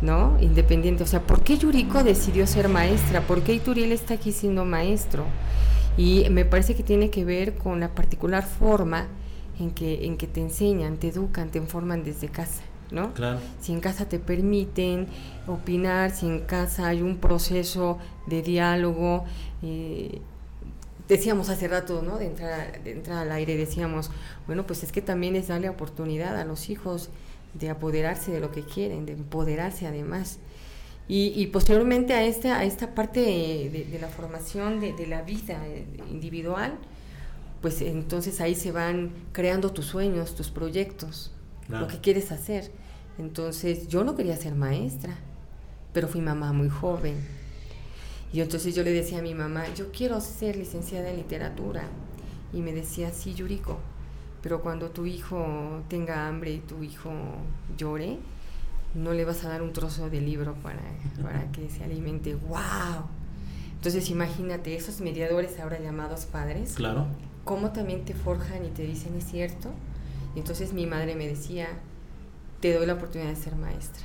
¿no? 0.00 0.36
Independiente. 0.40 1.02
O 1.02 1.06
sea, 1.06 1.22
¿por 1.22 1.42
qué 1.42 1.58
Yuriko 1.58 2.04
decidió 2.04 2.46
ser 2.46 2.68
maestra? 2.68 3.22
¿Por 3.22 3.42
qué 3.42 3.54
Ituriel 3.54 3.92
está 3.92 4.14
aquí 4.14 4.32
siendo 4.32 4.64
maestro? 4.64 5.24
Y 5.96 6.26
me 6.30 6.44
parece 6.44 6.74
que 6.74 6.82
tiene 6.82 7.10
que 7.10 7.24
ver 7.24 7.54
con 7.54 7.80
la 7.80 7.94
particular 7.94 8.44
forma 8.44 9.08
en 9.58 9.70
que, 9.70 10.06
en 10.06 10.16
que 10.16 10.26
te 10.26 10.40
enseñan, 10.40 10.96
te 10.96 11.08
educan, 11.08 11.50
te 11.50 11.58
informan 11.58 12.04
desde 12.04 12.28
casa. 12.28 12.62
¿no? 12.90 13.14
Claro. 13.14 13.40
Si 13.60 13.72
en 13.72 13.80
casa 13.80 14.06
te 14.06 14.18
permiten 14.18 15.06
opinar, 15.46 16.10
si 16.10 16.26
en 16.26 16.40
casa 16.40 16.88
hay 16.88 17.00
un 17.00 17.16
proceso 17.16 17.98
de 18.26 18.42
diálogo, 18.42 19.24
eh, 19.62 20.20
decíamos 21.12 21.48
hace 21.48 21.68
rato, 21.68 22.02
¿no? 22.02 22.18
De 22.18 22.26
entrar, 22.26 22.82
de 22.82 22.92
entrar 22.92 23.18
al 23.18 23.32
aire, 23.32 23.56
decíamos, 23.56 24.10
bueno, 24.46 24.66
pues 24.66 24.82
es 24.82 24.92
que 24.92 25.02
también 25.02 25.36
es 25.36 25.48
darle 25.48 25.68
oportunidad 25.68 26.36
a 26.38 26.44
los 26.44 26.70
hijos 26.70 27.10
de 27.54 27.70
apoderarse 27.70 28.32
de 28.32 28.40
lo 28.40 28.50
que 28.50 28.62
quieren, 28.62 29.06
de 29.06 29.12
empoderarse 29.12 29.86
además. 29.86 30.38
Y, 31.08 31.46
posteriormente 31.48 32.14
a 32.14 32.24
esta, 32.24 32.58
a 32.58 32.64
esta 32.64 32.94
parte 32.94 33.20
de, 33.20 33.98
la 34.00 34.08
formación 34.08 34.80
de, 34.80 34.94
de, 34.94 35.06
la 35.06 35.20
vida 35.20 35.60
individual, 36.10 36.78
pues 37.60 37.82
entonces 37.82 38.40
ahí 38.40 38.54
se 38.54 38.72
van 38.72 39.10
creando 39.32 39.72
tus 39.72 39.84
sueños, 39.84 40.34
tus 40.34 40.50
proyectos, 40.50 41.30
lo 41.68 41.86
que 41.86 41.98
quieres 41.98 42.32
hacer. 42.32 42.70
Entonces 43.18 43.88
yo 43.88 44.04
no 44.04 44.16
quería 44.16 44.36
ser 44.36 44.54
maestra, 44.54 45.14
pero 45.92 46.08
fui 46.08 46.22
mamá 46.22 46.54
muy 46.54 46.70
joven. 46.70 47.16
Y 48.32 48.40
entonces 48.40 48.74
yo 48.74 48.82
le 48.82 48.92
decía 48.92 49.18
a 49.18 49.22
mi 49.22 49.34
mamá, 49.34 49.64
yo 49.74 49.92
quiero 49.92 50.20
ser 50.20 50.56
licenciada 50.56 51.10
en 51.10 51.16
literatura. 51.16 51.84
Y 52.52 52.60
me 52.60 52.72
decía, 52.72 53.10
sí, 53.12 53.34
Yuriko, 53.34 53.78
pero 54.42 54.60
cuando 54.60 54.90
tu 54.90 55.06
hijo 55.06 55.82
tenga 55.88 56.26
hambre 56.26 56.52
y 56.52 56.58
tu 56.58 56.82
hijo 56.82 57.10
llore, 57.76 58.18
no 58.94 59.12
le 59.12 59.24
vas 59.24 59.44
a 59.44 59.48
dar 59.48 59.62
un 59.62 59.72
trozo 59.72 60.10
de 60.10 60.20
libro 60.20 60.54
para, 60.54 60.82
para 61.22 61.50
que 61.52 61.68
se 61.70 61.84
alimente. 61.84 62.34
¡Wow! 62.34 63.06
Entonces 63.74 64.10
imagínate, 64.10 64.76
esos 64.76 65.00
mediadores 65.00 65.58
ahora 65.58 65.80
llamados 65.80 66.24
padres, 66.26 66.74
claro. 66.74 67.06
cómo 67.44 67.72
también 67.72 68.04
te 68.04 68.14
forjan 68.14 68.64
y 68.64 68.68
te 68.68 68.82
dicen, 68.82 69.16
es 69.16 69.24
cierto. 69.24 69.70
Y 70.34 70.38
entonces 70.38 70.72
mi 70.72 70.86
madre 70.86 71.14
me 71.16 71.26
decía, 71.26 71.68
te 72.60 72.74
doy 72.74 72.86
la 72.86 72.94
oportunidad 72.94 73.30
de 73.30 73.36
ser 73.36 73.56
maestra. 73.56 74.04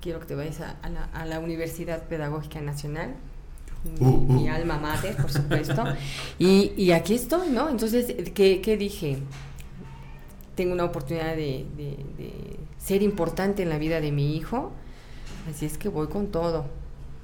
Quiero 0.00 0.20
que 0.20 0.26
te 0.26 0.34
vayas 0.34 0.60
a, 0.60 0.88
la, 0.88 1.04
a 1.04 1.26
la, 1.26 1.38
Universidad 1.40 2.04
Pedagógica 2.08 2.60
Nacional, 2.60 3.14
mi, 3.84 4.06
uh, 4.06 4.26
uh. 4.28 4.48
alma 4.50 4.78
mater, 4.78 5.16
por 5.16 5.30
supuesto. 5.30 5.84
y, 6.38 6.72
y, 6.76 6.92
aquí 6.92 7.14
estoy, 7.14 7.50
¿no? 7.50 7.68
Entonces, 7.68 8.14
¿qué, 8.34 8.60
qué 8.60 8.76
dije? 8.76 9.18
Tengo 10.54 10.72
una 10.72 10.84
oportunidad 10.84 11.36
de, 11.36 11.66
de, 11.76 11.96
de, 12.16 12.56
ser 12.78 13.02
importante 13.02 13.62
en 13.62 13.68
la 13.68 13.78
vida 13.78 14.00
de 14.00 14.10
mi 14.12 14.36
hijo, 14.36 14.72
así 15.48 15.66
es 15.66 15.78
que 15.78 15.88
voy 15.88 16.08
con 16.08 16.28
todo. 16.28 16.66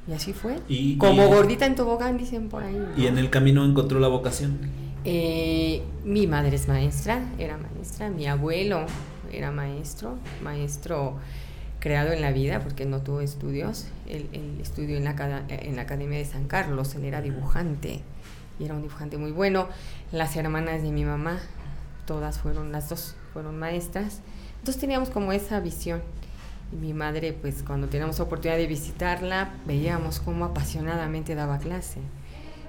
Y 0.06 0.12
así 0.12 0.32
fue. 0.32 0.58
Y, 0.68 0.98
Como 0.98 1.26
gordita 1.28 1.66
en 1.66 1.74
tobogán, 1.74 2.18
dicen 2.18 2.48
por 2.48 2.62
ahí. 2.62 2.78
¿Y 2.96 3.06
en 3.06 3.18
el 3.18 3.30
camino 3.30 3.64
encontró 3.64 3.98
la 4.00 4.08
vocación? 4.08 4.58
Eh, 5.04 5.82
mi 6.04 6.26
madre 6.26 6.56
es 6.56 6.68
maestra, 6.68 7.22
era 7.38 7.58
maestra, 7.58 8.10
mi 8.10 8.26
abuelo 8.26 8.86
era 9.32 9.50
maestro, 9.50 10.16
maestro 10.42 11.16
creado 11.84 12.12
en 12.12 12.22
la 12.22 12.32
vida 12.32 12.60
porque 12.60 12.86
no 12.86 13.02
tuvo 13.02 13.20
estudios. 13.20 13.84
Él, 14.08 14.30
estudió 14.58 14.96
en 14.96 15.04
la, 15.04 15.44
en 15.50 15.76
la 15.76 15.82
Academia 15.82 16.16
de 16.16 16.24
San 16.24 16.48
Carlos, 16.48 16.94
él 16.94 17.04
era 17.04 17.20
dibujante 17.20 18.00
y 18.58 18.64
era 18.64 18.72
un 18.72 18.80
dibujante 18.80 19.18
muy 19.18 19.32
bueno. 19.32 19.68
Las 20.10 20.34
hermanas 20.34 20.82
de 20.82 20.90
mi 20.90 21.04
mamá, 21.04 21.40
todas 22.06 22.38
fueron, 22.38 22.72
las 22.72 22.88
dos 22.88 23.16
fueron 23.34 23.58
maestras. 23.58 24.20
Entonces 24.60 24.80
teníamos 24.80 25.10
como 25.10 25.32
esa 25.32 25.60
visión. 25.60 26.00
Y 26.72 26.76
mi 26.76 26.94
madre, 26.94 27.34
pues 27.34 27.62
cuando 27.62 27.86
teníamos 27.88 28.18
oportunidad 28.18 28.56
de 28.56 28.66
visitarla, 28.66 29.52
veíamos 29.66 30.20
cómo 30.20 30.46
apasionadamente 30.46 31.34
daba 31.34 31.58
clase. 31.58 32.00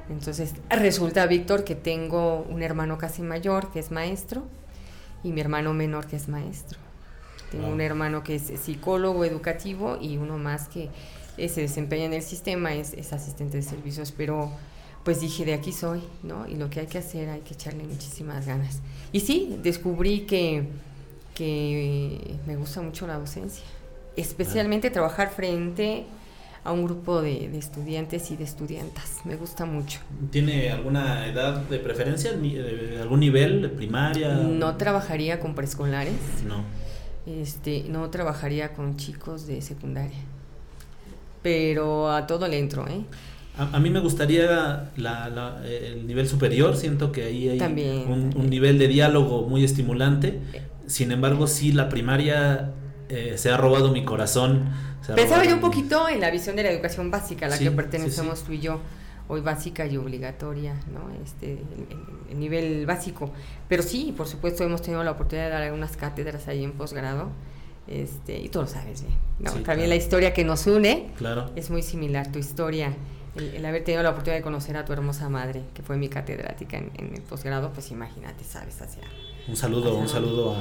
Entonces 0.10 0.56
resulta, 0.70 1.26
Víctor, 1.26 1.64
que 1.64 1.76
tengo 1.76 2.46
un 2.50 2.62
hermano 2.62 2.98
casi 2.98 3.22
mayor 3.22 3.72
que 3.72 3.80
es 3.80 3.92
maestro 3.92 4.44
y 5.24 5.32
mi 5.32 5.40
hermano 5.40 5.74
menor 5.74 6.06
que 6.06 6.18
es 6.18 6.28
maestro. 6.28 6.85
Tengo 7.56 7.74
un 7.74 7.82
hermano 7.82 8.24
que 8.24 8.36
es 8.36 8.52
psicólogo 8.62 9.24
educativo 9.24 9.98
y 10.02 10.18
uno 10.18 10.38
más 10.38 10.68
que 10.68 10.90
eh, 11.38 11.50
se 11.50 11.62
desempeña 11.62 12.06
en 12.06 12.14
el 12.14 12.22
sistema, 12.22 12.74
es, 12.74 12.94
es, 12.94 13.14
asistente 13.14 13.58
de 13.58 13.64
servicios, 13.64 14.12
pero 14.12 14.52
pues 15.04 15.22
dije, 15.22 15.46
de 15.46 15.54
aquí 15.54 15.72
soy, 15.72 16.02
¿no? 16.24 16.48
Y 16.48 16.56
lo 16.56 16.70
que 16.70 16.82
hay 16.82 16.88
que 16.88 16.98
hacer, 16.98 17.30
hay 17.30 17.42
que 17.42 17.54
echarle 17.54 17.84
muchísimas 17.84 18.46
ganas. 18.46 18.82
Y 19.12 19.22
sí, 19.22 19.58
descubrí 19.62 20.22
que, 20.22 20.68
que 21.34 22.38
me 22.46 22.56
gusta 22.56 22.82
mucho 22.82 23.06
la 23.08 23.18
docencia, 23.18 23.64
especialmente 24.16 24.90
trabajar 24.90 25.30
frente 25.30 26.06
a 26.66 26.72
un 26.72 26.84
grupo 26.84 27.22
de, 27.22 27.56
estudiantes 27.58 28.32
y 28.32 28.36
de 28.36 28.44
estudiantas. 28.44 29.20
Me 29.24 29.36
gusta 29.36 29.66
mucho. 29.66 30.00
¿Tiene 30.32 30.72
alguna 30.72 31.28
edad 31.28 31.58
de 31.58 31.78
preferencia? 31.78 32.32
¿Algún 32.32 33.20
nivel 33.20 33.62
de 33.62 33.70
primaria? 33.70 34.34
No 34.34 34.76
trabajaría 34.76 35.40
con 35.40 35.54
preescolares. 35.54 36.16
No. 36.46 36.64
Este, 37.26 37.86
no 37.90 38.10
trabajaría 38.10 38.74
con 38.74 38.98
chicos 38.98 39.48
de 39.48 39.62
secundaria. 39.62 40.20
Pero 41.42 42.12
a 42.12 42.28
todo 42.28 42.48
le 42.48 42.60
entro, 42.60 42.88
¿eh? 42.88 43.04
A, 43.58 43.80
mí 43.80 43.90
me 43.90 44.02
gustaría 44.02 44.92
la, 44.98 45.62
el 45.64 46.06
nivel 46.08 46.28
superior, 46.28 46.76
siento 46.76 47.14
que 47.14 47.24
ahí 47.24 47.48
hay 47.48 47.62
un, 47.62 48.50
nivel 48.50 48.78
de 48.78 48.90
diálogo 48.90 49.44
muy 49.44 49.64
estimulante. 49.64 50.42
Sin 50.88 51.12
embargo, 51.14 51.48
sí, 51.48 51.72
la 51.72 51.88
primaria 51.88 52.72
eh, 53.08 53.36
se 53.38 53.50
ha 53.50 53.58
robado 53.58 53.94
mi 53.94 54.04
corazón 54.04 54.74
Pensaba 55.14 55.46
yo 55.46 55.56
un 55.56 55.62
poquito 55.62 56.10
en 56.10 56.22
la 56.22 56.32
visión 56.32 56.56
de 56.56 56.64
la 56.64 56.72
educación 56.72 57.12
básica 57.12 57.46
a 57.46 57.50
la 57.50 57.60
que 57.60 57.70
pertenecemos 57.70 58.44
tú 58.44 58.54
y 58.54 58.60
yo, 58.60 58.80
hoy 59.28 59.42
básica 59.42 59.86
y 59.86 59.98
obligatoria, 59.98 60.76
¿no? 60.94 61.10
Este, 61.24 61.60
el, 62.30 62.40
nivel 62.40 62.86
básico. 62.86 63.32
Pero 63.70 63.82
sí, 63.82 64.14
por 64.16 64.28
supuesto, 64.28 64.64
hemos 64.64 64.82
tenido 64.82 65.04
la 65.04 65.12
oportunidad 65.12 65.46
de 65.46 65.52
dar 65.52 65.64
algunas 65.64 65.96
cátedras 65.98 66.48
ahí 66.48 66.64
en 66.64 66.74
posgrado. 66.74 67.30
Este, 67.88 68.40
y 68.40 68.50
tú 68.50 68.62
lo 68.62 68.68
sabes 68.68 69.04
bien. 69.04 69.16
¿no? 69.40 69.52
También 69.64 69.90
la 69.90 69.96
historia 69.96 70.34
que 70.34 70.44
nos 70.44 70.66
une 70.66 71.12
claro. 71.18 71.52
es 71.56 71.70
muy 71.70 71.82
similar. 71.82 72.32
Tu 72.32 72.40
historia, 72.40 72.94
el, 73.36 73.66
haber 73.66 73.84
tenido 73.84 74.04
la 74.04 74.10
oportunidad 74.10 74.40
de 74.40 74.44
conocer 74.44 74.76
a 74.76 74.86
tu 74.86 74.94
hermosa 74.94 75.30
madre, 75.30 75.64
que 75.74 75.82
fue 75.82 75.96
mi 75.98 76.10
catedrática 76.10 76.78
en, 76.78 77.14
el 77.16 77.22
posgrado, 77.22 77.72
pues 77.72 77.92
imagínate, 77.92 78.44
sabes, 78.44 78.82
hacia. 78.82 79.04
Un 79.48 79.56
saludo, 79.56 79.96
un 79.96 80.10
saludo 80.10 80.56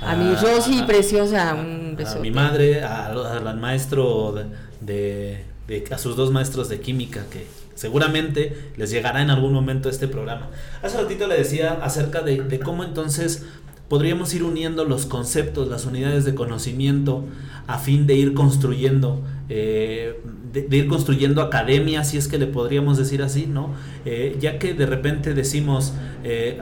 a, 0.00 0.12
a, 0.12 0.16
mi 0.16 0.34
Rosy 0.34 0.82
preciosa, 0.82 1.54
un 1.54 1.94
beso. 1.96 2.18
A 2.18 2.20
mi 2.20 2.30
madre, 2.30 2.82
al 2.82 3.60
maestro 3.60 4.32
de, 4.80 5.44
de, 5.66 5.84
a 5.90 5.98
sus 5.98 6.16
dos 6.16 6.30
maestros 6.30 6.68
de 6.68 6.80
química 6.80 7.24
que 7.30 7.46
seguramente 7.74 8.72
les 8.76 8.90
llegará 8.90 9.22
en 9.22 9.30
algún 9.30 9.52
momento 9.52 9.88
este 9.88 10.08
programa. 10.08 10.50
Hace 10.82 11.00
ratito 11.00 11.26
le 11.26 11.36
decía 11.36 11.78
acerca 11.82 12.22
de, 12.22 12.42
de 12.42 12.58
cómo 12.60 12.84
entonces 12.84 13.44
podríamos 13.88 14.34
ir 14.34 14.42
uniendo 14.42 14.84
los 14.84 15.06
conceptos, 15.06 15.68
las 15.68 15.86
unidades 15.86 16.24
de 16.24 16.34
conocimiento 16.34 17.24
a 17.66 17.78
fin 17.78 18.06
de 18.06 18.14
ir 18.14 18.34
construyendo 18.34 19.20
eh, 19.48 20.20
de, 20.52 20.76
ir 20.76 20.88
construyendo 20.88 21.42
academias, 21.42 22.08
si 22.08 22.16
es 22.16 22.28
que 22.28 22.38
le 22.38 22.46
podríamos 22.46 22.96
decir 22.96 23.22
así, 23.22 23.46
¿no? 23.46 23.74
Eh, 24.04 24.36
ya 24.40 24.58
que 24.58 24.72
de 24.72 24.86
repente 24.86 25.34
decimos, 25.34 25.92
eh, 26.22 26.58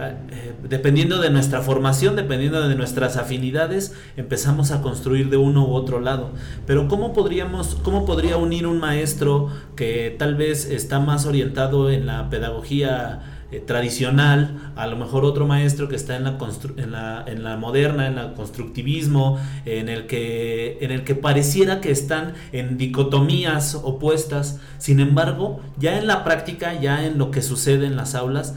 dependiendo 0.68 1.20
de 1.20 1.30
nuestra 1.30 1.60
formación, 1.60 2.16
dependiendo 2.16 2.66
de 2.66 2.74
nuestras 2.74 3.16
afinidades, 3.16 3.94
empezamos 4.16 4.70
a 4.70 4.82
construir 4.82 5.30
de 5.30 5.36
uno 5.36 5.66
u 5.66 5.74
otro 5.74 6.00
lado. 6.00 6.30
Pero 6.66 6.88
¿cómo 6.88 7.12
podríamos, 7.12 7.76
cómo 7.82 8.04
podría 8.04 8.36
unir 8.36 8.66
un 8.66 8.80
maestro 8.80 9.48
que 9.76 10.16
tal 10.18 10.34
vez 10.34 10.64
está 10.64 10.98
más 10.98 11.26
orientado 11.26 11.90
en 11.90 12.06
la 12.06 12.30
pedagogía 12.30 13.41
eh, 13.52 13.60
tradicional, 13.60 14.72
a 14.74 14.86
lo 14.86 14.96
mejor 14.96 15.24
otro 15.24 15.46
maestro 15.46 15.88
que 15.88 15.94
está 15.94 16.16
en 16.16 16.24
la, 16.24 16.38
en 16.76 16.90
la, 16.90 17.24
en 17.26 17.44
la 17.44 17.56
moderna, 17.56 18.08
en 18.08 18.18
el 18.18 18.32
constructivismo, 18.34 19.38
en 19.64 19.88
el, 19.88 20.06
que, 20.06 20.78
en 20.80 20.90
el 20.90 21.04
que 21.04 21.14
pareciera 21.14 21.80
que 21.80 21.90
están 21.90 22.34
en 22.52 22.78
dicotomías 22.78 23.76
opuestas, 23.76 24.58
sin 24.78 24.98
embargo, 24.98 25.60
ya 25.78 25.98
en 25.98 26.06
la 26.06 26.24
práctica, 26.24 26.74
ya 26.80 27.04
en 27.04 27.18
lo 27.18 27.30
que 27.30 27.42
sucede 27.42 27.86
en 27.86 27.96
las 27.96 28.14
aulas, 28.14 28.54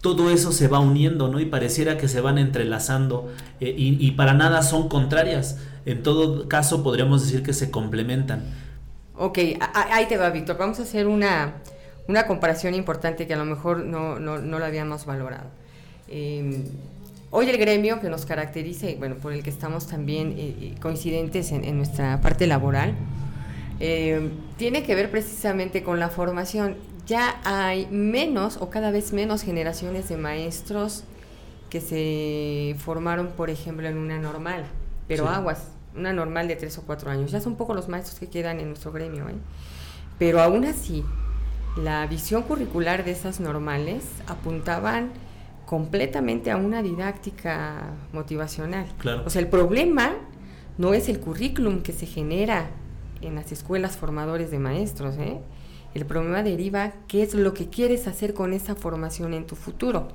todo 0.00 0.30
eso 0.30 0.52
se 0.52 0.68
va 0.68 0.78
uniendo, 0.78 1.26
¿no? 1.26 1.40
Y 1.40 1.46
pareciera 1.46 1.96
que 1.96 2.06
se 2.06 2.20
van 2.20 2.38
entrelazando 2.38 3.32
eh, 3.60 3.74
y, 3.76 4.06
y 4.06 4.12
para 4.12 4.34
nada 4.34 4.62
son 4.62 4.88
contrarias. 4.88 5.58
En 5.84 6.02
todo 6.02 6.48
caso, 6.48 6.82
podríamos 6.82 7.22
decir 7.22 7.42
que 7.42 7.52
se 7.52 7.70
complementan. 7.70 8.44
Ok, 9.18 9.38
ahí 9.72 10.06
te 10.06 10.18
va, 10.18 10.30
Víctor. 10.30 10.58
Vamos 10.58 10.78
a 10.78 10.82
hacer 10.82 11.06
una, 11.06 11.54
una 12.08 12.26
comparación 12.26 12.74
importante 12.74 13.26
que 13.26 13.34
a 13.34 13.36
lo 13.36 13.44
mejor 13.44 13.84
no, 13.84 14.18
no, 14.18 14.38
no 14.38 14.58
la 14.58 14.66
habíamos 14.66 15.06
valorado. 15.06 15.50
Em, 16.08 16.64
hoy 17.30 17.48
el 17.50 17.58
gremio 17.58 18.00
que 18.00 18.08
nos 18.08 18.26
caracteriza 18.26 18.88
y 18.88 18.94
bueno, 18.94 19.16
por 19.16 19.32
el 19.32 19.42
que 19.42 19.50
estamos 19.50 19.86
también 19.86 20.32
eh, 20.32 20.56
eh, 20.60 20.74
coincidentes 20.80 21.50
en, 21.52 21.76
nuestra 21.76 22.20
parte 22.20 22.46
laboral, 22.46 22.94
em, 23.80 24.30
tiene 24.56 24.84
que 24.84 24.94
ver 24.94 25.10
precisamente 25.10 25.82
con 25.82 25.98
la 25.98 26.08
formación. 26.08 26.76
ya 27.06 27.40
hay 27.44 27.86
menos 27.86 28.56
o 28.56 28.68
cada 28.68 28.90
vez 28.90 29.12
menos 29.12 29.42
generaciones 29.42 30.08
de 30.08 30.16
maestros 30.16 31.04
que 31.70 31.80
se 31.80 32.76
formaron, 32.80 33.28
por 33.28 33.48
ejemplo, 33.48 33.86
en 33.86 33.96
una 33.96 34.18
normal, 34.18 34.64
pero 35.06 35.28
aguas, 35.28 35.68
una 35.94 36.12
normal 36.12 36.48
de 36.48 36.56
tres 36.56 36.78
o 36.78 36.82
cuatro 36.82 37.10
años. 37.10 37.30
Ya 37.30 37.40
son 37.40 37.56
pocos 37.56 37.76
los 37.76 37.88
maestros 37.88 38.18
que 38.18 38.28
quedan 38.28 38.58
en 38.60 38.68
nuestro 38.68 38.92
gremio, 38.92 39.28
¿eh? 39.28 39.34
pero 40.18 40.40
aún 40.40 40.64
así, 40.64 41.04
la 41.76 42.06
visión 42.06 42.42
curricular 42.42 43.04
de 43.04 43.12
esas 43.12 43.40
normales 43.40 44.04
apuntaban 44.26 45.10
completamente 45.66 46.50
a 46.50 46.56
una 46.56 46.82
didáctica 46.82 47.94
motivacional. 48.12 48.86
O 49.24 49.30
sea, 49.30 49.42
el 49.42 49.48
problema 49.48 50.14
no 50.78 50.94
es 50.94 51.08
el 51.08 51.20
currículum 51.20 51.82
que 51.82 51.92
se 51.92 52.06
genera 52.06 52.70
en 53.20 53.34
las 53.34 53.52
escuelas 53.52 53.96
formadores 53.96 54.50
de 54.50 54.58
maestros, 54.58 55.16
¿eh? 55.18 55.40
El 55.94 56.04
problema 56.04 56.42
deriva 56.42 56.92
qué 57.08 57.22
es 57.22 57.34
lo 57.34 57.54
que 57.54 57.70
quieres 57.70 58.06
hacer 58.06 58.34
con 58.34 58.52
esa 58.52 58.74
formación 58.74 59.32
en 59.32 59.46
tu 59.46 59.56
futuro. 59.56 60.08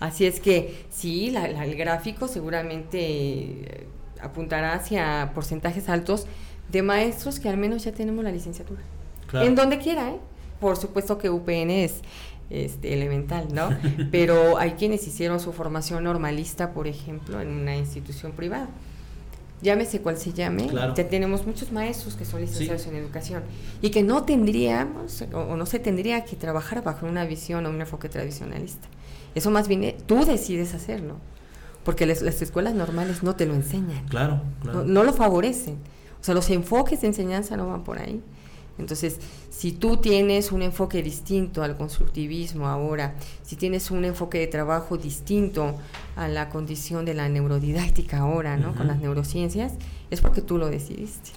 Así 0.00 0.24
es 0.24 0.40
que 0.40 0.86
sí, 0.88 1.34
el 1.36 1.76
gráfico 1.76 2.26
seguramente 2.26 2.98
eh, 3.00 3.86
apuntará 4.22 4.72
hacia 4.72 5.32
porcentajes 5.34 5.90
altos 5.90 6.26
de 6.72 6.82
maestros 6.82 7.38
que 7.38 7.50
al 7.50 7.58
menos 7.58 7.84
ya 7.84 7.92
tenemos 7.92 8.24
la 8.24 8.32
licenciatura. 8.32 8.80
En 9.34 9.54
donde 9.54 9.78
quiera, 9.78 10.08
¿eh? 10.08 10.20
Por 10.60 10.76
supuesto 10.76 11.18
que 11.18 11.30
UPN 11.30 11.70
es 11.70 12.00
este, 12.50 12.92
elemental, 12.92 13.48
¿no? 13.52 13.70
Pero 14.10 14.58
hay 14.58 14.72
quienes 14.72 15.06
hicieron 15.06 15.40
su 15.40 15.52
formación 15.52 16.04
normalista, 16.04 16.72
por 16.72 16.86
ejemplo, 16.86 17.40
en 17.40 17.48
una 17.48 17.76
institución 17.76 18.32
privada 18.32 18.68
llámese 19.62 20.00
cual 20.00 20.16
se 20.16 20.32
llame, 20.32 20.68
ya 20.68 21.08
tenemos 21.08 21.46
muchos 21.46 21.72
maestros 21.72 22.14
que 22.14 22.24
son 22.24 22.40
licenciados 22.40 22.86
en 22.86 22.96
educación 22.96 23.42
y 23.80 23.90
que 23.90 24.02
no 24.02 24.24
tendríamos 24.24 25.22
o, 25.32 25.56
no 25.56 25.66
se 25.66 25.78
tendría 25.78 26.24
que 26.24 26.36
trabajar 26.36 26.82
bajo 26.82 27.06
una 27.06 27.24
visión 27.24 27.64
o 27.66 27.70
un 27.70 27.80
enfoque 27.80 28.08
tradicionalista. 28.08 28.88
Eso 29.34 29.50
más 29.50 29.68
bien 29.68 29.84
eh, 29.84 29.96
tú 30.06 30.24
decides 30.24 30.74
hacerlo, 30.74 31.16
porque 31.84 32.06
las, 32.06 32.22
escuelas 32.22 32.74
normales 32.74 33.22
no 33.22 33.36
te 33.36 33.46
lo 33.46 33.54
enseñan. 33.54 34.06
Claro, 34.08 34.42
claro. 34.62 34.84
no 34.84 35.04
lo 35.04 35.12
favorecen. 35.12 35.78
O 36.20 36.24
sea, 36.24 36.34
los 36.34 36.48
enfoques 36.50 37.02
de 37.02 37.08
enseñanza 37.08 37.56
no 37.56 37.68
van 37.68 37.84
por 37.84 37.98
ahí. 37.98 38.22
Entonces, 38.78 39.18
si 39.50 39.72
tú 39.72 39.96
tienes 39.98 40.52
un 40.52 40.62
enfoque 40.62 41.02
distinto 41.02 41.62
al 41.62 41.76
constructivismo 41.76 42.68
ahora, 42.68 43.14
si 43.42 43.56
tienes 43.56 43.90
un 43.90 44.04
enfoque 44.04 44.38
de 44.38 44.46
trabajo 44.46 44.96
distinto 44.98 45.74
a 46.14 46.28
la 46.28 46.50
condición 46.50 47.04
de 47.04 47.14
la 47.14 47.28
neurodidáctica 47.28 48.18
ahora, 48.18 48.56
¿no? 48.56 48.74
Con 48.74 48.86
las 48.86 48.98
neurociencias, 49.00 49.72
es 50.10 50.20
porque 50.20 50.42
tú 50.42 50.58
lo 50.58 50.68
decidiste. 50.68 51.30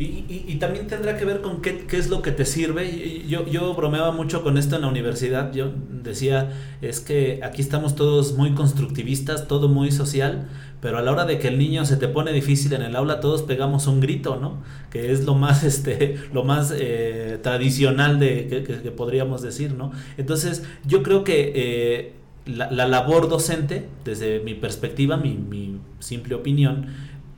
Y, 0.00 0.54
también 0.60 0.86
tendrá 0.86 1.16
que 1.16 1.24
ver 1.24 1.40
con 1.40 1.60
qué, 1.60 1.84
es 1.90 2.08
lo 2.08 2.22
que 2.22 2.30
te 2.30 2.44
sirve. 2.44 3.24
Yo, 3.26 3.46
yo 3.46 3.74
bromeaba 3.74 4.12
mucho 4.12 4.44
con 4.44 4.56
esto 4.56 4.76
en 4.76 4.82
la 4.82 4.88
universidad. 4.88 5.52
Yo 5.52 5.72
decía, 5.90 6.52
es 6.80 7.00
que 7.00 7.40
aquí 7.42 7.60
estamos 7.60 7.96
todos 7.96 8.34
muy 8.34 8.54
constructivistas, 8.54 9.48
todo 9.48 9.68
muy 9.68 9.90
social, 9.90 10.48
pero 10.80 10.98
a 10.98 11.02
la 11.02 11.10
hora 11.10 11.24
de 11.24 11.40
que 11.40 11.48
el 11.48 11.58
niño 11.58 11.84
se 11.84 11.96
te 11.96 12.06
pone 12.06 12.32
difícil 12.32 12.74
en 12.74 12.82
el 12.82 12.94
aula, 12.94 13.18
todos 13.18 13.42
pegamos 13.42 13.88
un 13.88 13.98
grito, 13.98 14.36
¿no? 14.36 14.62
Que 14.90 15.10
es 15.10 15.24
lo 15.24 15.34
más, 15.34 15.64
este, 15.64 16.16
lo 16.32 16.44
más 16.44 16.72
eh, 16.76 17.40
tradicional 17.42 18.20
de, 18.20 18.64
que, 18.64 18.90
podríamos 18.92 19.42
decir, 19.42 19.74
¿no? 19.74 19.90
Entonces, 20.16 20.62
yo 20.84 21.02
creo 21.02 21.24
que... 21.24 21.52
Eh, 21.54 22.12
la, 22.46 22.88
labor 22.88 23.28
docente, 23.28 23.86
desde 24.06 24.40
mi 24.40 24.54
perspectiva, 24.54 25.18
mi, 25.18 25.34
mi 25.34 25.80
simple 25.98 26.34
opinión, 26.34 26.86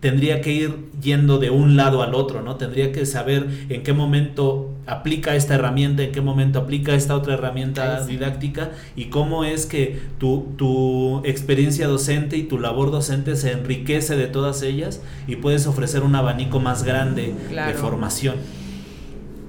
tendría 0.01 0.41
que 0.41 0.53
ir 0.53 0.91
yendo 1.01 1.39
de 1.39 1.51
un 1.51 1.77
lado 1.77 2.03
al 2.03 2.15
otro, 2.15 2.43
¿no? 2.43 2.57
Tendría 2.57 2.91
que 2.91 3.05
saber 3.05 3.47
en 3.69 3.83
qué 3.83 3.93
momento 3.93 4.71
aplica 4.87 5.37
esta 5.37 5.55
herramienta, 5.55 6.03
en 6.03 6.13
qué 6.13 6.23
momento 6.23 6.59
aplica 6.59 6.95
esta 6.95 7.15
otra 7.15 7.35
herramienta 7.35 8.05
didáctica 8.07 8.71
y 8.97 9.07
cómo 9.07 9.45
es 9.45 9.67
que 9.67 10.01
tu, 10.19 10.55
tu 10.57 11.21
experiencia 11.25 11.87
docente 11.87 12.39
y 12.39 12.45
tu 12.45 12.59
labor 12.59 12.91
docente 12.91 13.37
se 13.37 13.53
enriquece 13.53 14.17
de 14.17 14.27
todas 14.27 14.63
ellas 14.63 15.03
y 15.27 15.37
puedes 15.37 15.67
ofrecer 15.67 16.03
un 16.03 16.15
abanico 16.15 16.61
más 16.61 16.83
grande 16.83 17.35
de 17.51 17.75
formación. 17.75 18.37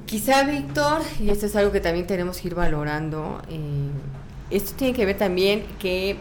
Quizá, 0.06 0.44
Víctor, 0.44 1.02
y 1.22 1.30
esto 1.30 1.46
es 1.46 1.56
algo 1.56 1.72
que 1.72 1.80
también 1.80 2.06
tenemos 2.06 2.40
que 2.40 2.50
ir 2.50 2.56
valorando, 2.56 3.42
eh, 3.50 3.58
esto 4.50 4.74
tiene 4.76 4.94
que 4.94 5.06
ver 5.06 5.18
también 5.18 5.64
que 5.80 6.18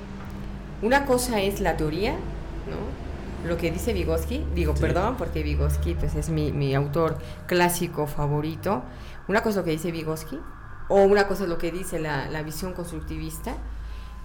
una 0.80 1.04
cosa 1.04 1.40
es 1.40 1.60
la 1.60 1.76
teoría, 1.76 2.12
¿no? 2.12 3.09
Lo 3.46 3.56
que 3.56 3.70
dice 3.70 3.92
Vygotsky, 3.92 4.44
digo, 4.54 4.74
perdón, 4.74 5.16
porque 5.16 5.42
Vygotsky 5.42 5.94
pues, 5.94 6.14
es 6.14 6.28
mi, 6.28 6.52
mi, 6.52 6.74
autor 6.74 7.18
clásico 7.46 8.06
favorito. 8.06 8.82
Una 9.28 9.42
cosa 9.42 9.50
es 9.50 9.56
lo 9.56 9.64
que 9.64 9.70
dice 9.70 9.92
Vygotsky, 9.92 10.38
o 10.88 11.02
una 11.02 11.26
cosa 11.26 11.44
es 11.44 11.48
lo 11.48 11.58
que 11.58 11.70
dice 11.70 11.98
la, 11.98 12.28
la 12.28 12.42
visión 12.42 12.72
constructivista, 12.72 13.54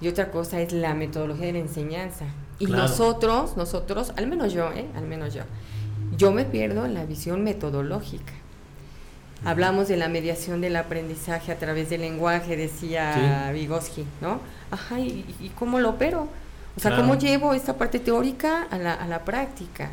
y 0.01 0.07
otra 0.07 0.31
cosa 0.31 0.59
es 0.59 0.73
la 0.73 0.93
metodología 0.93 1.47
de 1.47 1.53
la 1.53 1.59
enseñanza. 1.59 2.25
Y 2.59 2.67
nosotros, 2.67 3.57
nosotros, 3.57 4.13
al 4.17 4.27
menos 4.27 4.53
yo, 4.53 4.71
¿eh? 4.71 4.87
al 4.95 5.05
menos 5.05 5.33
yo, 5.33 5.43
yo 6.17 6.31
me 6.31 6.45
pierdo 6.45 6.85
en 6.85 6.93
la 6.93 7.05
visión 7.05 7.43
metodológica. 7.43 8.33
Hablamos 9.43 9.87
de 9.87 9.97
la 9.97 10.09
mediación 10.09 10.61
del 10.61 10.75
aprendizaje 10.75 11.51
a 11.51 11.59
través 11.59 11.89
del 11.89 12.01
lenguaje, 12.01 12.57
decía 12.57 13.51
Vygotsky, 13.53 14.05
¿no? 14.21 14.39
Ajá, 14.71 14.99
¿y, 14.99 15.25
¿y, 15.39 15.49
cómo 15.49 15.79
lo 15.79 15.91
opero? 15.91 16.27
O 16.77 16.79
sea, 16.79 16.95
¿cómo 16.95 17.15
llevo 17.15 17.53
esta 17.53 17.77
parte 17.77 17.99
teórica 17.99 18.67
a 18.69 18.77
la, 18.77 18.93
a 18.93 19.07
la 19.07 19.23
práctica? 19.23 19.91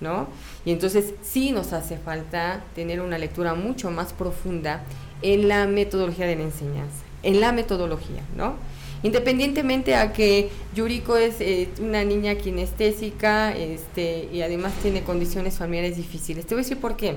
¿No? 0.00 0.28
Y 0.64 0.72
entonces 0.72 1.14
sí 1.22 1.52
nos 1.52 1.72
hace 1.72 1.98
falta 1.98 2.62
tener 2.74 3.00
una 3.00 3.18
lectura 3.18 3.54
mucho 3.54 3.90
más 3.90 4.12
profunda 4.12 4.82
en 5.20 5.48
la 5.48 5.66
metodología 5.66 6.26
de 6.26 6.36
la 6.36 6.42
enseñanza, 6.42 7.04
en 7.22 7.40
la 7.40 7.52
metodología, 7.52 8.22
¿no? 8.34 8.54
Independientemente 9.02 9.94
a 9.94 10.12
que 10.12 10.50
Yuriko 10.74 11.16
es 11.16 11.40
eh, 11.40 11.68
una 11.80 12.04
niña 12.04 12.34
kinestésica 12.34 13.56
este, 13.56 14.28
y 14.30 14.42
además 14.42 14.74
tiene 14.82 15.02
condiciones 15.02 15.56
familiares 15.56 15.96
difíciles. 15.96 16.46
Te 16.46 16.54
voy 16.54 16.60
a 16.60 16.64
decir 16.64 16.78
por 16.78 16.96
qué. 16.96 17.16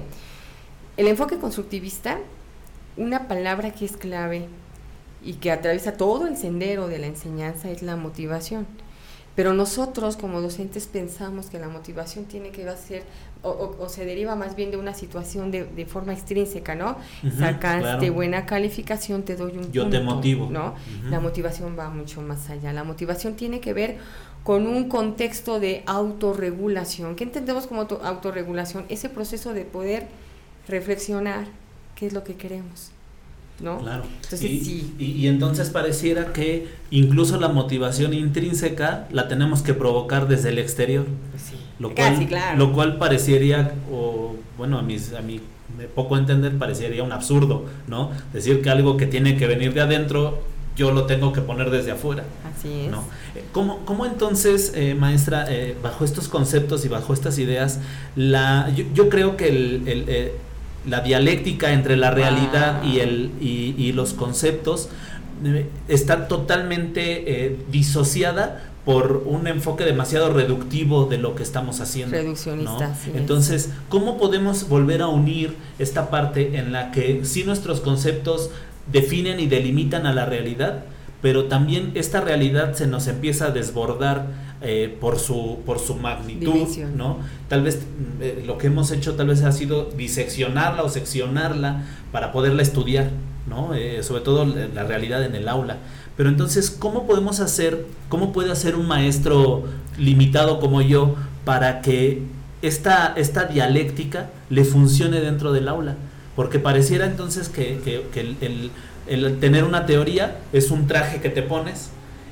El 0.95 1.07
enfoque 1.07 1.37
constructivista, 1.37 2.19
una 2.95 3.27
palabra 3.27 3.71
que 3.71 3.83
es 3.85 3.97
clave 3.97 4.47
y 5.23 5.33
que 5.33 5.51
atraviesa 5.51 5.93
todo 5.93 6.27
el 6.27 6.37
sendero 6.37 6.87
de 6.87 6.99
la 6.99 7.07
enseñanza 7.07 7.69
es 7.69 7.81
la 7.81 7.97
motivación. 7.97 8.65
Pero 9.35 9.53
nosotros 9.53 10.15
como 10.15 10.41
docentes 10.41 10.87
pensamos 10.87 11.47
que 11.47 11.59
la 11.59 11.67
motivación 11.67 12.25
tiene 12.25 12.51
que 12.51 12.63
ser 12.77 13.03
o, 13.41 13.89
se 13.89 14.05
deriva 14.05 14.35
más 14.35 14.55
bien 14.55 14.71
de 14.71 14.77
una 14.77 14.93
situación 14.93 15.51
de, 15.51 15.65
de 15.65 15.85
forma 15.85 16.13
extrínseca, 16.13 16.75
¿no? 16.75 16.95
Sacaste 17.37 18.09
buena 18.09 18.45
calificación, 18.45 19.23
te 19.23 19.35
doy 19.35 19.57
un 19.57 19.71
Yo 19.71 19.89
te 19.89 19.99
motivo. 19.99 20.49
¿no? 20.49 20.75
La 21.09 21.19
motivación 21.19 21.77
va 21.77 21.89
mucho 21.89 22.21
más 22.21 22.49
allá. 22.49 22.71
La 22.71 22.85
motivación 22.85 23.35
tiene 23.35 23.59
que 23.59 23.73
ver 23.73 23.97
con 24.43 24.65
un 24.65 24.87
contexto 24.87 25.59
de 25.59 25.83
autorregulación. 25.85 27.15
¿Qué 27.15 27.25
entendemos 27.25 27.67
como 27.67 27.81
autorregulación? 27.81 28.85
Ese 28.87 29.09
proceso 29.09 29.53
de 29.53 29.65
poder 29.65 30.07
reflexionar 30.67 31.47
qué 31.95 32.07
es 32.07 32.13
lo 32.13 32.23
que 32.23 32.35
queremos 32.35 32.92
¿no? 33.59 33.79
Claro. 33.79 34.03
Entonces, 34.23 34.43
y, 34.43 34.59
sí. 34.59 34.95
y, 34.99 35.27
entonces 35.27 35.69
pareciera 35.69 36.33
que 36.33 36.67
incluso 36.91 37.39
la 37.39 37.49
motivación 37.49 38.13
intrínseca 38.13 39.07
la 39.11 39.27
tenemos 39.27 39.61
que 39.61 39.73
provocar 39.73 40.27
desde 40.27 40.49
el 40.49 40.59
exterior. 40.59 41.05
Pues 41.31 41.43
sí. 41.43 41.55
Lo 41.79 41.93
cual, 41.93 42.27
lo 42.57 42.73
cual 42.73 42.97
parecería, 42.97 43.73
o 43.91 44.35
bueno, 44.57 44.79
a, 44.79 44.81
mis, 44.81 45.13
a 45.13 45.21
mí 45.21 45.41
de 45.77 45.87
poco 45.87 46.17
entender 46.17 46.57
parecería 46.57 47.03
un 47.03 47.11
absurdo, 47.11 47.65
¿no? 47.87 48.11
Decir 48.31 48.61
que 48.61 48.69
algo 48.69 48.97
que 48.97 49.07
tiene 49.07 49.37
que 49.37 49.47
venir 49.47 49.73
de 49.73 49.81
adentro, 49.81 50.43
yo 50.75 50.91
lo 50.91 51.05
tengo 51.05 51.33
que 51.33 51.41
poner 51.41 51.69
desde 51.69 51.91
afuera. 51.91 52.23
Así 52.45 52.85
es. 52.85 52.91
¿no? 52.91 53.03
¿Cómo, 53.51 53.79
cómo 53.85 54.05
entonces, 54.05 54.73
eh, 54.75 54.95
maestra, 54.95 55.45
eh, 55.49 55.75
bajo 55.81 56.05
estos 56.05 56.27
conceptos 56.27 56.85
y 56.85 56.87
bajo 56.87 57.13
estas 57.13 57.37
ideas, 57.37 57.79
la, 58.15 58.71
yo, 58.75 58.85
yo 58.93 59.09
creo 59.09 59.37
que 59.37 59.49
el, 59.49 59.87
el 59.87 60.05
eh, 60.07 60.35
la 60.85 61.01
dialéctica 61.01 61.71
entre 61.71 61.97
la 61.97 62.11
realidad 62.11 62.83
y, 62.83 62.99
el, 62.99 63.31
y, 63.39 63.91
los 63.93 64.13
conceptos 64.13 64.89
eh, 65.43 65.67
está 65.87 66.27
totalmente 66.27 67.45
eh, 67.45 67.57
disociada 67.71 68.69
por 68.85 69.23
un 69.25 69.47
enfoque 69.47 69.85
demasiado 69.85 70.33
reductivo 70.33 71.05
de 71.05 71.17
lo 71.17 71.35
que 71.35 71.43
estamos 71.43 71.79
haciendo. 71.79 72.17
Reduccionista. 72.17 72.93
Entonces, 73.15 73.69
¿cómo 73.87 74.17
podemos 74.17 74.67
volver 74.67 75.01
a 75.01 75.07
unir 75.07 75.55
esta 75.79 76.09
parte 76.09 76.57
en 76.57 76.73
la 76.73 76.91
que 76.91 77.23
sí 77.23 77.45
nuestros 77.45 77.79
conceptos 77.79 78.49
definen 78.91 79.39
y 79.39 79.47
delimitan 79.47 80.05
a 80.05 80.13
la 80.13 80.25
realidad, 80.25 80.83
pero 81.23 81.45
también 81.45 81.93
esta 81.95 82.19
realidad 82.19 82.73
se 82.73 82.85
nos 82.85 83.07
empieza 83.07 83.45
a 83.45 83.51
desbordar 83.51 84.27
eh, 84.61 84.95
por 84.99 85.17
su 85.17 85.59
por 85.65 85.79
su 85.79 85.95
magnitud, 85.95 86.67
¿no? 86.97 87.19
Tal 87.47 87.63
vez 87.63 87.79
eh, 88.19 88.43
lo 88.45 88.57
que 88.57 88.67
hemos 88.67 88.91
hecho 88.91 89.15
tal 89.15 89.27
vez 89.27 89.41
ha 89.43 89.53
sido 89.53 89.85
diseccionarla 89.85 90.83
o 90.83 90.89
seccionarla 90.89 91.85
para 92.11 92.33
poderla 92.33 92.61
estudiar, 92.61 93.09
¿no? 93.47 93.73
Eh, 93.73 94.03
sobre 94.03 94.21
todo 94.21 94.45
la 94.45 94.83
realidad 94.83 95.23
en 95.23 95.33
el 95.33 95.47
aula. 95.47 95.77
Pero 96.17 96.27
entonces, 96.27 96.69
¿cómo 96.69 97.07
podemos 97.07 97.39
hacer, 97.39 97.85
cómo 98.09 98.33
puede 98.33 98.51
hacer 98.51 98.75
un 98.75 98.87
maestro 98.87 99.63
limitado 99.97 100.59
como 100.59 100.81
yo 100.81 101.15
para 101.45 101.81
que 101.81 102.21
esta, 102.61 103.13
esta 103.15 103.45
dialéctica 103.45 104.29
le 104.49 104.65
funcione 104.65 105.21
dentro 105.21 105.53
del 105.53 105.69
aula? 105.69 105.95
Porque 106.35 106.59
pareciera 106.59 107.05
entonces 107.05 107.47
que, 107.47 107.79
el, 108.41 108.71
tener 109.05 109.63
una 109.63 109.85
teoría 109.85 110.37
es 110.53 110.71
un 110.71 110.87
traje 110.87 111.19
que 111.21 111.29
te 111.29 111.41
pones 111.41 111.89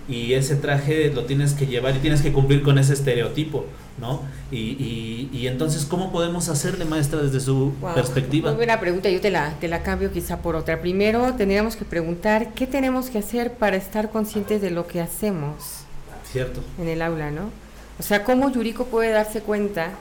y 0.08 0.34
ese 0.34 0.56
traje 0.56 1.12
lo 1.14 1.26
tienes 1.26 1.54
que 1.54 1.68
llevar 1.68 1.96
y 1.96 2.00
tienes 2.00 2.22
que 2.22 2.34
cumplir 2.34 2.64
con 2.64 2.78
ese 2.78 2.94
estereotipo, 2.94 3.66
¿no? 4.00 4.22
Y, 4.52 5.30
y, 5.32 5.48
entonces, 5.48 5.86
¿cómo 5.86 6.12
podemos 6.12 6.50
hacerle, 6.50 6.86
maestra, 6.86 7.22
desde 7.22 7.40
su 7.40 7.74
perspectiva? 7.96 8.50
Muy 8.50 8.58
buena 8.58 8.80
pregunta, 8.80 9.10
yo 9.10 9.22
te 9.22 9.30
la, 9.30 9.54
te 9.60 9.68
la 9.68 9.84
cambio 9.84 10.12
quizá 10.12 10.42
por 10.42 10.56
otra. 10.56 10.82
Primero, 10.82 11.34
tendríamos 11.36 11.76
que 11.76 11.86
preguntar, 11.86 12.54
¿qué 12.54 12.68
tenemos 12.68 13.10
que 13.10 13.20
hacer 13.20 13.54
para 13.54 13.78
estar 13.78 14.10
conscientes 14.10 14.62
de 14.62 14.72
lo 14.72 14.88
que 14.88 15.00
hacemos? 15.00 15.86
Cierto. 16.30 16.62
En 16.80 16.90
el 16.90 17.02
aula, 17.02 17.32
¿no? 17.32 17.50
O 18.00 18.04
sea, 18.04 18.24
¿cómo 18.24 18.52
Yuriko 18.52 18.86
puede 18.86 19.12
darse 19.12 19.42
cuenta 19.42 19.92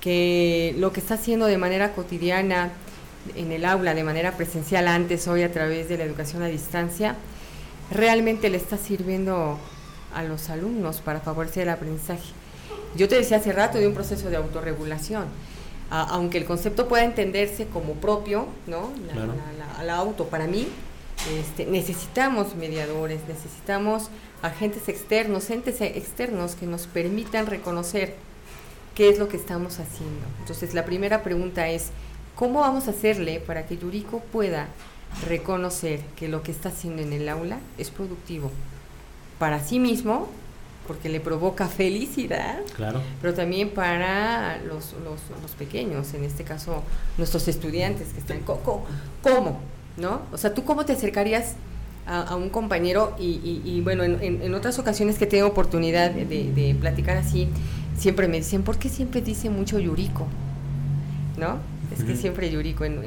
que 0.00 0.74
lo 0.78 0.92
que 0.92 1.00
está 1.00 1.14
haciendo 1.14 1.46
de 1.46 1.58
manera 1.58 1.92
cotidiana 1.92 2.70
en 3.36 3.52
el 3.52 3.64
aula, 3.64 3.94
de 3.94 4.04
manera 4.04 4.36
presencial 4.36 4.88
antes, 4.88 5.28
hoy 5.28 5.42
a 5.42 5.52
través 5.52 5.88
de 5.88 5.98
la 5.98 6.04
educación 6.04 6.42
a 6.42 6.46
distancia, 6.46 7.16
realmente 7.90 8.50
le 8.50 8.56
está 8.56 8.76
sirviendo 8.76 9.58
a 10.14 10.22
los 10.22 10.50
alumnos 10.50 11.00
para 11.00 11.20
favorecer 11.20 11.64
el 11.64 11.70
aprendizaje. 11.70 12.32
Yo 12.96 13.08
te 13.08 13.16
decía 13.16 13.38
hace 13.38 13.52
rato 13.52 13.78
de 13.78 13.86
un 13.86 13.94
proceso 13.94 14.30
de 14.30 14.36
autorregulación. 14.36 15.26
aunque 15.90 16.36
el 16.36 16.44
concepto 16.44 16.86
pueda 16.86 17.04
entenderse 17.04 17.66
como 17.66 17.94
propio, 17.94 18.46
¿no? 18.66 18.92
La, 19.82 19.96
auto, 19.96 20.26
para 20.26 20.46
mí, 20.46 20.68
este, 21.38 21.64
necesitamos 21.64 22.54
mediadores, 22.56 23.20
necesitamos 23.26 24.10
agentes 24.42 24.88
externos, 24.88 25.48
entes 25.48 25.80
externos 25.80 26.56
que 26.56 26.66
nos 26.66 26.86
permitan 26.86 27.46
reconocer 27.46 28.14
qué 28.94 29.08
es 29.08 29.18
lo 29.18 29.28
que 29.28 29.38
estamos 29.38 29.78
haciendo. 29.78 30.26
Entonces, 30.40 30.74
la 30.74 30.84
primera 30.84 31.22
pregunta 31.22 31.68
es, 31.68 31.90
¿cómo 32.38 32.60
vamos 32.60 32.86
a 32.86 32.92
hacerle 32.92 33.40
para 33.40 33.66
que 33.66 33.76
Yuriko 33.76 34.20
pueda 34.20 34.68
reconocer 35.26 36.00
que 36.16 36.28
lo 36.28 36.44
que 36.44 36.52
está 36.52 36.68
haciendo 36.68 37.02
en 37.02 37.12
el 37.12 37.28
aula 37.28 37.58
es 37.78 37.90
productivo 37.90 38.52
para 39.40 39.60
sí 39.60 39.80
mismo, 39.80 40.28
porque 40.86 41.08
le 41.08 41.18
provoca 41.18 41.66
felicidad, 41.68 42.60
claro. 42.76 43.02
pero 43.20 43.34
también 43.34 43.70
para 43.70 44.58
los, 44.58 44.94
los, 45.04 45.52
pequeños, 45.52 46.14
en 46.14 46.22
este 46.22 46.44
caso 46.44 46.84
nuestros 47.16 47.48
estudiantes 47.48 48.12
que 48.12 48.20
están... 48.20 48.40
¿Cómo? 48.40 49.60
¿No? 49.96 50.22
O 50.32 50.38
sea, 50.38 50.54
¿tú 50.54 50.64
cómo 50.64 50.84
te 50.84 50.92
acercarías 50.92 51.54
a, 52.06 52.36
un 52.36 52.50
compañero 52.50 53.16
y, 53.18 53.80
bueno, 53.82 54.04
en, 54.04 54.54
otras 54.54 54.78
ocasiones 54.78 55.18
que 55.18 55.26
tengo 55.26 55.48
oportunidad 55.48 56.12
de 56.12 56.76
platicar 56.80 57.16
así, 57.16 57.48
siempre 57.98 58.28
me 58.28 58.36
dicen, 58.36 58.62
¿por 58.62 58.78
qué 58.78 58.88
siempre 58.88 59.20
dice 59.22 59.50
mucho 59.50 59.80
Yuriko? 59.80 60.26
¿No? 61.36 61.58
Es 61.96 62.04
que 62.04 62.16
siempre 62.16 62.50
Yuriko, 62.50 62.84
en, 62.84 62.98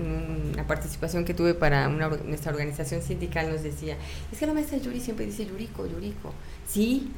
una 0.54 0.66
participación 0.66 1.26
que 1.26 1.34
tuve 1.34 1.54
para 1.54 1.88
nuestra 1.88 2.52
organización 2.52 3.02
sindical, 3.02 3.52
nos 3.52 3.64
decía, 3.64 3.98
es 4.32 4.40
que 4.40 4.48
la 4.48 4.54
maestra 4.54 4.78
Yuri 4.78 5.00
siempre 5.00 5.26
dice 5.26 5.46
Yuriko, 5.46 5.86
Yuriko. 5.86 6.34
Sí, 6.68 7.12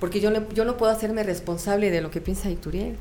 porque 0.00 0.20
yo, 0.20 0.30
yo 0.50 0.64
no 0.64 0.76
puedo 0.76 0.92
hacerme 0.92 1.22
responsable 1.22 1.90
de 1.90 2.00
lo 2.00 2.10
que 2.10 2.20
piensa 2.20 2.50
Ituriel. 2.50 2.96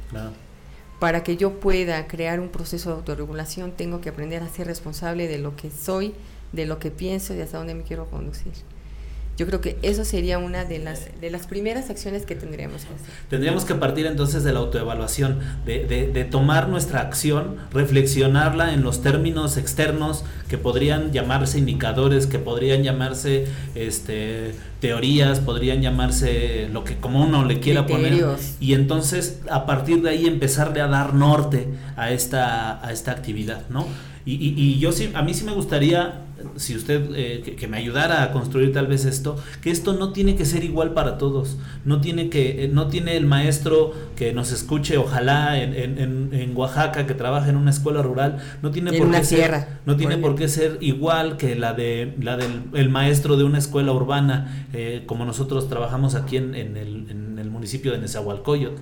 Para 1.00 1.24
que 1.24 1.36
yo 1.36 1.60
pueda 1.60 2.08
crear 2.08 2.40
un 2.40 2.50
proceso 2.50 2.90
de 2.90 2.96
autorregulación, 2.96 3.72
tengo 3.72 4.00
que 4.00 4.10
aprender 4.10 4.42
a 4.42 4.48
ser 4.48 4.68
responsable 4.68 5.28
de 5.28 5.38
lo 5.38 5.56
que 5.56 5.70
soy, 5.70 6.14
de 6.54 6.66
lo 6.66 6.80
que 6.80 6.92
pienso 6.92 7.34
y 7.34 7.42
hasta 7.42 7.58
dónde 7.58 7.74
me 7.74 7.84
quiero 7.84 8.06
conducir. 8.06 8.54
Yo 9.36 9.48
creo 9.48 9.62
que 9.62 9.78
eso 9.82 10.06
sería 10.06 10.38
una 10.38 10.64
de 10.64 10.78
las, 10.78 11.08
de 11.20 11.32
las 11.32 11.48
primeras 11.48 11.90
acciones 11.90 12.24
que 12.24 12.36
tendríamos 12.36 12.86
que 12.86 12.94
hacer. 12.94 13.08
Tendríamos 13.30 13.66
que 13.66 13.74
partir 13.74 14.06
entonces 14.06 14.44
de 14.44 14.54
la 14.54 14.60
autoevaluación, 14.60 15.40
de, 15.66 15.86
de, 16.14 16.24
tomar 16.26 16.70
nuestra 16.70 17.02
acción, 17.02 17.58
reflexionarla 17.72 18.74
en 18.74 18.84
los 18.84 19.02
términos 19.02 19.58
externos 19.58 20.24
que 20.50 20.60
podrían 20.60 21.12
llamarse 21.12 21.58
indicadores, 21.58 22.28
que 22.28 22.38
podrían 22.38 22.84
llamarse 22.84 23.48
este, 23.74 24.54
teorías, 24.80 25.40
podrían 25.40 25.82
llamarse 25.82 26.70
lo 26.72 26.84
que 26.84 26.98
como 26.98 27.24
uno 27.24 27.44
le 27.44 27.60
quiera 27.60 27.88
poner. 27.88 28.24
Y 28.60 28.74
entonces 28.74 29.40
a 29.50 29.66
partir 29.66 30.04
de 30.04 30.12
ahí 30.12 30.28
empezarle 30.28 30.80
a 30.80 30.88
dar 30.88 31.16
norte 31.16 31.70
a 31.96 32.12
esta, 32.12 32.86
a 32.86 32.92
esta 32.92 33.12
actividad, 33.12 33.64
¿no? 33.70 33.88
Y, 34.26 34.36
y, 34.36 34.54
y 34.58 34.80
yo 34.80 34.92
sí, 34.92 35.12
a 35.16 35.22
mí 35.24 35.34
sí 35.34 35.44
me 35.44 35.54
gustaría 35.54 36.23
si 36.56 36.76
usted 36.76 37.10
eh, 37.16 37.56
que, 37.58 37.68
me 37.68 37.78
ayudara 37.78 38.24
a 38.24 38.32
construir 38.32 38.74
tal 38.74 38.88
vez 38.88 39.06
esto, 39.06 39.38
que 39.62 39.72
esto 39.72 39.94
no 39.94 40.12
tiene 40.12 40.36
que 40.36 40.46
ser 40.46 40.64
igual 40.64 40.94
para 40.94 41.18
todos, 41.18 41.58
no 41.86 42.02
tiene 42.02 42.30
que, 42.30 42.64
eh, 42.64 42.68
no 42.68 42.88
tiene 42.88 43.18
el 43.18 43.26
maestro 43.26 43.94
que 44.16 44.34
nos 44.34 44.52
escuche, 44.52 44.98
ojalá 44.98 45.62
en, 45.62 45.74
en, 45.74 46.34
en 46.34 46.58
Oaxaca, 46.58 47.06
que 47.06 47.14
trabaja 47.14 47.50
en 47.50 47.58
una 47.58 47.72
escuela 47.72 48.02
rural, 48.02 48.38
no 48.62 48.72
tiene 48.72 48.94
por 48.94 49.12
qué 49.12 49.24
ser, 49.24 49.68
no 49.86 49.96
tiene 49.96 50.18
por 50.18 50.36
qué 50.36 50.48
ser 50.48 50.78
igual 50.82 51.38
que 51.38 51.56
la 51.56 51.74
de 51.74 52.16
la 52.20 52.38
del 52.38 52.64
el 52.74 52.90
maestro 52.90 53.38
de 53.38 53.44
una 53.44 53.58
escuela 53.58 53.92
urbana, 53.92 54.68
eh, 54.74 55.04
como 55.06 55.26
nosotros 55.26 55.70
trabajamos 55.70 56.16
aquí 56.16 56.38
en, 56.38 56.56
en, 56.56 56.78
el, 56.78 57.10
en 57.10 57.40
el 57.40 57.50
municipio 57.50 57.92
de 57.92 58.00
Nezahualcóyotl. 58.00 58.82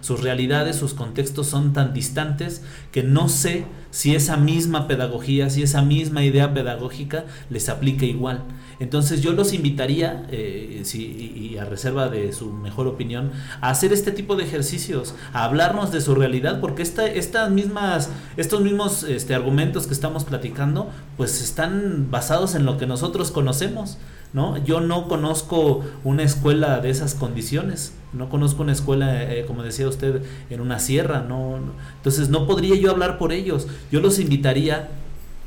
Sus 0.00 0.22
realidades, 0.22 0.76
sus 0.76 0.92
contextos 0.92 1.46
son 1.46 1.72
tan 1.72 1.94
distantes 1.94 2.62
que 2.92 3.02
no 3.02 3.28
sé 3.30 3.64
si 3.90 4.14
esa 4.14 4.36
misma 4.36 4.86
pedagogía, 4.86 5.48
si 5.48 5.62
esa 5.62 5.80
misma 5.80 6.22
idea 6.22 6.52
pedagógica 6.52 7.24
les 7.48 7.70
aplica 7.70 8.04
igual. 8.04 8.42
Entonces 8.78 9.22
yo 9.22 9.32
los 9.32 9.54
invitaría, 9.54 10.26
eh, 10.30 10.82
y 10.94 11.56
a 11.56 11.64
reserva 11.64 12.08
de 12.08 12.32
su 12.32 12.52
mejor 12.52 12.86
opinión, 12.86 13.30
a 13.60 13.70
hacer 13.70 13.92
este 13.92 14.10
tipo 14.10 14.36
de 14.36 14.44
ejercicios, 14.44 15.14
a 15.32 15.44
hablarnos 15.44 15.92
de 15.92 16.00
su 16.00 16.14
realidad, 16.14 16.60
porque 16.60 16.82
esta, 16.82 17.06
estas 17.06 17.50
mismas, 17.50 18.10
estos 18.36 18.60
mismos 18.60 19.04
este, 19.04 19.34
argumentos 19.34 19.86
que 19.86 19.94
estamos 19.94 20.24
platicando, 20.24 20.90
pues 21.16 21.40
están 21.40 22.08
basados 22.10 22.54
en 22.54 22.66
lo 22.66 22.76
que 22.76 22.86
nosotros 22.86 23.30
conocemos. 23.30 23.98
¿no? 24.34 24.58
Yo 24.64 24.80
no 24.80 25.08
conozco 25.08 25.84
una 26.02 26.24
escuela 26.24 26.80
de 26.80 26.90
esas 26.90 27.14
condiciones, 27.14 27.94
no 28.14 28.28
conozco 28.28 28.62
una 28.62 28.72
escuela, 28.72 29.32
eh, 29.32 29.44
como 29.46 29.62
decía 29.62 29.88
usted, 29.88 30.22
en 30.50 30.60
una 30.60 30.78
sierra, 30.78 31.24
no, 31.26 31.58
entonces 31.96 32.28
no 32.28 32.46
podría 32.46 32.76
yo 32.76 32.90
hablar 32.90 33.18
por 33.18 33.32
ellos. 33.32 33.66
Yo 33.90 34.00
los 34.00 34.18
invitaría 34.18 34.88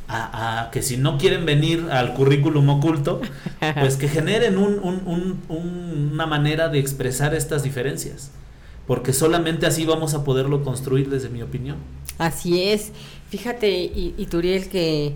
a, 0.09 0.69
que 0.71 0.81
si 0.81 0.97
no 0.97 1.17
quieren 1.17 1.45
venir 1.45 1.87
al 1.91 2.13
currículum 2.13 2.69
oculto, 2.69 3.21
pues 3.79 3.97
que 3.97 4.07
generen 4.07 4.57
una 4.57 6.25
manera 6.25 6.69
de 6.69 6.79
expresar 6.79 7.35
estas 7.35 7.63
diferencias, 7.63 8.31
porque 8.85 9.11
solamente 9.13 9.65
así 9.65 9.85
vamos 9.85 10.13
a 10.13 10.23
poderlo 10.23 10.63
construir 10.63 11.09
desde 11.09 11.29
mi 11.29 11.41
opinión. 11.41 11.77
Así 12.17 12.63
es. 12.63 12.91
Fíjate, 13.29 13.69
Ituriel, 14.17 14.69
que 14.69 15.13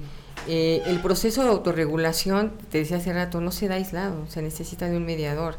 eh, 0.47 0.81
el 0.85 0.99
proceso 0.99 1.43
de 1.43 1.49
autorregulación, 1.49 2.51
te 2.69 2.79
decía 2.79 2.97
hace 2.97 3.13
rato, 3.13 3.41
no 3.41 3.51
se 3.51 3.67
da 3.67 3.75
aislado, 3.75 4.25
se 4.27 4.41
necesita 4.41 4.89
de 4.89 4.97
un 4.97 5.05
mediador. 5.05 5.55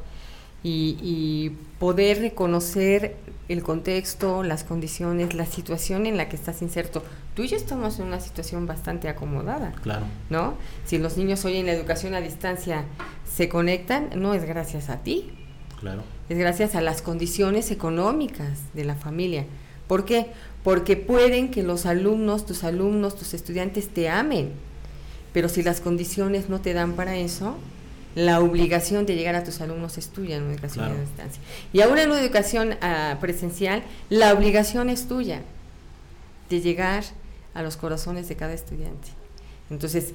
Y, 0.62 1.52
poder 1.78 2.20
reconocer 2.20 3.16
el 3.48 3.64
contexto, 3.64 4.44
las 4.44 4.62
condiciones, 4.62 5.34
la 5.34 5.46
situación 5.46 6.06
en 6.06 6.16
la 6.16 6.28
que 6.28 6.36
estás 6.36 6.62
inserto. 6.62 7.02
Tú 7.34 7.42
y 7.42 7.48
yo 7.48 7.56
estamos 7.56 7.98
en 7.98 8.06
una 8.06 8.20
situación 8.20 8.66
bastante 8.66 9.08
acomodada. 9.08 9.72
Claro. 9.82 10.06
¿No? 10.30 10.54
Si 10.84 10.98
los 10.98 11.16
niños 11.16 11.44
hoy 11.44 11.56
en 11.56 11.66
la 11.66 11.72
educación 11.72 12.14
a 12.14 12.20
distancia 12.20 12.84
se 13.28 13.48
conectan, 13.48 14.10
no 14.14 14.32
es 14.32 14.44
gracias 14.44 14.90
a 14.90 14.98
ti. 14.98 15.32
Claro. 15.80 16.04
Es 16.28 16.38
gracias 16.38 16.76
a 16.76 16.80
las 16.80 17.02
condiciones 17.02 17.72
económicas 17.72 18.60
de 18.74 18.84
la 18.84 18.94
familia. 18.94 19.44
¿Por 19.88 20.04
qué? 20.04 20.28
Porque 20.62 20.96
pueden 20.96 21.50
que 21.50 21.64
los 21.64 21.84
alumnos, 21.84 22.46
tus 22.46 22.62
alumnos, 22.62 23.16
tus 23.16 23.34
estudiantes 23.34 23.88
te 23.88 24.08
amen 24.08 24.52
pero 25.32 25.48
si 25.48 25.62
las 25.62 25.80
condiciones 25.80 26.48
no 26.48 26.60
te 26.60 26.74
dan 26.74 26.92
para 26.92 27.16
eso, 27.16 27.56
la 28.14 28.40
obligación 28.40 29.06
de 29.06 29.14
llegar 29.14 29.34
a 29.34 29.44
tus 29.44 29.60
alumnos 29.60 29.98
es 29.98 30.08
tuya 30.08 30.36
en 30.36 30.44
una 30.44 30.52
educación 30.52 30.84
a 30.84 30.94
distancia. 30.94 31.42
Y 31.72 31.80
ahora 31.80 32.02
en 32.02 32.10
una 32.10 32.20
educación 32.20 32.76
ah, 32.80 33.16
presencial, 33.20 33.82
la 34.10 34.32
obligación 34.32 34.90
es 34.90 35.08
tuya 35.08 35.40
de 36.50 36.60
llegar 36.60 37.04
a 37.54 37.62
los 37.62 37.76
corazones 37.76 38.28
de 38.28 38.36
cada 38.36 38.52
estudiante. 38.52 39.08
Entonces, 39.70 40.12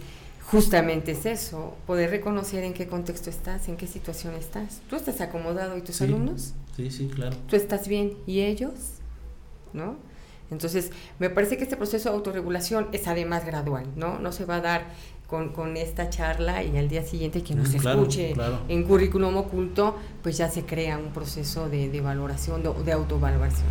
justamente 0.51 1.11
es 1.11 1.25
eso, 1.25 1.75
poder 1.85 2.09
reconocer 2.09 2.63
en 2.63 2.73
qué 2.73 2.87
contexto 2.87 3.29
estás, 3.29 3.67
en 3.67 3.77
qué 3.77 3.87
situación 3.87 4.35
estás. 4.35 4.81
¿Tú 4.89 4.95
estás 4.95 5.19
acomodado 5.21 5.77
y 5.77 5.81
tus 5.81 6.01
alumnos? 6.01 6.53
Sí, 6.75 6.91
sí, 6.91 7.07
claro. 7.07 7.35
¿Tú 7.49 7.55
estás 7.55 7.87
bien 7.87 8.17
y 8.27 8.41
ellos? 8.41 8.73
¿No? 9.73 9.95
Entonces, 10.49 10.91
me 11.19 11.29
parece 11.29 11.57
que 11.57 11.63
este 11.63 11.75
proceso 11.75 12.09
de 12.09 12.15
autorregulación 12.15 12.87
es 12.93 13.07
además 13.07 13.45
gradual, 13.45 13.85
¿no? 13.95 14.19
No 14.19 14.31
se 14.31 14.45
va 14.45 14.57
a 14.57 14.61
dar 14.61 14.85
con, 15.27 15.49
con 15.49 15.75
esta 15.75 16.09
charla 16.09 16.63
y 16.63 16.77
al 16.77 16.87
día 16.87 17.03
siguiente 17.03 17.43
que 17.43 17.53
nos 17.53 17.69
mm, 17.69 17.75
escuche 17.75 18.33
en 18.69 18.83
currículum 18.83 19.35
oculto, 19.37 19.95
pues 20.23 20.37
ya 20.37 20.49
se 20.49 20.63
crea 20.63 20.97
un 20.97 21.11
proceso 21.11 21.69
de, 21.69 21.89
de 21.89 22.01
valoración, 22.01 22.63
de, 22.63 22.71
de 22.85 22.91
autovaloración. 22.93 23.67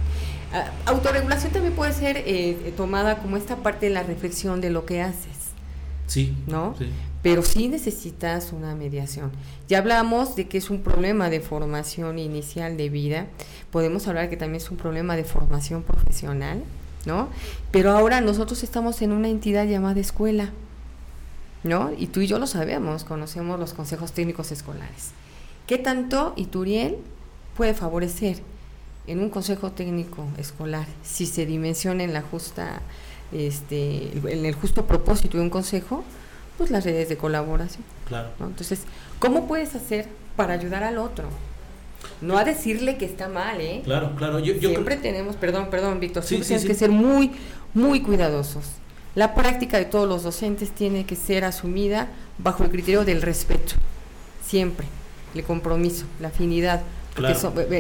Ah, 0.53 0.71
autorregulación 0.85 1.53
también 1.53 1.75
puede 1.75 1.93
ser 1.93 2.19
eh, 2.19 2.73
tomada 2.77 3.19
como 3.19 3.37
esta 3.37 3.57
parte 3.57 3.87
de 3.87 3.95
la 3.95 4.03
reflexión 4.03 4.61
de 4.61 4.71
lo 4.71 4.85
que 4.85 5.01
haces. 5.01 5.37
Sí. 6.07 6.37
¿No? 6.47 6.75
Pero 7.23 7.43
sí 7.43 7.67
necesitas 7.69 8.53
una 8.53 8.77
mediación. 8.77 9.33
Ya 9.67 9.79
hablamos 9.79 10.37
de 10.37 10.47
que 10.47 10.59
es 10.59 10.71
un 10.71 10.83
problema 10.83 11.31
de 11.31 11.41
formación 11.41 12.21
inicial 12.21 12.77
de 12.77 12.89
vida. 12.91 13.27
Podemos 13.73 14.07
hablar 14.07 14.31
que 14.31 14.37
también 14.37 14.63
es 14.63 14.71
un 14.71 14.77
problema 14.77 15.17
de 15.17 15.25
formación 15.25 15.83
profesional. 15.83 16.63
¿no? 17.07 17.29
Pero 17.71 17.93
ahora 17.93 18.21
nosotros 18.21 18.63
estamos 18.63 19.01
en 19.01 19.13
una 19.13 19.29
entidad 19.29 19.67
llamada 19.67 20.01
escuela, 20.01 20.51
¿no? 21.63 21.91
Y 21.97 22.09
tú 22.09 22.21
y 22.21 22.27
yo 22.27 22.39
lo 22.39 22.47
sabemos, 22.47 23.05
conocemos 23.05 23.59
los 23.59 23.75
consejos 23.75 24.13
técnicos 24.13 24.53
escolares. 24.53 25.11
¿Qué 25.67 25.79
tanto 25.79 26.33
Ituriel 26.37 26.97
puede 27.57 27.75
favorecer 27.75 28.39
en 29.07 29.21
un 29.21 29.31
consejo 29.31 29.73
técnico 29.73 30.27
escolar 30.39 30.87
si 31.03 31.27
se 31.27 31.47
dimensiona 31.47 32.05
en 32.05 32.13
la 32.13 32.23
justa, 32.23 32.81
este, 33.33 34.13
en 34.17 34.47
el 34.47 34.55
justo 34.55 34.87
propósito 34.87 35.39
de 35.39 35.45
un 35.45 35.51
consejo? 35.51 36.05
Pues 36.59 36.71
las 36.71 36.85
redes 36.85 37.09
de 37.09 37.17
colaboración. 37.17 37.85
Claro. 38.07 38.31
Entonces, 38.41 38.83
¿cómo 39.19 39.47
puedes 39.47 39.75
hacer 39.75 40.09
para 40.37 40.55
ayudar 40.55 40.85
al 40.85 40.99
otro? 40.99 41.29
No 42.21 42.39
a 42.39 42.45
decirle 42.45 42.97
que 42.97 43.05
está 43.05 43.29
mal, 43.29 43.61
¿eh? 43.61 43.83
Claro, 43.85 44.15
claro. 44.17 44.39
Yo, 44.39 44.55
siempre 44.59 44.97
tenemos, 44.97 45.37
perdón, 45.37 45.69
perdón, 45.71 46.01
Víctor, 46.01 46.23
siempre 46.23 46.47
tienes 46.47 46.65
que 46.65 46.75
ser 46.75 46.91
muy, 46.91 47.33
muy 47.75 48.01
cuidadosos. 48.01 48.65
La 49.17 49.35
práctica 49.35 49.79
de 49.79 49.87
todos 49.87 50.07
los 50.07 50.23
docentes 50.25 50.71
tiene 50.71 51.07
que 51.07 51.17
ser 51.17 51.45
asumida 51.45 52.09
bajo 52.37 52.65
el 52.65 52.71
criterio 52.71 53.03
del 53.03 53.23
respeto, 53.23 53.75
siempre, 54.47 54.87
el 55.35 55.43
compromiso, 55.43 56.05
la 56.21 56.29
afinidad, 56.29 56.83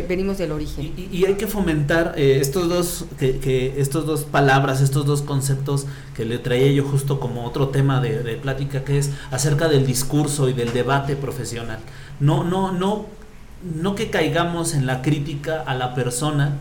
venimos 0.08 0.38
del 0.38 0.52
origen. 0.52 0.94
Y, 0.96 1.26
hay 1.26 1.34
que 1.34 1.46
fomentar 1.46 2.14
eh, 2.16 2.38
estos 2.40 2.70
dos, 2.70 3.04
que, 3.18 3.38
que, 3.38 3.78
estos 3.78 4.06
dos 4.06 4.24
palabras, 4.24 4.80
estos 4.80 5.04
dos 5.04 5.20
conceptos 5.20 5.84
que 6.14 6.24
le 6.24 6.38
traía 6.38 6.72
yo 6.72 6.84
justo 6.84 7.20
como 7.20 7.44
otro 7.44 7.68
tema 7.68 8.00
de, 8.00 8.22
de, 8.22 8.36
plática, 8.36 8.82
que 8.82 8.96
es 8.96 9.10
acerca 9.30 9.68
del 9.68 9.86
discurso 9.86 10.48
y 10.48 10.54
del 10.54 10.72
debate 10.72 11.16
profesional. 11.16 11.80
No, 12.18 12.44
no, 12.44 12.72
no, 12.72 13.04
no 13.62 13.94
que 13.94 14.08
caigamos 14.08 14.72
en 14.72 14.86
la 14.86 15.02
crítica 15.02 15.62
a 15.66 15.74
la 15.74 15.94
persona, 15.94 16.60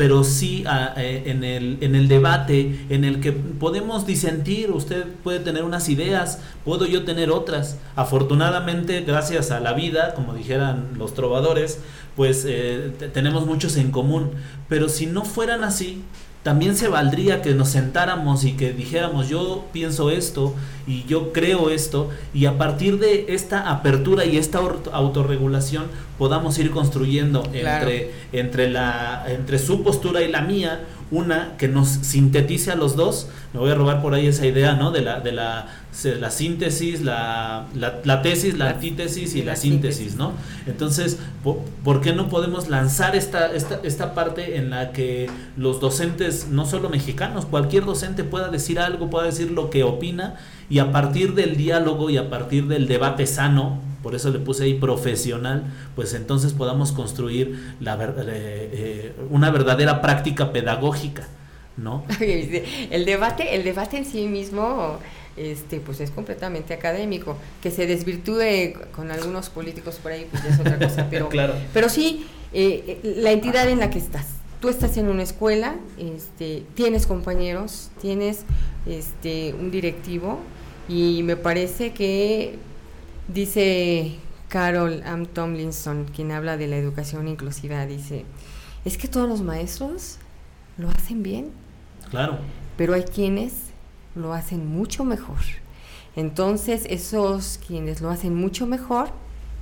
pero 0.00 0.24
sí 0.24 0.64
eh, 0.96 1.24
en, 1.26 1.44
el, 1.44 1.76
en 1.82 1.94
el 1.94 2.08
debate 2.08 2.86
en 2.88 3.04
el 3.04 3.20
que 3.20 3.32
podemos 3.32 4.06
disentir, 4.06 4.70
usted 4.70 5.04
puede 5.22 5.40
tener 5.40 5.62
unas 5.62 5.90
ideas, 5.90 6.38
puedo 6.64 6.86
yo 6.86 7.04
tener 7.04 7.30
otras. 7.30 7.76
Afortunadamente, 7.96 9.02
gracias 9.02 9.50
a 9.50 9.60
la 9.60 9.74
vida, 9.74 10.14
como 10.14 10.32
dijeran 10.32 10.92
los 10.96 11.12
trovadores, 11.12 11.80
pues 12.16 12.46
eh, 12.48 12.92
tenemos 13.12 13.44
muchos 13.44 13.76
en 13.76 13.90
común, 13.90 14.30
pero 14.70 14.88
si 14.88 15.04
no 15.04 15.26
fueran 15.26 15.64
así, 15.64 16.02
también 16.42 16.74
se 16.74 16.88
valdría 16.88 17.42
que 17.42 17.54
nos 17.54 17.68
sentáramos 17.68 18.44
y 18.44 18.52
que 18.52 18.72
dijéramos 18.72 19.28
yo 19.28 19.66
pienso 19.72 20.10
esto 20.10 20.54
y 20.86 21.04
yo 21.04 21.32
creo 21.32 21.70
esto 21.70 22.08
y 22.32 22.46
a 22.46 22.56
partir 22.56 22.98
de 22.98 23.26
esta 23.28 23.70
apertura 23.70 24.24
y 24.24 24.38
esta 24.38 24.60
autorregulación 24.92 25.84
podamos 26.18 26.58
ir 26.58 26.70
construyendo 26.70 27.42
entre, 27.52 28.12
entre, 28.32 28.70
la, 28.70 29.24
entre 29.28 29.58
su 29.58 29.82
postura 29.82 30.22
y 30.22 30.30
la 30.30 30.40
mía 30.40 30.80
una 31.10 31.56
que 31.56 31.68
nos 31.68 31.88
sintetice 31.88 32.70
a 32.70 32.76
los 32.76 32.96
dos. 32.96 33.28
Me 33.52 33.60
voy 33.60 33.70
a 33.70 33.74
robar 33.74 34.00
por 34.00 34.14
ahí 34.14 34.26
esa 34.26 34.46
idea, 34.46 34.74
¿no? 34.74 34.92
De 34.92 35.00
la, 35.00 35.20
de 35.20 35.32
la, 35.32 35.66
la 36.04 36.30
síntesis, 36.30 37.02
la, 37.02 37.66
la, 37.74 38.22
tesis, 38.22 38.56
la, 38.56 38.70
antítesis 38.70 39.34
y 39.34 39.42
la, 39.42 39.56
síntesis, 39.56 40.14
¿no? 40.14 40.32
Entonces, 40.66 41.18
¿por, 41.42 42.00
qué 42.00 42.12
no 42.12 42.28
podemos 42.28 42.68
lanzar 42.68 43.16
esta, 43.16 43.52
esta, 43.52 43.80
esta 43.82 44.14
parte 44.14 44.56
en 44.56 44.70
la 44.70 44.92
que 44.92 45.28
los 45.56 45.80
docentes, 45.80 46.48
no 46.48 46.64
solo 46.64 46.88
mexicanos, 46.88 47.46
cualquier 47.46 47.84
docente 47.84 48.22
pueda 48.22 48.48
decir 48.48 48.78
algo, 48.78 49.10
pueda 49.10 49.26
decir 49.26 49.50
lo 49.50 49.70
que 49.70 49.82
opina 49.82 50.36
y 50.68 50.78
a 50.78 50.92
partir 50.92 51.34
del 51.34 51.56
diálogo 51.56 52.10
y 52.10 52.16
a 52.16 52.30
partir 52.30 52.68
del 52.68 52.86
debate 52.86 53.26
sano, 53.26 53.89
por 54.02 54.14
eso 54.14 54.30
le 54.30 54.38
puse 54.38 54.64
ahí 54.64 54.74
profesional, 54.74 55.64
pues 55.94 56.14
entonces 56.14 56.52
podamos 56.52 56.92
construir 56.92 57.74
la, 57.80 57.94
eh, 57.94 58.10
eh, 58.28 59.12
una 59.30 59.50
verdadera 59.50 60.00
práctica 60.00 60.52
pedagógica, 60.52 61.28
¿no? 61.76 62.04
el 62.20 63.04
debate, 63.04 63.54
el 63.54 63.64
debate 63.64 63.98
en 63.98 64.04
sí 64.04 64.26
mismo 64.26 64.98
este 65.36 65.80
pues 65.80 66.00
es 66.00 66.10
completamente 66.10 66.74
académico 66.74 67.36
que 67.62 67.70
se 67.70 67.86
desvirtúe 67.86 68.74
con 68.94 69.10
algunos 69.10 69.48
políticos 69.48 69.98
por 70.02 70.12
ahí 70.12 70.26
pues 70.30 70.42
ya 70.42 70.50
es 70.50 70.60
otra 70.60 70.78
cosa 70.78 71.06
pero 71.10 71.28
claro. 71.28 71.54
pero 71.72 71.88
sí 71.88 72.26
eh, 72.52 72.98
la 73.02 73.30
entidad 73.30 73.68
en 73.68 73.78
la 73.78 73.90
que 73.90 73.98
estás 73.98 74.26
tú 74.60 74.68
estás 74.68 74.96
en 74.96 75.08
una 75.08 75.22
escuela 75.22 75.76
este 75.98 76.64
tienes 76.74 77.06
compañeros 77.06 77.90
tienes 78.00 78.44
este 78.86 79.54
un 79.54 79.70
directivo 79.70 80.40
y 80.88 81.22
me 81.22 81.36
parece 81.36 81.92
que 81.92 82.58
Dice 83.32 84.16
Carol 84.48 85.04
M. 85.06 85.26
Tomlinson, 85.26 86.06
quien 86.06 86.32
habla 86.32 86.56
de 86.56 86.66
la 86.66 86.76
educación 86.76 87.28
inclusiva, 87.28 87.86
dice, 87.86 88.24
es 88.84 88.98
que 88.98 89.06
todos 89.06 89.28
los 89.28 89.40
maestros 89.42 90.18
lo 90.78 90.88
hacen 90.88 91.22
bien. 91.22 91.52
Claro. 92.10 92.38
Pero 92.76 92.94
hay 92.94 93.04
quienes 93.04 93.52
lo 94.16 94.32
hacen 94.32 94.66
mucho 94.66 95.04
mejor. 95.04 95.38
Entonces, 96.16 96.86
esos 96.90 97.60
quienes 97.64 98.00
lo 98.00 98.10
hacen 98.10 98.34
mucho 98.34 98.66
mejor, 98.66 99.10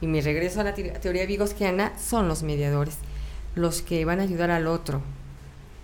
y 0.00 0.06
me 0.06 0.22
regreso 0.22 0.62
a 0.62 0.64
la 0.64 0.74
teoría 0.74 1.26
vigosquiana, 1.26 1.92
son 1.98 2.26
los 2.26 2.42
mediadores, 2.42 2.96
los 3.54 3.82
que 3.82 4.06
van 4.06 4.20
a 4.20 4.22
ayudar 4.22 4.50
al 4.50 4.66
otro 4.66 5.02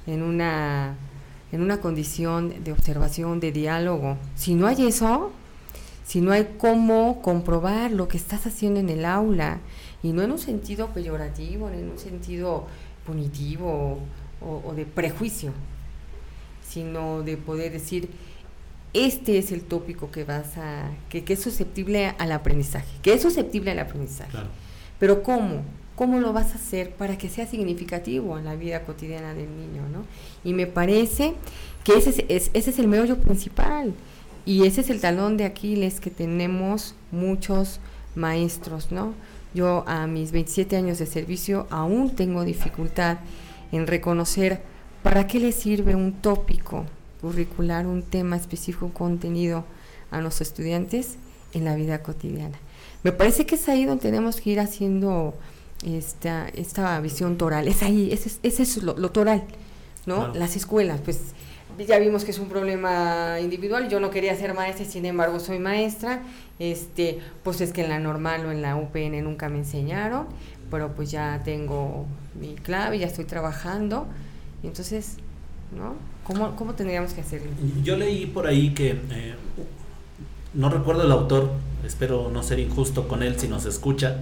en 0.06 0.22
una, 0.22 0.94
en 1.52 1.60
una 1.60 1.80
condición 1.80 2.64
de 2.64 2.72
observación, 2.72 3.40
de 3.40 3.52
diálogo. 3.52 4.16
Si 4.36 4.54
no 4.54 4.68
hay 4.68 4.86
eso, 4.86 5.32
si 6.04 6.20
no 6.20 6.32
hay 6.32 6.56
cómo 6.58 7.22
comprobar 7.22 7.90
lo 7.90 8.08
que 8.08 8.16
estás 8.16 8.46
haciendo 8.46 8.78
en 8.80 8.90
el 8.90 9.04
aula, 9.04 9.60
y 10.02 10.12
no 10.12 10.22
en 10.22 10.30
un 10.30 10.38
sentido 10.38 10.88
peyorativo, 10.88 11.70
ni 11.70 11.78
en 11.78 11.90
un 11.90 11.98
sentido 11.98 12.66
punitivo 13.06 13.98
o, 14.40 14.74
de 14.74 14.84
prejuicio, 14.84 15.52
sino 16.62 17.22
de 17.22 17.38
poder 17.38 17.72
decir, 17.72 18.10
este 18.92 19.38
es 19.38 19.50
el 19.50 19.62
tópico 19.62 20.10
que 20.10 20.24
vas 20.24 20.58
a, 20.58 20.90
que, 21.08 21.24
es 21.26 21.40
susceptible 21.40 22.14
al 22.18 22.32
aprendizaje, 22.32 22.86
que 23.02 23.14
es 23.14 23.22
susceptible 23.22 23.70
al 23.70 23.78
aprendizaje. 23.78 24.36
Pero 24.98 25.22
¿cómo? 25.22 25.62
¿Cómo 25.96 26.20
lo 26.20 26.32
vas 26.32 26.52
a 26.52 26.56
hacer 26.56 26.90
para 26.90 27.16
que 27.16 27.30
sea 27.30 27.46
significativo 27.46 28.38
en 28.38 28.44
la 28.44 28.56
vida 28.56 28.82
cotidiana 28.82 29.32
del 29.32 29.48
niño? 29.56 29.88
¿no? 29.90 30.04
Y 30.44 30.52
me 30.52 30.66
parece 30.66 31.34
que 31.82 31.94
ese 31.94 32.26
es, 32.28 32.50
ese 32.52 32.70
es 32.70 32.78
el 32.78 32.88
meollo 32.88 33.18
principal. 33.18 33.94
Y 34.46 34.66
ese 34.66 34.82
es 34.82 34.90
el 34.90 35.00
talón 35.00 35.36
de 35.36 35.44
Aquiles 35.44 36.00
que 36.00 36.10
tenemos 36.10 36.94
muchos 37.10 37.80
maestros, 38.14 38.92
¿no? 38.92 39.14
Yo 39.54 39.84
a 39.86 40.06
mis 40.06 40.32
27 40.32 40.76
años 40.76 40.98
de 40.98 41.06
servicio 41.06 41.66
aún 41.70 42.14
tengo 42.14 42.44
dificultad 42.44 43.18
en 43.72 43.86
reconocer 43.86 44.62
para 45.02 45.26
qué 45.26 45.38
le 45.38 45.52
sirve 45.52 45.94
un 45.94 46.12
tópico 46.12 46.84
curricular, 47.20 47.86
un 47.86 48.02
tema 48.02 48.36
específico, 48.36 48.86
un 48.86 48.92
contenido 48.92 49.64
a 50.10 50.20
los 50.20 50.40
estudiantes 50.40 51.16
en 51.52 51.64
la 51.64 51.76
vida 51.76 52.02
cotidiana. 52.02 52.58
Me 53.02 53.12
parece 53.12 53.46
que 53.46 53.54
es 53.54 53.68
ahí 53.68 53.84
donde 53.84 54.02
tenemos 54.02 54.40
que 54.40 54.50
ir 54.50 54.60
haciendo 54.60 55.34
esta, 55.84 56.48
esta 56.48 56.98
visión 57.00 57.36
toral. 57.36 57.68
Es 57.68 57.82
ahí, 57.82 58.12
ese 58.12 58.30
es, 58.42 58.60
es 58.60 58.82
lo, 58.82 58.94
toral, 59.10 59.44
¿no? 60.06 60.34
Las 60.34 60.56
escuelas, 60.56 61.00
pues 61.04 61.20
ya 61.78 61.98
vimos 61.98 62.24
que 62.24 62.30
es 62.30 62.38
un 62.38 62.48
problema 62.48 63.38
individual. 63.40 63.88
Yo 63.88 64.00
no 64.00 64.10
quería 64.10 64.34
ser 64.36 64.54
maestra, 64.54 64.84
sin 64.84 65.04
embargo 65.06 65.40
soy 65.40 65.58
maestra. 65.58 66.22
Este, 66.58 67.18
pues 67.42 67.60
es 67.60 67.72
que 67.72 67.82
en 67.82 67.90
la 67.90 67.98
normal 67.98 68.46
o 68.46 68.52
en 68.52 68.62
la 68.62 68.76
UPN 68.76 69.22
nunca 69.24 69.48
me 69.48 69.58
enseñaron, 69.58 70.26
pero 70.70 70.92
pues 70.94 71.10
ya 71.10 71.42
tengo 71.44 72.06
mi 72.40 72.54
clave, 72.54 72.98
ya 72.98 73.06
estoy 73.06 73.24
trabajando. 73.24 74.06
Entonces, 74.62 75.16
¿no? 75.76 75.94
¿Cómo, 76.24 76.56
cómo 76.56 76.74
tendríamos 76.74 77.12
que 77.12 77.20
hacerlo? 77.20 77.50
Yo 77.82 77.96
leí 77.96 78.26
por 78.26 78.46
ahí 78.46 78.72
que, 78.72 78.90
eh, 78.90 79.34
no 80.54 80.70
recuerdo 80.70 81.02
el 81.02 81.12
autor, 81.12 81.50
espero 81.84 82.30
no 82.30 82.42
ser 82.42 82.60
injusto 82.60 83.08
con 83.08 83.22
él 83.22 83.38
si 83.38 83.48
nos 83.48 83.66
escucha, 83.66 84.18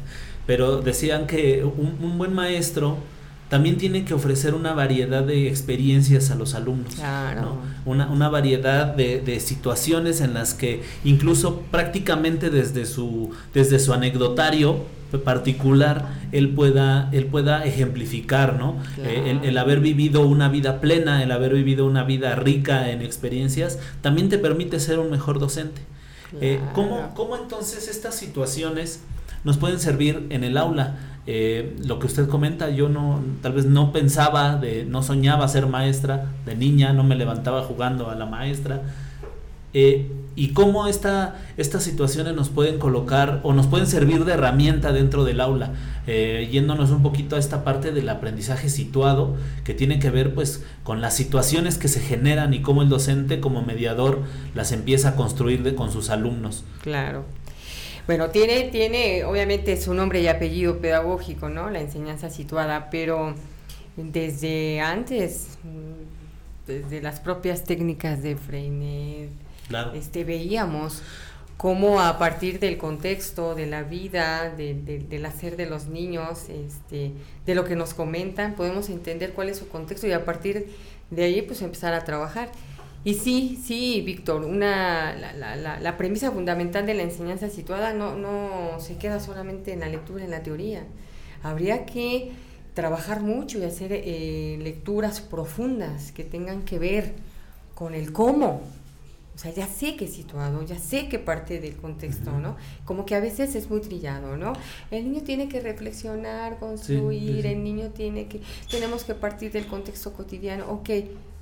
pero 0.46 0.82
decían 0.82 1.26
que 1.26 1.64
un, 1.64 1.96
un 2.02 2.18
buen 2.18 2.34
maestro 2.34 2.98
también 3.48 3.76
tiene 3.76 4.04
que 4.04 4.14
ofrecer 4.14 4.54
una 4.54 4.72
variedad 4.72 5.22
de 5.22 5.48
experiencias 5.48 6.30
a 6.30 6.34
los 6.34 6.54
alumnos. 6.54 6.96
Claro. 6.96 7.58
Una, 7.84 8.08
una, 8.08 8.28
variedad 8.28 8.86
de, 8.86 9.20
de, 9.20 9.38
situaciones 9.40 10.20
en 10.20 10.34
las 10.34 10.54
que 10.54 10.82
incluso 11.04 11.60
prácticamente 11.70 12.50
desde 12.50 12.86
su, 12.86 13.30
desde 13.54 13.78
su 13.78 13.92
anecdotario 13.92 14.84
particular 15.18 16.06
él 16.32 16.50
pueda, 16.50 17.08
él 17.12 17.26
pueda 17.26 17.64
ejemplificar, 17.64 18.58
¿no? 18.58 18.76
Eh, 18.98 19.38
el, 19.42 19.58
haber 19.58 19.80
vivido 19.80 20.26
una 20.26 20.48
vida 20.48 20.80
plena, 20.80 21.22
el 21.22 21.32
haber 21.32 21.54
vivido 21.54 21.86
una 21.86 22.04
vida 22.04 22.34
rica 22.34 22.90
en 22.90 23.02
experiencias, 23.02 23.78
también 24.00 24.28
te 24.28 24.38
permite 24.38 24.80
ser 24.80 24.98
un 24.98 25.10
mejor 25.10 25.38
docente. 25.38 25.80
Eh, 26.40 26.60
¿cómo, 26.74 27.12
¿Cómo 27.14 27.36
entonces 27.36 27.88
estas 27.88 28.16
situaciones 28.16 29.00
nos 29.44 29.58
pueden 29.58 29.78
servir 29.78 30.26
en 30.30 30.44
el 30.44 30.56
aula? 30.56 30.96
Eh, 31.26 31.76
lo 31.84 31.98
que 31.98 32.06
usted 32.06 32.28
comenta, 32.28 32.70
yo 32.70 32.88
no, 32.88 33.20
tal 33.42 33.52
vez 33.52 33.66
no 33.66 33.92
pensaba, 33.92 34.56
de, 34.56 34.84
no 34.84 35.02
soñaba 35.02 35.48
ser 35.48 35.66
maestra 35.66 36.32
de 36.44 36.54
niña, 36.54 36.92
no 36.92 37.02
me 37.02 37.16
levantaba 37.16 37.62
jugando 37.62 38.10
a 38.10 38.14
la 38.14 38.26
maestra, 38.26 38.82
Eh, 39.78 40.10
y 40.36 40.54
cómo 40.54 40.86
esta, 40.86 41.34
estas 41.58 41.82
situaciones 41.82 42.34
nos 42.34 42.48
pueden 42.48 42.78
colocar 42.78 43.40
o 43.42 43.52
nos 43.52 43.66
pueden 43.66 43.86
servir 43.86 44.24
de 44.24 44.32
herramienta 44.32 44.90
dentro 44.92 45.24
del 45.24 45.38
aula, 45.38 45.72
eh, 46.06 46.48
yéndonos 46.50 46.90
un 46.92 47.02
poquito 47.02 47.36
a 47.36 47.38
esta 47.38 47.62
parte 47.62 47.92
del 47.92 48.08
aprendizaje 48.08 48.70
situado 48.70 49.36
que 49.64 49.74
tiene 49.74 49.98
que 49.98 50.08
ver 50.08 50.32
pues 50.32 50.64
con 50.82 51.02
las 51.02 51.14
situaciones 51.14 51.76
que 51.76 51.88
se 51.88 52.00
generan 52.00 52.54
y 52.54 52.62
cómo 52.62 52.80
el 52.80 52.88
docente 52.88 53.38
como 53.38 53.60
mediador 53.60 54.22
las 54.54 54.72
empieza 54.72 55.10
a 55.10 55.14
construir 55.14 55.74
con 55.74 55.92
sus 55.92 56.08
alumnos. 56.08 56.64
Claro. 56.80 57.24
Bueno, 58.06 58.30
tiene, 58.30 58.64
tiene 58.70 59.24
obviamente 59.24 59.76
su 59.80 59.92
nombre 59.92 60.20
y 60.20 60.28
apellido 60.28 60.78
pedagógico, 60.78 61.48
¿no? 61.48 61.70
La 61.70 61.80
enseñanza 61.80 62.30
situada, 62.30 62.88
pero 62.88 63.34
desde 63.96 64.80
antes, 64.80 65.58
desde 66.66 67.02
las 67.02 67.18
propias 67.18 67.64
técnicas 67.64 68.22
de 68.22 68.36
Freinet, 68.36 69.30
este, 69.94 70.22
veíamos 70.22 71.02
cómo 71.56 72.00
a 72.00 72.18
partir 72.18 72.60
del 72.60 72.78
contexto, 72.78 73.54
de 73.56 73.66
la 73.66 73.82
vida, 73.82 74.50
del 74.50 75.26
hacer 75.26 75.56
de 75.56 75.66
los 75.66 75.86
niños, 75.86 76.48
este, 76.48 77.12
de 77.44 77.54
lo 77.54 77.64
que 77.64 77.74
nos 77.74 77.92
comentan, 77.94 78.54
podemos 78.54 78.88
entender 78.88 79.32
cuál 79.32 79.48
es 79.48 79.58
su 79.58 79.68
contexto 79.68 80.06
y 80.06 80.12
a 80.12 80.24
partir 80.24 80.68
de 81.10 81.24
ahí 81.24 81.42
pues 81.42 81.60
empezar 81.62 81.94
a 81.94 82.04
trabajar. 82.04 82.50
Y 83.06 83.14
sí, 83.14 83.56
sí, 83.64 84.02
Víctor, 84.04 84.44
una, 84.44 85.14
la, 85.14 85.78
la, 85.78 85.96
premisa 85.96 86.32
fundamental 86.32 86.86
de 86.86 86.94
la 86.94 87.04
enseñanza 87.04 87.48
situada 87.48 87.92
no, 87.92 88.16
no 88.16 88.80
se 88.80 88.96
queda 88.96 89.20
solamente 89.20 89.72
en 89.72 89.78
la 89.78 89.88
lectura, 89.88 90.24
en 90.24 90.32
la 90.32 90.42
teoría. 90.42 90.82
Habría 91.44 91.86
que 91.86 92.32
trabajar 92.74 93.20
mucho 93.20 93.60
y 93.60 93.62
hacer 93.62 93.92
eh, 93.92 94.58
lecturas 94.60 95.20
profundas 95.20 96.10
que 96.10 96.24
tengan 96.24 96.64
que 96.64 96.80
ver 96.80 97.14
con 97.76 97.94
el 97.94 98.12
cómo, 98.12 98.62
o 99.36 99.38
sea, 99.38 99.52
ya 99.52 99.68
sé 99.68 99.94
que 99.94 100.06
es 100.06 100.14
situado, 100.14 100.64
ya 100.64 100.76
sé 100.76 101.08
que 101.08 101.20
parte 101.20 101.60
del 101.60 101.76
contexto, 101.76 102.32
¿no? 102.40 102.56
Como 102.84 103.06
que 103.06 103.14
a 103.14 103.20
veces 103.20 103.54
es 103.54 103.70
muy 103.70 103.82
trillado, 103.82 104.36
¿no? 104.36 104.52
El 104.90 105.04
niño 105.04 105.22
tiene 105.22 105.48
que 105.48 105.60
reflexionar, 105.60 106.58
construir, 106.58 107.46
el 107.46 107.62
niño 107.62 107.90
tiene 107.90 108.26
que, 108.26 108.40
tenemos 108.68 109.04
que 109.04 109.14
partir 109.14 109.52
del 109.52 109.68
contexto 109.68 110.12
cotidiano. 110.12 110.68
Ok, 110.72 110.90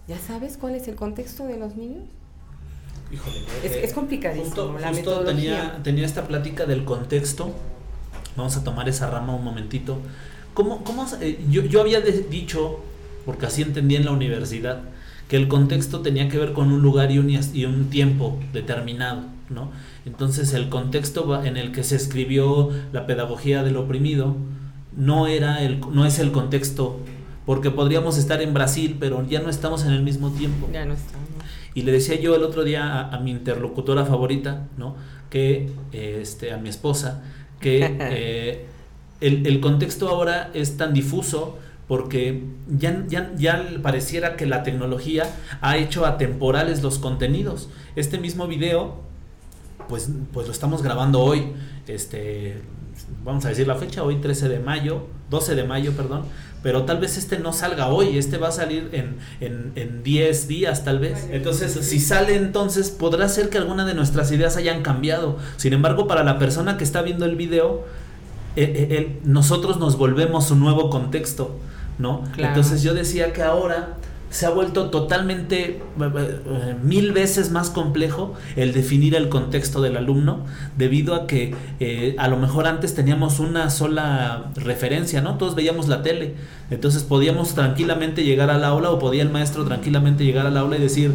¿ya 0.09 0.19
sabes 0.19 0.57
cuál 0.57 0.75
es 0.75 0.89
el 0.89 0.95
contexto 0.95 1.47
de 1.47 1.59
los 1.59 1.77
niños? 1.77 2.05
Híjole, 3.13 3.39
es, 3.63 3.73
eh, 3.73 3.85
es 3.85 3.93
complicadísimo. 3.93 4.79
Justo, 4.83 5.21
tenía, 5.21 5.81
tenía 5.83 6.05
esta 6.05 6.27
plática 6.27 6.67
del 6.67 6.85
contexto. 6.85 7.53
Vamos 8.37 8.57
a 8.57 8.65
tomar 8.65 8.89
esa 8.89 9.09
rama 9.11 9.35
un 9.35 9.45
momentito. 9.45 9.99
¿Cómo, 10.55 10.85
cómo, 10.85 11.07
eh, 11.21 11.45
yo, 11.51 11.63
yo 11.63 11.81
había 11.81 12.01
dicho, 12.01 12.81
porque 13.27 13.47
así 13.47 13.63
entendí 13.63 13.97
en 13.97 14.05
la 14.05 14.13
universidad, 14.13 14.83
que 15.29 15.37
el 15.37 15.49
contexto 15.49 16.01
tenía 16.01 16.29
que 16.29 16.39
ver 16.39 16.53
con 16.53 16.71
un 16.71 16.83
lugar 16.83 17.11
y 17.11 17.19
un, 17.19 17.31
y 17.31 17.65
un 17.65 17.91
tiempo 17.91 18.39
determinado, 18.53 19.23
¿no? 19.49 19.71
Entonces 20.05 20.53
el 20.53 20.69
contexto 20.69 21.43
en 21.45 21.57
el 21.57 21.73
que 21.73 21.83
se 21.83 21.97
escribió 21.97 22.71
la 22.93 23.07
pedagogía 23.07 23.63
del 23.63 23.77
oprimido 23.77 24.37
no, 24.97 25.27
era 25.27 25.63
el, 25.63 25.81
no 25.93 26.05
es 26.05 26.19
el 26.19 26.31
contexto, 26.31 27.01
porque 27.47 27.71
podríamos 27.71 28.19
estar 28.19 28.41
en 28.43 28.55
Brasil, 28.55 28.97
pero 28.99 29.27
ya 29.27 29.41
no 29.41 29.51
estamos 29.51 29.85
en 29.85 29.93
el 29.93 30.03
mismo 30.03 30.31
tiempo. 30.31 30.69
Ya 30.73 30.85
no 30.85 30.95
estamos. 30.95 31.29
Y 31.75 31.83
le 31.83 31.93
decía 31.93 32.19
yo 32.21 32.37
el 32.37 32.43
otro 32.43 32.65
día 32.65 33.09
a, 33.09 33.19
mi 33.21 33.33
interlocutora 33.33 34.05
favorita, 34.05 34.69
¿no? 34.77 34.97
Que, 35.29 35.71
este, 35.93 36.53
a 36.53 36.57
mi 36.57 36.69
esposa, 36.69 37.23
que 37.61 37.97
eh, 38.01 38.67
el, 39.21 39.47
el 39.47 39.61
contexto 39.61 40.09
ahora 40.09 40.51
es 40.55 40.77
tan 40.77 40.95
difuso 40.95 41.59
porque 41.89 42.45
ya, 42.69 43.05
ya, 43.09 43.33
ya, 43.37 43.63
pareciera 43.83 44.37
que 44.37 44.47
la 44.47 44.63
tecnología 44.63 45.27
ha 45.61 45.77
hecho 45.77 46.07
atemporales 46.07 46.83
los 46.83 46.99
contenidos. 46.99 47.69
Este 47.95 48.19
mismo 48.19 48.47
video, 48.47 49.01
pues, 49.89 50.09
pues 50.33 50.47
lo 50.47 50.53
estamos 50.53 50.83
grabando 50.83 51.21
hoy, 51.21 51.53
este, 51.87 52.63
vamos 53.23 53.45
a 53.45 53.51
decir 53.51 53.67
la 53.67 53.75
fecha, 53.75 54.03
hoy 54.03 54.17
13 54.17 54.49
de 54.49 54.61
mayo, 54.61 55.07
12 55.29 55.55
de 55.55 55.65
mayo, 55.65 55.93
perdón, 55.93 56.25
pero 56.65 56.85
tal 56.85 56.99
vez 56.99 57.19
este 57.19 57.39
no 57.39 57.53
salga 57.53 57.89
hoy, 57.89 58.19
este 58.19 58.39
va 58.39 58.49
a 58.49 58.53
salir 58.53 58.89
en, 58.93 59.19
en, 59.41 59.73
en 59.77 60.03
10 60.03 60.49
días 60.49 60.83
tal 60.83 60.99
vez. 60.99 61.29
Entonces, 61.31 61.73
si 61.87 62.01
sale 62.01 62.35
entonces, 62.37 62.91
podrá 62.91 63.29
ser 63.29 63.51
que 63.51 63.59
alguna 63.59 63.85
de 63.85 63.95
nuestras 63.95 64.33
ideas 64.33 64.57
hayan 64.57 64.83
cambiado. 64.83 65.37
Sin 65.59 65.75
embargo, 65.75 66.09
para 66.09 66.25
la 66.25 66.39
persona 66.39 66.79
que 66.79 66.85
está 66.85 67.03
viendo 67.03 67.27
el 67.27 67.37
video, 67.37 67.85
eh, 68.57 68.89
eh, 68.91 69.21
nosotros 69.25 69.79
nos 69.79 69.99
volvemos 69.99 70.51
un 70.51 70.61
nuevo 70.61 70.89
contexto. 70.89 71.61
¿no? 71.99 72.25
Entonces 72.37 72.83
yo 72.83 72.95
decía 72.95 73.33
que 73.33 73.43
ahora 73.43 73.95
se 74.35 74.47
ha 74.47 74.51
vuelto 74.51 74.91
totalmente 74.91 75.61
eh, 75.65 75.81
eh, 76.01 76.75
mil 76.83 77.13
veces 77.13 77.53
más 77.53 77.71
complejo 77.71 78.35
el 78.57 78.73
definir 78.73 79.15
el 79.15 79.29
contexto 79.29 79.81
del 79.81 79.97
alumno 79.97 80.45
debido 80.77 81.15
a 81.15 81.29
que 81.29 81.55
eh, 81.79 82.17
a 82.19 82.27
lo 82.27 82.37
mejor 82.37 82.67
antes 82.67 82.97
teníamos 82.97 83.39
una 83.39 83.71
sola 83.71 84.51
referencia, 84.57 85.21
¿no? 85.21 85.39
Todos 85.39 85.55
veíamos 85.55 85.87
la 85.87 86.03
tele, 86.03 86.35
entonces 86.73 87.05
podíamos 87.05 87.55
tranquilamente 87.55 88.25
llegar 88.25 88.51
al 88.51 88.65
aula 88.65 88.91
o 88.91 88.99
podía 88.99 89.23
el 89.23 89.31
maestro 89.31 89.65
tranquilamente 89.67 90.25
llegar 90.25 90.49
al 90.49 90.57
aula 90.57 90.79
y 90.79 90.81
decir 90.81 91.13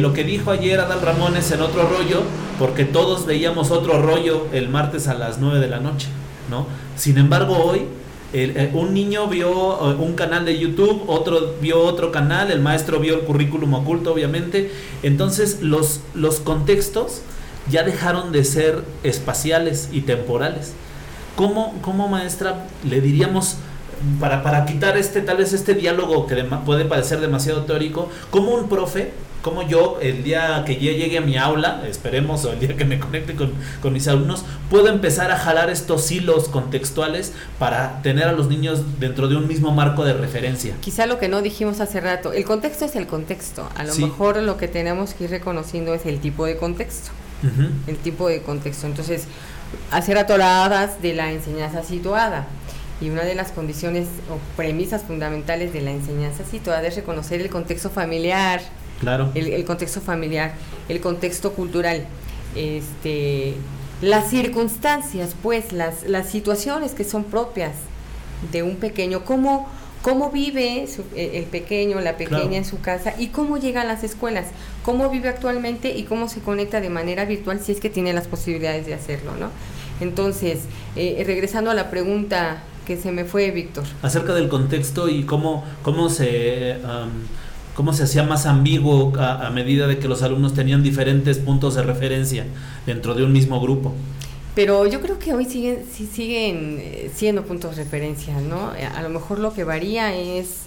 lo 0.00 0.12
que 0.12 0.24
dijo 0.24 0.50
ayer 0.50 0.78
Adal 0.78 1.00
Ramones 1.00 1.50
en 1.52 1.62
otro 1.62 1.88
rollo, 1.88 2.22
porque 2.58 2.84
todos 2.84 3.24
veíamos 3.24 3.70
otro 3.70 4.02
rollo 4.02 4.46
el 4.52 4.68
martes 4.68 5.08
a 5.08 5.14
las 5.14 5.38
9 5.38 5.58
de 5.58 5.68
la 5.68 5.80
noche, 5.80 6.08
¿no? 6.50 6.66
Sin 6.96 7.16
embargo 7.16 7.56
hoy 7.56 7.86
eh, 8.32 8.70
un 8.74 8.92
niño 8.92 9.26
vio 9.26 9.90
eh, 9.90 9.94
un 9.94 10.14
canal 10.14 10.44
de 10.44 10.58
YouTube, 10.58 11.04
otro 11.06 11.54
vio 11.60 11.80
otro 11.80 12.12
canal, 12.12 12.50
el 12.50 12.60
maestro 12.60 13.00
vio 13.00 13.14
el 13.14 13.20
currículum 13.22 13.74
oculto, 13.74 14.12
obviamente. 14.12 14.70
Entonces 15.02 15.62
los, 15.62 16.00
los 16.14 16.40
contextos 16.40 17.22
ya 17.70 17.84
dejaron 17.84 18.32
de 18.32 18.44
ser 18.44 18.84
espaciales 19.02 19.88
y 19.92 20.02
temporales. 20.02 20.72
¿Cómo, 21.36 21.78
cómo 21.82 22.08
maestra 22.08 22.66
le 22.84 23.00
diríamos, 23.00 23.56
para, 24.20 24.42
para 24.42 24.64
quitar 24.66 24.96
este, 24.96 25.20
tal 25.20 25.38
vez 25.38 25.52
este 25.52 25.74
diálogo 25.74 26.26
que 26.26 26.36
puede 26.64 26.84
parecer 26.84 27.20
demasiado 27.20 27.64
teórico, 27.64 28.08
cómo 28.30 28.52
un 28.52 28.68
profe 28.68 29.12
como 29.42 29.62
yo 29.62 29.98
el 30.02 30.24
día 30.24 30.64
que 30.66 30.74
ya 30.74 30.92
llegue 30.92 31.18
a 31.18 31.20
mi 31.20 31.36
aula, 31.36 31.82
esperemos, 31.88 32.44
o 32.44 32.52
el 32.52 32.60
día 32.60 32.76
que 32.76 32.84
me 32.84 32.98
conecte 32.98 33.34
con, 33.34 33.52
con, 33.80 33.92
mis 33.92 34.08
alumnos, 34.08 34.44
puedo 34.68 34.88
empezar 34.88 35.30
a 35.30 35.38
jalar 35.38 35.70
estos 35.70 36.10
hilos 36.10 36.48
contextuales 36.48 37.32
para 37.58 38.02
tener 38.02 38.24
a 38.24 38.32
los 38.32 38.48
niños 38.48 38.82
dentro 38.98 39.28
de 39.28 39.36
un 39.36 39.46
mismo 39.46 39.70
marco 39.72 40.04
de 40.04 40.12
referencia. 40.12 40.74
Quizá 40.80 41.06
lo 41.06 41.18
que 41.18 41.28
no 41.28 41.40
dijimos 41.40 41.80
hace 41.80 42.00
rato, 42.00 42.32
el 42.32 42.44
contexto 42.44 42.84
es 42.84 42.96
el 42.96 43.06
contexto, 43.06 43.68
a 43.76 43.84
lo 43.84 43.94
mejor 43.94 44.42
lo 44.42 44.56
que 44.56 44.68
tenemos 44.68 45.14
que 45.14 45.24
ir 45.24 45.30
reconociendo 45.30 45.94
es 45.94 46.04
el 46.04 46.18
tipo 46.18 46.44
de 46.44 46.56
contexto, 46.56 47.10
el 47.86 47.96
tipo 47.96 48.28
de 48.28 48.42
contexto. 48.42 48.86
Entonces, 48.86 49.28
hacer 49.90 50.18
atoradas 50.18 51.00
de 51.00 51.14
la 51.14 51.32
enseñanza 51.32 51.82
situada. 51.84 52.46
Y 53.00 53.10
una 53.10 53.24
de 53.24 53.34
las 53.34 53.52
condiciones 53.52 54.08
o 54.28 54.38
premisas 54.56 55.02
fundamentales 55.02 55.72
de 55.72 55.82
la 55.82 55.92
enseñanza 55.92 56.44
situada 56.44 56.86
es 56.86 56.96
reconocer 56.96 57.40
el 57.40 57.48
contexto 57.48 57.90
familiar, 57.90 58.60
Claro. 59.00 59.30
El, 59.34 59.64
contexto 59.64 60.00
familiar, 60.00 60.54
el 60.88 61.00
contexto 61.00 61.52
cultural, 61.52 62.04
este, 62.56 63.54
las 64.02 64.30
circunstancias, 64.30 65.34
pues, 65.40 65.72
las, 65.72 66.02
las 66.04 66.28
situaciones 66.28 66.92
que 66.92 67.04
son 67.04 67.24
propias 67.24 67.72
de 68.50 68.62
un 68.62 68.76
pequeño, 68.76 69.24
cómo, 69.24 69.68
cómo 70.02 70.30
vive 70.30 70.84
e, 71.14 71.38
el 71.38 71.44
pequeño, 71.44 72.00
la 72.00 72.16
pequeña 72.16 72.58
en 72.58 72.64
su 72.64 72.80
casa 72.80 73.14
y 73.18 73.28
cómo 73.28 73.56
llega 73.58 73.82
a 73.82 73.84
las 73.84 74.02
escuelas, 74.02 74.46
cómo 74.84 75.10
vive 75.10 75.28
actualmente 75.28 75.96
y 75.96 76.02
cómo 76.02 76.28
se 76.28 76.40
conecta 76.40 76.80
de 76.80 76.90
manera 76.90 77.24
virtual 77.24 77.60
si 77.60 77.72
es 77.72 77.80
que 77.80 77.90
tiene 77.90 78.12
las 78.12 78.26
posibilidades 78.26 78.86
de 78.86 78.94
hacerlo, 78.94 79.36
¿no? 79.36 79.50
Entonces, 80.00 80.60
eh, 80.96 81.22
regresando 81.26 81.70
a 81.70 81.74
la 81.74 81.90
pregunta 81.90 82.62
que 82.88 82.96
se 82.96 83.12
me 83.12 83.26
fue, 83.26 83.50
Víctor. 83.50 83.84
Acerca 84.00 84.34
del 84.34 84.48
contexto 84.48 85.10
y 85.10 85.24
cómo, 85.24 85.62
cómo 85.82 86.08
se 86.08 86.78
cómo 87.74 87.92
se 87.92 88.02
hacía 88.02 88.24
más 88.24 88.46
ambiguo 88.46 89.12
a, 89.16 89.50
medida 89.50 89.86
de 89.86 89.98
que 89.98 90.08
los 90.08 90.22
alumnos 90.22 90.52
tenían 90.52 90.82
diferentes 90.82 91.38
puntos 91.38 91.76
de 91.76 91.84
referencia 91.84 92.44
dentro 92.86 93.14
de 93.14 93.22
un 93.22 93.30
mismo 93.30 93.60
grupo. 93.60 93.92
Pero 94.56 94.86
yo 94.86 95.00
creo 95.00 95.20
que 95.20 95.32
hoy 95.32 95.44
siguen, 95.44 95.84
sí 95.92 96.08
siguen 96.12 96.78
eh, 96.80 97.10
siendo 97.14 97.44
puntos 97.44 97.76
de 97.76 97.84
referencia, 97.84 98.40
¿no? 98.40 98.72
A 98.96 99.02
lo 99.02 99.10
mejor 99.10 99.38
lo 99.38 99.52
que 99.52 99.62
varía 99.62 100.16
es 100.16 100.62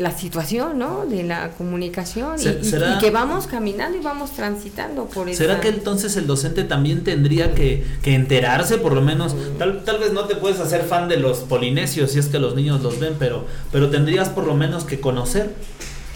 la 0.00 0.16
situación, 0.16 0.78
¿no? 0.78 1.04
De 1.06 1.22
la 1.22 1.50
comunicación 1.50 2.36
y, 2.40 2.98
que 2.98 3.10
vamos 3.10 3.46
caminando 3.46 3.98
y 3.98 4.00
vamos 4.00 4.32
transitando 4.32 5.04
por 5.04 5.28
eso. 5.28 5.38
¿Será 5.38 5.60
que 5.60 5.68
entonces 5.68 6.16
el 6.16 6.26
docente 6.26 6.64
también 6.64 7.04
tendría 7.04 7.54
que, 7.54 7.84
enterarse, 8.04 8.78
por 8.78 8.94
lo 8.94 9.02
menos? 9.02 9.36
Tal, 9.58 9.84
tal, 9.84 9.98
vez 9.98 10.12
no 10.12 10.24
te 10.24 10.36
puedes 10.36 10.58
hacer 10.58 10.84
fan 10.84 11.08
de 11.08 11.18
los 11.18 11.40
polinesios 11.40 12.12
si 12.12 12.18
es 12.18 12.26
que 12.26 12.38
los 12.38 12.54
niños 12.54 12.82
los 12.82 12.98
ven, 12.98 13.16
pero, 13.18 13.46
pero 13.70 13.90
tendrías 13.90 14.30
por 14.30 14.46
lo 14.46 14.54
menos 14.54 14.84
que 14.84 15.00
conocer 15.00 15.54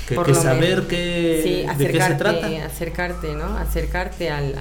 que, 0.07 0.35
saber 0.35 0.83
qué, 0.83 1.67
de 1.77 1.91
qué 1.91 2.01
se 2.01 2.15
trata. 2.15 2.47
Acercarte, 2.65 3.35
¿no? 3.35 3.57
Acercarte 3.59 4.31
al 4.31 4.55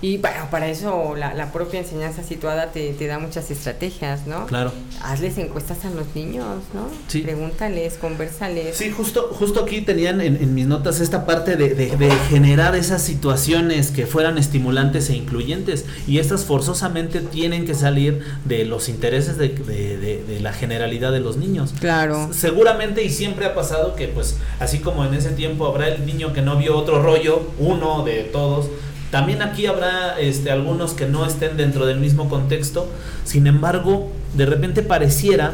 y 0.00 0.18
para, 0.18 0.48
para 0.50 0.68
eso 0.68 1.14
la, 1.16 1.34
la, 1.34 1.50
propia 1.50 1.80
enseñanza 1.80 2.22
situada 2.22 2.70
te, 2.70 2.92
te, 2.92 3.06
da 3.08 3.18
muchas 3.18 3.50
estrategias, 3.50 4.26
¿no? 4.26 4.46
Claro. 4.46 4.72
Hazles 5.02 5.38
encuestas 5.38 5.84
a 5.84 5.90
los 5.90 6.14
niños, 6.14 6.46
¿no? 6.72 6.88
Sí. 7.08 7.22
Pregúntales, 7.22 7.94
conversales. 7.94 8.76
Sí, 8.76 8.90
justo, 8.90 9.30
justo 9.32 9.64
aquí 9.64 9.80
tenían 9.80 10.20
en, 10.20 10.36
en 10.36 10.54
mis 10.54 10.66
notas 10.66 11.00
esta 11.00 11.26
parte 11.26 11.56
de, 11.56 11.74
de, 11.74 11.96
de, 11.96 12.10
generar 12.30 12.76
esas 12.76 13.02
situaciones 13.02 13.90
que 13.90 14.06
fueran 14.06 14.38
estimulantes 14.38 15.10
e 15.10 15.16
incluyentes. 15.16 15.84
Y 16.06 16.18
estas 16.18 16.44
forzosamente 16.44 17.20
tienen 17.20 17.66
que 17.66 17.74
salir 17.74 18.22
de 18.44 18.64
los 18.64 18.88
intereses 18.88 19.36
de, 19.36 19.48
de 19.48 20.40
la 20.40 20.52
generalidad 20.52 21.10
de 21.10 21.20
los 21.20 21.36
niños. 21.36 21.74
Claro. 21.80 22.30
Seguramente 22.32 23.02
y 23.02 23.10
siempre 23.10 23.46
ha 23.46 23.54
pasado 23.54 23.96
que 23.96 24.06
pues 24.08 24.36
así 24.60 24.78
como 24.78 25.04
en 25.04 25.14
ese 25.14 25.30
tiempo 25.30 25.66
habrá 25.66 25.88
el 25.88 26.06
niño 26.06 26.32
que 26.32 26.42
no 26.42 26.56
vio 26.56 26.76
otro 26.76 27.02
rollo, 27.02 27.50
uno 27.58 28.04
de 28.04 28.22
todos 28.24 28.68
también 29.10 29.42
aquí 29.42 29.66
habrá 29.66 30.18
este, 30.20 30.50
algunos 30.50 30.92
que 30.92 31.06
no 31.06 31.24
estén 31.26 31.56
dentro 31.56 31.86
del 31.86 31.98
mismo 31.98 32.28
contexto, 32.28 32.88
sin 33.24 33.46
embargo, 33.46 34.10
de 34.34 34.46
repente 34.46 34.82
pareciera 34.82 35.52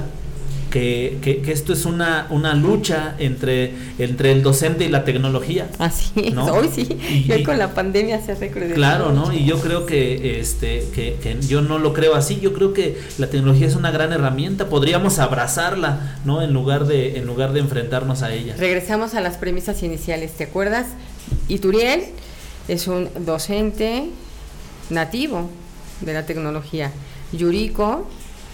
que, 0.74 1.18
que, 1.22 1.52
esto 1.52 1.72
es 1.72 1.84
una, 1.84 2.26
una 2.30 2.52
lucha 2.54 3.14
entre, 3.20 3.74
entre 4.00 4.32
el 4.32 4.42
docente 4.42 4.84
y 4.84 4.88
la 4.88 5.04
tecnología. 5.04 5.68
Así 5.78 6.32
¿no? 6.32 6.46
hoy 6.46 6.68
sí, 6.74 6.98
y, 7.08 7.44
con 7.44 7.60
la 7.60 7.74
pandemia 7.74 8.20
se 8.20 8.32
hace 8.32 8.50
Claro, 8.50 9.12
¿no? 9.12 9.32
Y 9.32 9.44
yo 9.44 9.60
creo 9.60 9.86
que, 9.86 10.40
este, 10.40 10.84
que, 10.92 11.16
que, 11.22 11.40
yo 11.46 11.62
no 11.62 11.78
lo 11.78 11.92
creo 11.92 12.16
así, 12.16 12.40
yo 12.40 12.52
creo 12.52 12.72
que 12.72 12.98
la 13.18 13.28
tecnología 13.28 13.68
es 13.68 13.76
una 13.76 13.92
gran 13.92 14.12
herramienta, 14.12 14.68
podríamos 14.68 15.20
abrazarla, 15.20 16.18
¿no? 16.24 16.42
En 16.42 16.52
lugar 16.52 16.86
de, 16.86 17.18
en 17.18 17.26
lugar 17.26 17.52
de 17.52 17.60
enfrentarnos 17.60 18.22
a 18.22 18.32
ella. 18.32 18.56
Regresamos 18.58 19.14
a 19.14 19.20
las 19.20 19.36
premisas 19.36 19.80
iniciales, 19.84 20.32
¿te 20.32 20.42
acuerdas? 20.42 20.88
Ituriel 21.46 22.02
es 22.68 22.86
un 22.86 23.08
docente 23.24 24.10
nativo 24.90 25.50
de 26.00 26.12
la 26.12 26.26
tecnología. 26.26 26.92
Yuriko 27.32 28.06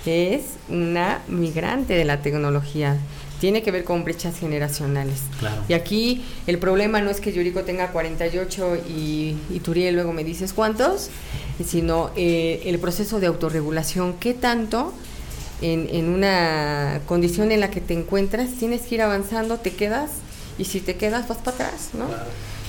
es 0.06 0.42
una 0.68 1.20
migrante 1.28 1.94
de 1.94 2.04
la 2.04 2.22
tecnología. 2.22 2.96
Tiene 3.40 3.62
que 3.62 3.70
ver 3.70 3.84
con 3.84 4.04
brechas 4.04 4.38
generacionales. 4.38 5.20
Y 5.68 5.72
aquí 5.72 6.24
el 6.46 6.58
problema 6.58 7.00
no 7.00 7.11
es 7.11 7.20
que 7.20 7.32
Yuriko 7.32 7.62
tenga 7.62 7.90
48 7.90 8.76
y, 8.88 9.36
y 9.48 9.61
Turiel 9.61 9.94
luego 9.94 10.12
me 10.12 10.24
dices 10.24 10.52
cuántos, 10.52 11.08
sino 11.64 12.11
eh, 12.16 12.62
el 12.66 12.78
proceso 12.78 13.18
de 13.18 13.28
autorregulación. 13.28 14.14
¿Qué 14.14 14.34
tanto 14.34 14.92
en, 15.62 15.88
en 15.90 16.11
una 16.11 17.00
condición 17.06 17.50
en 17.50 17.61
la 17.61 17.70
que 17.70 17.80
te 17.80 17.94
encuentras 17.94 18.50
tienes 18.58 18.82
que 18.82 18.96
ir 18.96 19.02
avanzando, 19.02 19.58
te 19.58 19.72
quedas 19.72 20.11
y 20.58 20.66
si 20.66 20.80
te 20.80 20.96
quedas 20.96 21.26
vas 21.26 21.38
para 21.38 21.52
atrás, 21.52 21.90
¿no? 21.94 22.06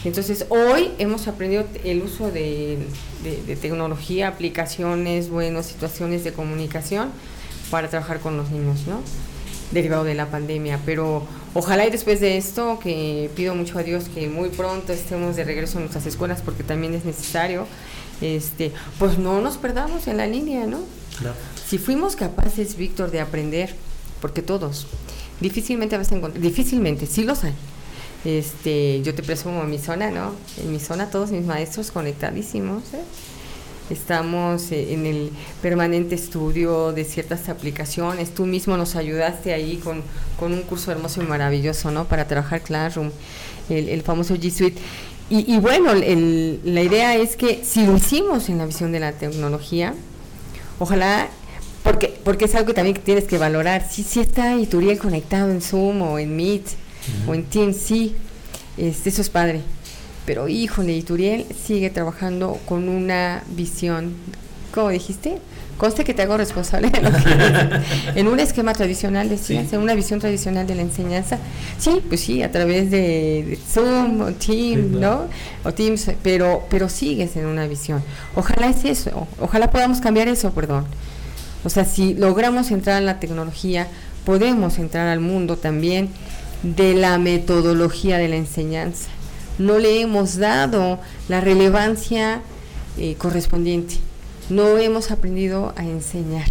Entonces, 0.04 0.46
hoy 0.50 0.92
hemos 0.98 1.28
aprendido 1.28 1.66
el 1.84 2.02
uso 2.02 2.32
de, 2.32 2.80
tecnología, 3.62 4.30
aplicaciones, 4.30 5.30
bueno, 5.30 5.62
situaciones 5.62 6.24
de 6.24 6.34
comunicación 6.34 7.10
para 7.70 7.88
trabajar 7.90 8.20
con 8.20 8.36
los 8.36 8.50
niños, 8.50 8.88
¿no? 8.88 9.02
Derivado 9.72 10.04
de 10.04 10.16
la 10.16 10.26
pandemia. 10.26 10.80
Pero 10.86 11.24
ojalá 11.54 11.86
y 11.86 11.92
después 11.92 12.20
de 12.20 12.38
esto, 12.38 12.80
que 12.80 13.30
pido 13.36 13.54
mucho 13.54 13.78
a 13.78 13.84
Dios 13.84 14.06
que 14.14 14.28
muy 14.28 14.50
pronto 14.50 14.92
estemos 14.92 15.36
de 15.36 15.44
regreso 15.44 15.78
en 15.78 15.84
nuestras 15.84 16.08
escuelas 16.08 16.42
porque 16.44 16.64
también 16.64 16.96
es 16.96 17.06
necesario, 17.06 17.68
este, 18.22 18.72
pues 18.98 19.20
no 19.20 19.40
nos 19.40 19.58
perdamos 19.58 20.08
en 20.08 20.18
la 20.18 20.26
línea, 20.26 20.66
¿no? 20.66 20.80
Claro. 21.20 21.36
Si 21.68 21.78
fuimos 21.78 22.16
capaces, 22.16 22.76
Víctor, 22.76 23.12
de 23.12 23.22
aprender, 23.22 23.76
porque 24.20 24.42
todos, 24.42 24.88
difícilmente 25.40 25.96
vas 25.96 26.12
a 26.12 26.16
encontrar, 26.16 26.42
difícilmente, 26.42 27.06
sí 27.06 27.24
los 27.24 27.44
hay, 27.44 27.54
este, 28.26 29.02
yo 29.02 29.14
te 29.16 29.24
presumo 29.24 29.64
mi 29.64 29.80
zona, 29.80 30.12
¿no? 30.12 30.34
En 30.62 30.72
mi 30.72 30.80
zona 30.80 31.10
todos 31.10 31.32
mis 31.32 31.46
maestros 31.46 31.92
conectadísimos. 31.92 32.84
¿eh? 32.94 33.02
Estamos 33.90 34.72
eh, 34.72 34.94
en 34.94 35.06
el 35.06 35.32
permanente 35.62 36.16
estudio 36.16 36.92
de 36.94 37.04
ciertas 37.04 37.50
aplicaciones. 37.50 38.34
Tú 38.34 38.46
mismo 38.46 38.78
nos 38.78 38.96
ayudaste 38.96 39.54
ahí 39.54 39.78
con, 39.78 40.02
con 40.40 40.54
un 40.54 40.62
curso 40.62 40.92
hermoso 40.92 41.22
y 41.22 41.26
maravilloso, 41.26 41.92
¿no? 41.92 42.06
Para 42.06 42.28
trabajar 42.28 42.62
Classroom, 42.62 43.10
el, 43.70 43.90
el 43.90 44.02
famoso 44.02 44.36
G 44.36 44.52
Suite. 44.52 44.80
Y, 45.30 45.54
y 45.54 45.60
bueno, 45.60 45.92
el, 45.92 46.60
la 46.64 46.84
idea 46.84 47.16
es 47.16 47.36
que 47.36 47.64
si 47.64 47.86
lo 47.86 47.96
hicimos 47.96 48.50
en 48.50 48.58
la 48.58 48.66
visión 48.66 48.92
de 48.92 49.00
la 49.00 49.14
tecnología, 49.14 49.94
ojalá 50.78 51.30
porque, 51.84 52.14
porque 52.24 52.46
es 52.46 52.56
algo 52.56 52.68
que 52.68 52.74
también 52.74 52.98
tienes 52.98 53.26
que 53.26 53.38
valorar. 53.38 53.88
Si, 53.90 54.04
si 54.04 54.20
está 54.20 54.56
Ituriel 54.56 55.00
conectado 55.00 55.50
en 55.50 55.62
Zoom 55.62 56.02
o 56.02 56.20
en 56.20 56.36
Meet, 56.36 56.64
o 57.28 57.34
en 57.34 57.44
TNC, 57.44 58.14
este, 58.78 59.10
eso 59.10 59.22
es 59.22 59.30
padre. 59.30 59.62
Pero 60.26 60.48
híjole, 60.48 60.94
Ituriel 60.94 61.46
sigue 61.66 61.90
trabajando 61.90 62.60
con 62.68 62.90
una 62.90 63.44
visión, 63.56 64.14
¿cómo 64.74 64.90
dijiste? 64.90 65.40
Conste 65.78 66.04
que 66.04 66.14
te 66.14 66.22
hago 66.22 66.38
responsable 66.38 66.92
de 66.92 67.02
lo 67.02 67.12
que 67.12 67.20
en 68.20 68.28
un 68.28 68.40
esquema 68.40 68.74
tradicional, 68.74 69.30
decías, 69.30 69.74
en 69.74 69.80
una 69.80 69.96
visión 69.96 70.20
tradicional 70.20 70.68
de 70.68 70.76
la 70.76 70.84
enseñanza. 70.84 71.40
Sí, 71.80 72.04
pues 72.08 72.22
sí, 72.22 72.44
a 72.44 72.52
través 72.52 72.92
de, 72.92 73.58
Zoom 73.68 74.22
o 74.22 74.32
Teams, 74.34 74.92
¿no? 74.92 75.22
O 75.64 75.74
Teams, 75.74 76.12
pero, 76.22 76.68
pero 76.70 76.88
sigues 76.88 77.36
en 77.36 77.48
una 77.48 77.66
visión. 77.66 78.04
Ojalá 78.36 78.68
es 78.68 78.86
eso, 78.86 79.28
ojalá 79.40 79.72
podamos 79.72 80.02
cambiar 80.02 80.28
eso, 80.28 80.52
perdón. 80.52 80.86
O 81.64 81.70
sea, 81.70 81.84
si 81.84 82.14
logramos 82.14 82.70
entrar 82.70 83.00
en 83.00 83.08
la 83.08 83.20
tecnología, 83.20 83.88
podemos 84.24 84.78
entrar 84.78 85.08
al 85.08 85.20
mundo 85.20 85.58
también 85.58 86.10
de 86.64 86.94
la 86.94 87.18
metodología 87.18 88.18
de 88.18 88.28
la 88.28 88.36
enseñanza. 88.36 89.10
No 89.58 89.78
le 89.78 90.02
hemos 90.02 90.38
dado 90.38 91.00
la 91.28 91.42
relevancia 91.42 92.42
eh, 92.98 93.16
correspondiente. 93.16 93.96
No 94.50 94.78
hemos 94.78 95.12
aprendido 95.12 95.74
a 95.76 95.84
enseñar. 95.84 96.50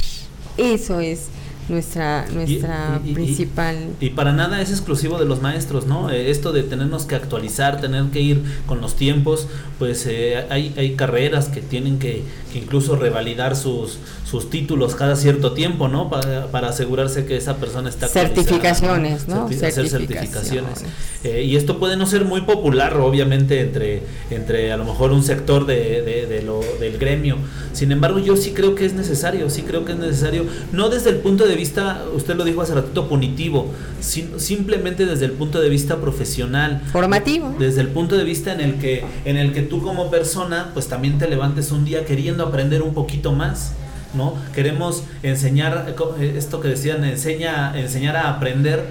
Eso 0.57 1.01
es 1.01 1.29
nuestra 1.69 2.27
nuestra 2.33 3.01
principal 3.13 3.77
y, 4.01 4.11
para 4.11 4.33
nada 4.33 4.61
es 4.61 4.71
exclusivo 4.71 5.19
de 5.19 5.25
los 5.25 5.41
maestros 5.41 5.87
no 5.87 6.11
eh, 6.11 6.31
esto 6.31 6.53
de 6.53 6.63
tenernos 6.63 7.07
que 7.07 7.15
actualizar 7.15 7.81
tener 7.81 8.05
que 8.07 8.21
ir 8.21 8.43
con 8.67 8.81
los 8.81 8.97
tiempos 8.97 9.47
pues 9.79 10.07
eh, 10.07 10.45
hay, 10.51 10.75
hay 10.77 10.97
carreras 10.97 11.49
que 11.49 11.61
tienen 11.61 11.99
que, 11.99 12.23
que 12.53 12.59
incluso 12.59 12.97
revalidar 12.97 13.57
sus 13.57 13.99
sus 14.31 14.49
títulos 14.49 14.95
cada 14.95 15.17
cierto 15.17 15.53
tiempo, 15.53 15.89
¿no? 15.89 16.09
Para, 16.09 16.47
para 16.53 16.69
asegurarse 16.69 17.25
que 17.25 17.37
esa 17.37 17.57
persona 17.57 17.89
está 17.89 18.07
certificaciones, 18.07 19.27
¿no? 19.27 19.47
hacer 19.47 19.89
certificaciones. 19.89 20.85
Eh, 21.25 21.43
y 21.43 21.57
esto 21.57 21.81
puede 21.81 21.97
no 21.97 22.07
ser 22.07 22.25
muy 22.25 22.43
popular, 22.43 22.97
obviamente, 22.99 23.61
entre, 23.61 24.05
entre 24.31 24.71
a 24.71 24.77
lo 24.77 24.85
mejor 24.85 25.11
un 25.11 25.25
sector 25.25 25.67
de, 25.67 26.03
de, 26.29 26.43
lo, 26.43 26.61
del 26.79 26.97
gremio. 26.99 27.39
Sin 27.73 27.91
embargo, 27.91 28.21
yo 28.21 28.37
sí 28.37 28.53
creo 28.53 28.77
que 28.77 28.87
es 28.87 28.93
necesario, 28.93 29.51
sí 29.51 29.63
creo 29.63 29.85
que 29.85 29.93
es 29.93 29.99
necesario, 29.99 30.45
no 30.71 30.91
desde 30.91 31.11
el 31.11 31.17
punto 31.17 31.47
de 31.47 31.57
vista, 31.61 32.05
usted 32.15 32.35
lo 32.37 32.45
dijo 32.45 32.63
hace 32.63 32.75
ratito, 32.75 33.09
punitivo, 33.09 33.73
simplemente 34.01 35.07
desde 35.07 35.27
el 35.27 35.33
punto 35.33 35.61
de 35.61 35.69
vista 35.69 36.01
profesional. 36.01 36.83
Formativo. 36.91 37.55
Desde 37.59 37.83
el 37.83 37.89
punto 37.89 38.17
de 38.17 38.25
vista 38.25 38.53
en 38.53 38.61
el 38.61 38.75
que, 38.79 39.05
en 39.25 39.37
el 39.37 39.53
que 39.53 39.63
tú 39.63 39.83
como 39.83 40.11
persona, 40.11 40.71
pues 40.75 40.89
también 40.89 41.19
te 41.19 41.29
levantes 41.29 41.71
un 41.71 41.85
día 41.85 42.05
queriendo 42.05 42.45
aprender 42.45 42.83
un 42.83 42.95
poquito 42.95 43.33
más. 43.33 43.73
¿no? 44.15 44.35
Queremos 44.55 45.05
enseñar, 45.23 45.87
eh, 45.89 45.95
eh, 46.21 46.35
esto 46.37 46.61
que 46.61 46.69
decían, 46.69 47.05
enseña, 47.05 47.79
enseñar 47.79 48.17
a 48.17 48.31
aprender, 48.31 48.85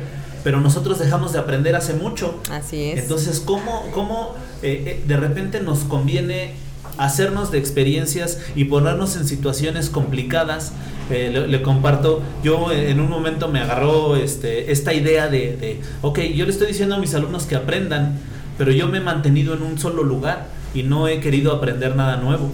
pero 0.43 0.61
nosotros 0.61 0.99
dejamos 0.99 1.34
de 1.34 1.39
aprender 1.39 1.76
hace 1.76 1.93
mucho. 1.93 2.39
Así 2.49 2.91
es. 2.91 2.99
Entonces, 3.03 3.41
¿cómo, 3.41 3.84
cómo 3.93 4.36
eh, 4.61 5.03
de 5.05 5.17
repente 5.17 5.59
nos 5.59 5.80
conviene 5.80 6.53
hacernos 6.97 7.51
de 7.51 7.57
experiencias 7.57 8.39
y 8.55 8.65
ponernos 8.65 9.15
en 9.15 9.27
situaciones 9.27 9.89
complicadas? 9.89 10.73
le, 11.09 11.61
comparto, 11.63 12.21
yo 12.43 12.71
en 12.71 12.99
un 12.99 13.09
momento 13.09 13.47
me 13.47 13.59
agarró 13.59 14.15
este, 14.15 14.71
esta 14.71 14.93
idea 14.93 15.27
de, 15.27 15.57
de, 15.57 15.81
ok, 16.03 16.19
yo 16.35 16.45
le 16.45 16.51
estoy 16.51 16.67
diciendo 16.67 16.95
a 16.95 16.97
mis 16.99 17.15
alumnos 17.15 17.45
que 17.45 17.55
aprendan, 17.55 18.19
pero 18.59 18.71
yo 18.71 18.87
me 18.87 18.99
he 18.99 19.01
mantenido 19.01 19.55
en 19.55 19.63
un 19.63 19.79
solo 19.79 20.03
lugar 20.03 20.47
y 20.73 20.83
no 20.83 21.07
he 21.07 21.19
querido 21.19 21.51
aprender 21.51 21.95
nada 21.95 22.17
nuevo. 22.17 22.51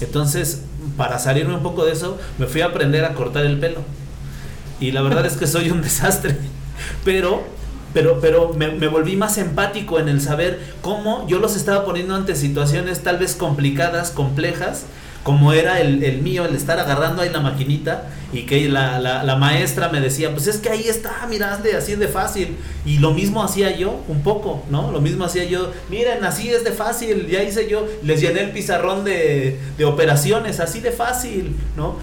Entonces, 0.00 0.62
para 0.96 1.18
salirme 1.18 1.54
un 1.54 1.62
poco 1.62 1.84
de 1.84 1.92
eso, 1.92 2.18
me 2.38 2.46
fui 2.46 2.60
a 2.60 2.66
aprender 2.66 3.04
a 3.04 3.14
cortar 3.14 3.44
el 3.44 3.58
pelo. 3.58 3.80
Y 4.80 4.92
la 4.92 5.02
verdad 5.02 5.26
es 5.26 5.36
que 5.36 5.46
soy 5.46 5.70
un 5.70 5.82
desastre. 5.82 6.36
Pero, 7.04 7.42
pero, 7.98 8.20
pero 8.20 8.52
me, 8.54 8.86
volví 8.86 9.16
más 9.16 9.38
empático 9.38 9.98
en 9.98 10.08
el 10.08 10.20
saber 10.20 10.60
cómo 10.82 11.26
yo 11.26 11.40
los 11.40 11.56
estaba 11.56 11.84
poniendo 11.84 12.14
ante 12.14 12.36
situaciones 12.36 13.00
tal 13.00 13.18
vez 13.18 13.34
complicadas, 13.34 14.12
complejas, 14.12 14.84
como 15.24 15.52
era 15.52 15.80
el, 15.80 16.04
el, 16.04 16.22
mío, 16.22 16.44
el 16.44 16.54
estar 16.54 16.78
agarrando 16.78 17.22
ahí 17.22 17.30
la 17.30 17.40
maquinita 17.40 18.04
y 18.32 18.42
que 18.42 18.68
la, 18.68 19.00
la, 19.00 19.24
la, 19.24 19.34
maestra 19.34 19.88
me 19.88 20.00
decía, 20.00 20.30
pues 20.30 20.46
es 20.46 20.58
que 20.58 20.68
ahí 20.68 20.86
está, 20.86 21.26
mira, 21.28 21.60
así 21.76 21.92
es 21.92 21.98
de 21.98 22.06
fácil. 22.06 22.56
Y 22.86 22.98
lo 22.98 23.12
mismo 23.12 23.42
hacía 23.42 23.76
yo, 23.76 24.00
un 24.06 24.22
poco, 24.22 24.62
¿no? 24.70 24.92
Lo 24.92 25.00
mismo 25.00 25.24
hacía 25.24 25.42
yo, 25.42 25.72
miren, 25.90 26.24
así 26.24 26.50
es 26.50 26.62
de 26.62 26.70
fácil, 26.70 27.26
ya 27.26 27.42
hice 27.42 27.68
yo, 27.68 27.84
les 28.04 28.20
llené 28.20 28.42
el 28.42 28.52
pizarrón 28.52 29.04
de, 29.04 29.58
de 29.76 29.84
operaciones, 29.84 30.60
así 30.60 30.78
de 30.78 30.92
fácil, 30.92 31.56
¿no? 31.76 31.96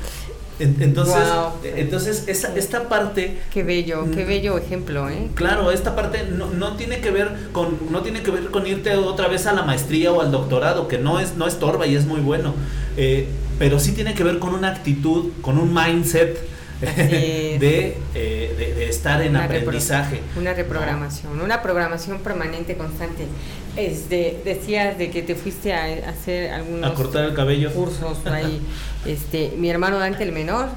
Entonces, 0.60 1.24
entonces 1.64 2.24
esa, 2.28 2.56
esta 2.56 2.88
parte... 2.88 3.39
Qué 3.53 3.64
bello, 3.64 4.06
qué 4.14 4.24
mm, 4.24 4.28
bello 4.28 4.58
ejemplo, 4.58 5.10
¿eh? 5.10 5.30
Claro, 5.36 5.72
esta 5.72 5.95
parte 5.95 6.24
no, 6.32 6.49
no, 6.49 6.76
tiene 6.76 7.01
que 7.01 7.12
ver 7.12 7.49
con 7.51 7.78
no 7.91 8.01
tiene 8.01 8.22
que 8.22 8.32
ver 8.32 8.45
con 8.51 8.66
irte 8.66 8.95
otra 8.95 9.28
vez 9.28 9.47
a 9.47 9.53
la 9.53 9.64
maestría 9.64 10.12
o 10.12 10.22
al 10.22 10.32
doctorado, 10.32 10.88
que 10.88 10.97
no 10.97 11.20
es 11.20 11.36
no 11.36 11.47
estorba 11.47 11.88
y 11.88 11.95
es 11.95 12.06
muy 12.06 12.22
bueno, 12.22 12.53
eh, 12.95 13.28
pero 13.60 13.80
sí 13.80 13.91
tiene 13.91 14.14
que 14.14 14.24
ver 14.24 14.39
con 14.39 14.53
una 14.53 14.70
actitud, 14.70 15.32
con 15.41 15.58
un 15.58 15.74
mindset 15.74 16.55
eh, 16.97 17.57
de, 17.59 17.97
de, 18.13 18.89
estar 18.89 19.21
en 19.21 19.36
aprendizaje. 19.36 20.21
una 20.38 20.53
reprogramación, 20.53 21.41
una 21.41 21.61
programación 21.61 22.19
permanente, 22.19 22.75
constante. 22.77 23.27
Este, 23.75 24.41
decías 24.45 24.97
de 24.97 25.09
que 25.09 25.21
te 25.21 25.36
fuiste 25.36 25.73
a, 25.73 26.09
hacer 26.09 26.51
algunos 26.51 26.89
a 26.89 26.93
cortar 26.93 27.25
el 27.25 27.33
cabello. 27.33 27.73
cursos 27.73 28.19
ahí. 28.25 28.61
este, 29.05 29.53
mi 29.57 29.69
hermano 29.69 29.99
Dante 29.99 30.23
el 30.23 30.31
menor, 30.31 30.69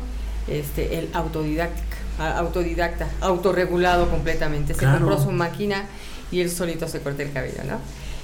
este, 0.49 0.99
el 0.99 1.09
autodidáctica, 1.13 1.97
autodidacta, 2.19 3.09
autorregulado 3.21 4.09
completamente. 4.11 4.75
Se 4.75 4.85
compró 4.85 5.23
su 5.23 5.31
máquina 5.31 5.85
y 6.31 6.41
él 6.41 6.51
solito 6.51 6.89
se 6.89 7.01
corta 7.01 7.23
el 7.23 7.33
cabello, 7.33 7.63
¿no? 7.65 7.79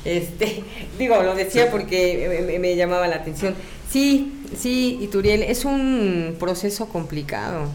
Este, 0.05 0.63
digo, 0.99 1.23
lo 1.23 1.35
decía 1.35 1.71
porque 1.71 2.59
me, 2.61 2.77
llamaba 2.77 3.09
la 3.09 3.17
atención. 3.17 3.55
Sí, 3.91 4.33
sí, 4.59 4.99
Ituriel, 5.01 5.43
es 5.43 5.65
un 5.65 6.37
proceso 6.39 6.89
complicado 6.89 7.69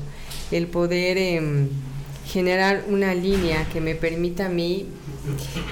el 0.52 0.68
poder 0.68 1.18
em, 1.18 1.70
generar 2.26 2.86
una 2.88 3.14
línea 3.14 3.68
que 3.72 3.82
me 3.82 3.96
permita 3.96 4.48
a 4.48 4.50
mí, 4.50 4.88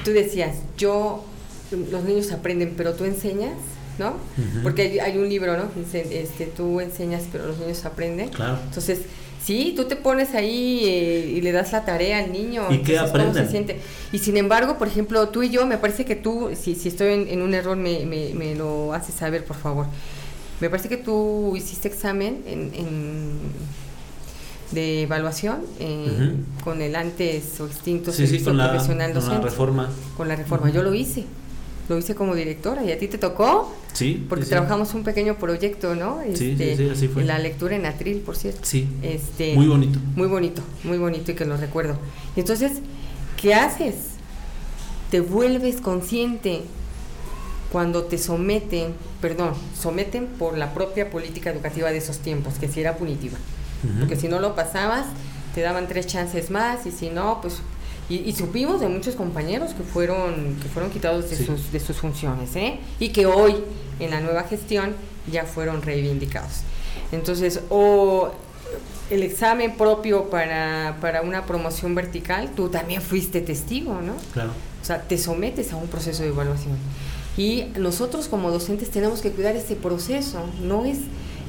tú 0.04 0.12
decías, 0.12 0.58
yo, 0.78 1.24
los 1.72 2.04
niños 2.04 2.32
aprenden, 2.32 2.74
pero 2.78 2.94
tú 2.94 3.06
enseñas, 3.06 3.54
¿no? 4.00 4.18
Porque 4.64 5.00
hay, 5.02 5.18
un 5.18 5.28
libro, 5.28 5.58
¿no? 5.58 5.70
Este, 5.94 6.46
tú 6.46 6.80
enseñas, 6.80 7.24
pero 7.32 7.48
los 7.48 7.58
niños 7.58 7.84
aprenden. 7.86 8.30
Claro. 8.30 8.60
Entonces, 8.64 9.02
Sí, 9.48 9.72
tú 9.78 9.86
te 9.86 9.96
pones 9.96 10.36
ahí 10.36 10.82
eh, 10.84 11.32
y 11.38 11.40
le 11.40 11.54
das 11.54 11.72
la 11.72 11.86
tarea 11.86 12.18
al 12.18 12.34
niño. 12.34 12.64
¿Y 12.70 12.80
qué 12.80 13.00
aprende? 13.00 13.46
se 13.46 13.50
siente? 13.50 13.80
Y 14.12 14.20
sin 14.20 14.36
embargo, 14.36 14.78
por 14.78 14.90
ejemplo, 14.90 15.30
tú 15.30 15.42
y 15.42 15.50
yo, 15.50 15.66
me 15.66 15.78
parece 15.78 16.04
que 16.04 16.18
tú, 16.18 16.50
si, 16.54 16.76
si 16.76 16.90
estoy 16.90 17.26
en, 17.30 17.42
un 17.42 17.54
error, 17.54 17.78
me, 17.78 18.06
me, 18.06 18.56
lo 18.56 18.94
haces 18.94 19.16
saber, 19.16 19.46
por 19.46 19.56
favor. 19.56 19.86
Me 20.60 20.70
parece 20.70 20.90
que 20.90 20.98
tú 20.98 21.56
hiciste 21.56 21.88
examen 21.88 22.44
en, 22.46 23.38
de 24.72 25.04
evaluación 25.04 25.62
eh, 25.80 26.34
con 26.66 26.82
el 26.82 26.98
antes 26.98 27.58
o 27.62 27.68
extinto 27.68 28.12
sí, 28.12 28.28
sí, 28.28 28.42
con 28.42 28.58
profesional 28.58 29.14
la, 29.14 29.22
Con 29.22 29.30
la 29.30 29.40
reforma. 29.40 29.90
Con 30.18 30.28
la 30.28 30.36
reforma, 30.36 30.70
yo 30.72 30.84
lo 30.84 30.94
hice 30.94 31.24
lo 31.90 31.98
hice 31.98 32.16
como 32.16 32.36
directora 32.36 32.84
y 32.84 32.92
a 32.92 32.98
ti 32.98 33.08
te 33.08 33.18
tocó. 33.18 33.74
Sí. 33.94 34.26
Porque 34.28 34.46
trabajamos 34.46 34.94
un 34.94 35.04
pequeño 35.04 35.38
proyecto, 35.38 35.96
¿no? 35.96 36.20
sí, 36.34 36.56
sí, 36.56 36.64
este, 36.64 36.92
así 36.92 37.08
fue. 37.08 37.24
La 37.24 37.40
lectura 37.40 37.76
en 37.76 37.86
atril, 37.86 38.20
por 38.20 38.36
cierto. 38.36 38.62
Sí. 38.64 38.88
Este, 39.02 39.56
muy 39.56 39.68
bonito. 39.68 40.00
Muy 40.16 40.28
bonito, 40.28 40.62
muy 40.84 40.98
bonito 40.98 41.32
y 41.32 41.36
que 41.36 41.46
lo 41.46 41.58
recuerdo. 41.58 41.98
Y 42.36 42.42
entonces, 42.42 42.74
¿qué 43.42 43.54
haces? 43.54 43.96
Te 45.12 45.22
vuelves 45.22 45.82
consciente 45.82 46.62
cuando 47.72 48.04
te 48.04 48.18
someten, 48.18 48.94
perdón, 49.22 49.54
someten 49.80 50.28
por 50.28 50.58
la 50.58 50.74
propia 50.74 51.10
política 51.10 51.50
educativa 51.52 51.92
de 51.92 51.98
esos 51.98 52.20
tiempos, 52.20 52.56
que 52.56 52.68
si 52.68 52.82
era 52.82 52.98
punitiva. 52.98 53.38
Porque 54.00 54.16
si 54.16 54.28
no 54.28 54.40
lo 54.40 54.56
pasabas, 54.56 55.06
te 55.54 55.62
daban 55.62 55.88
tres 55.88 56.08
chances 56.08 56.50
más 56.50 56.86
y 56.86 56.92
si 56.92 57.10
no, 57.10 57.40
pues 57.42 57.62
y, 58.10 58.32
supimos 58.34 58.80
de 58.80 58.88
muchos 58.88 59.16
compañeros 59.16 59.74
que 59.74 59.84
fueron, 59.84 60.56
que 60.62 60.70
fueron 60.70 60.92
quitados 60.92 61.30
de, 61.30 61.36
sus, 61.36 61.72
de 61.72 61.80
sus 61.80 61.98
funciones, 61.98 62.56
¿eh? 62.56 62.80
Y 63.00 63.10
que 63.10 63.26
hoy, 63.26 63.56
en 64.00 64.12
la 64.12 64.22
nueva 64.22 64.44
gestión, 64.44 64.96
ya 65.30 65.44
fueron 65.44 65.82
reivindicados. 65.82 66.62
Entonces, 67.12 67.62
o 67.70 68.32
el 69.10 69.24
examen 69.24 69.76
propio 69.76 70.30
para, 70.30 70.98
para 71.02 71.22
una 71.22 71.46
promoción 71.46 71.96
vertical, 71.96 72.52
tú 72.56 72.70
también 72.70 73.02
fuiste 73.02 73.42
testigo, 73.42 74.02
¿no? 74.02 74.14
Claro. 74.34 74.52
O 74.82 74.86
sea, 74.86 75.02
te 75.02 75.18
sometes 75.18 75.74
a 75.74 75.76
un 75.76 75.88
proceso 75.88 76.24
de 76.24 76.30
evaluación. 76.30 76.78
Y 77.38 77.66
nosotros 77.78 78.28
como 78.28 78.52
docentes 78.52 78.90
tenemos 78.90 79.22
que 79.22 79.32
cuidar 79.32 79.56
ese 79.56 79.76
proceso. 79.76 80.40
No 80.62 80.86
es 80.86 81.00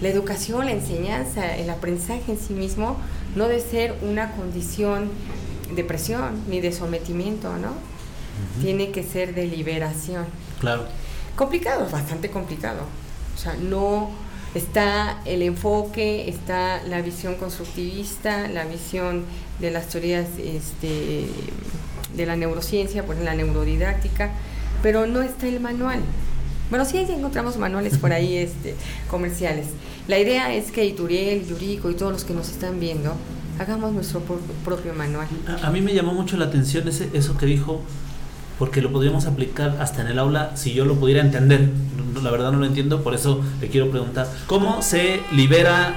la 0.03 0.09
educación, 0.09 0.67
la 0.67 0.73
enseñanza, 0.73 1.57
el 1.57 1.71
aprendizaje 1.71 2.33
en 2.33 2.39
sí 2.39 2.53
mismo, 2.53 2.97
no 3.37 3.49
debe 3.49 3.61
ser 3.61 3.95
una 4.03 4.33
condición 4.33 5.09
de 5.75 5.85
presión 5.85 6.43
ni 6.49 6.61
de 6.61 6.73
sometimiento, 6.73 7.57
¿no? 7.57 7.73
Tiene 8.63 8.91
que 8.91 9.03
ser 9.03 9.35
de 9.35 9.47
liberación. 9.47 10.27
Claro. 10.61 10.85
Complicado, 11.37 11.89
bastante 11.91 12.31
complicado. 12.31 12.81
O 13.35 13.39
sea, 13.39 13.55
no 13.55 14.11
está 14.55 15.21
el 15.25 15.43
enfoque, 15.43 16.29
está 16.29 16.83
la 16.85 17.01
visión 17.03 17.35
constructivista, 17.35 18.49
la 18.49 18.65
visión 18.65 19.25
de 19.61 19.71
las 19.71 19.89
teorías 19.89 20.27
este, 20.39 21.27
de 22.17 22.27
la 22.27 22.37
neurociencia, 22.37 23.05
por 23.05 23.15
ejemplo, 23.15 23.33
la 23.33 23.37
neurodidáctica, 23.37 24.33
pero 24.83 25.07
no 25.07 25.23
está 25.23 25.47
el 25.47 25.61
manual. 25.61 26.01
Bueno, 26.71 26.85
sí 26.85 26.99
encontramos 26.99 27.57
manuales 27.57 27.99
por 27.99 28.13
ahí 28.13 28.37
este, 28.39 28.75
comerciales. 29.11 29.67
La 30.07 30.19
idea 30.19 30.55
es 30.55 30.71
que 30.71 30.85
Ituriel, 30.85 31.47
Yuriko 31.47 31.91
y 31.91 31.95
todos 31.95 32.13
los 32.13 32.25
que 32.25 32.35
nos 32.35 32.49
están 32.49 32.81
viendo 32.81 33.15
hagamos 33.59 33.93
nuestro 33.93 34.21
propio 34.65 34.95
manual. 34.95 35.27
A, 35.63 35.71
mí 35.71 35.81
me 35.81 35.93
llamó 35.93 36.13
mucho 36.13 36.37
la 36.37 36.47
atención 36.47 36.87
ese, 36.89 37.11
eso 37.13 37.37
que 37.37 37.47
dijo, 37.47 37.81
porque 38.59 38.81
lo 38.81 38.93
podríamos 38.93 39.27
aplicar 39.27 39.77
hasta 39.81 40.03
en 40.03 40.09
el 40.09 40.19
aula 40.19 40.53
si 40.57 40.73
yo 40.73 40.85
lo 40.85 40.95
pudiera 40.97 41.21
entender. 41.21 41.71
La 42.23 42.31
verdad 42.31 42.53
no 42.53 42.59
lo 42.59 42.67
entiendo, 42.67 43.03
por 43.03 43.15
eso 43.15 43.43
le 43.61 43.69
quiero 43.69 43.91
preguntar, 43.91 44.29
¿cómo 44.47 44.83
se 44.83 45.21
libera, 45.33 45.95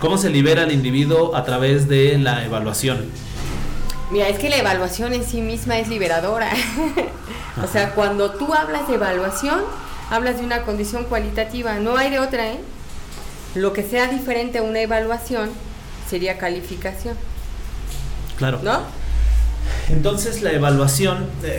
cómo 0.00 0.18
se 0.18 0.30
libera 0.30 0.64
el 0.64 0.72
individuo 0.72 1.34
a 1.36 1.44
través 1.44 1.88
de 1.88 2.18
la 2.18 2.44
evaluación? 2.44 3.06
Mira, 4.10 4.28
es 4.28 4.38
que 4.38 4.48
la 4.48 4.56
evaluación 4.56 5.12
en 5.12 5.24
sí 5.24 5.40
misma 5.40 5.78
es 5.78 5.88
liberadora. 5.88 6.50
o 7.62 7.66
sea, 7.66 7.94
cuando 7.94 8.32
tú 8.32 8.54
hablas 8.54 8.88
de 8.88 8.94
evaluación, 8.94 9.60
hablas 10.10 10.38
de 10.38 10.44
una 10.44 10.62
condición 10.62 11.04
cualitativa, 11.04 11.78
no 11.78 11.96
hay 11.96 12.10
de 12.10 12.18
otra, 12.18 12.52
¿eh? 12.52 12.60
Lo 13.54 13.72
que 13.72 13.82
sea 13.82 14.08
diferente 14.08 14.58
a 14.58 14.62
una 14.62 14.80
evaluación 14.80 15.50
sería 16.08 16.38
calificación. 16.38 17.16
Claro. 18.36 18.60
¿No? 18.62 18.80
Entonces 19.90 20.42
la 20.42 20.52
evaluación, 20.52 21.26
eh, 21.44 21.58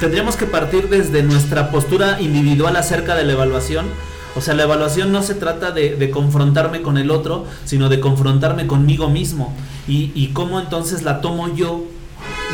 tendríamos 0.00 0.36
que 0.36 0.46
partir 0.46 0.88
desde 0.88 1.22
nuestra 1.22 1.70
postura 1.70 2.20
individual 2.20 2.76
acerca 2.76 3.14
de 3.14 3.24
la 3.24 3.32
evaluación. 3.32 3.86
O 4.36 4.40
sea, 4.40 4.54
la 4.54 4.62
evaluación 4.62 5.12
no 5.12 5.22
se 5.22 5.34
trata 5.34 5.72
de, 5.72 6.10
confrontarme 6.10 6.82
con 6.82 6.98
el 6.98 7.10
otro, 7.10 7.46
sino 7.64 7.88
de 7.88 7.98
confrontarme 7.98 8.66
conmigo 8.66 9.08
mismo. 9.08 9.54
Y, 9.88 10.12
y 10.14 10.28
cómo 10.28 10.60
entonces 10.60 11.02
la 11.02 11.20
tomo 11.20 11.54
yo. 11.54 11.84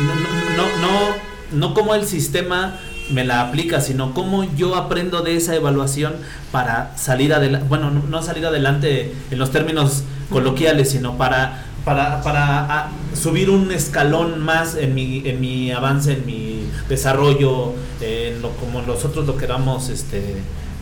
No, 0.01 0.15
no, 0.55 0.77
no, 0.81 1.67
no 1.67 1.73
como 1.73 1.93
el 1.93 2.05
sistema 2.05 2.79
me 3.11 3.23
la 3.23 3.41
aplica, 3.41 3.79
sino 3.79 4.13
cómo 4.13 4.43
yo 4.55 4.75
aprendo 4.75 5.21
de 5.21 5.35
esa 5.35 5.55
evaluación 5.55 6.15
para 6.51 6.97
salir 6.97 7.33
adelante, 7.33 7.67
bueno, 7.69 7.91
no 7.91 8.21
salir 8.21 8.45
adelante 8.45 9.13
en 9.31 9.39
los 9.39 9.51
términos 9.51 10.03
coloquiales, 10.29 10.91
sino 10.91 11.17
para, 11.17 11.65
para, 11.85 12.21
para 12.21 12.89
subir 13.13 13.49
un 13.49 13.71
escalón 13.71 14.39
más 14.39 14.75
en 14.75 14.93
mi, 14.93 15.23
en 15.25 15.39
mi 15.39 15.71
avance, 15.71 16.13
en 16.13 16.25
mi 16.25 16.69
desarrollo, 16.89 17.73
en 18.01 18.41
lo, 18.41 18.51
como 18.51 18.81
nosotros 18.81 19.25
lo 19.25 19.37
queramos 19.37 19.89
este, 19.89 20.35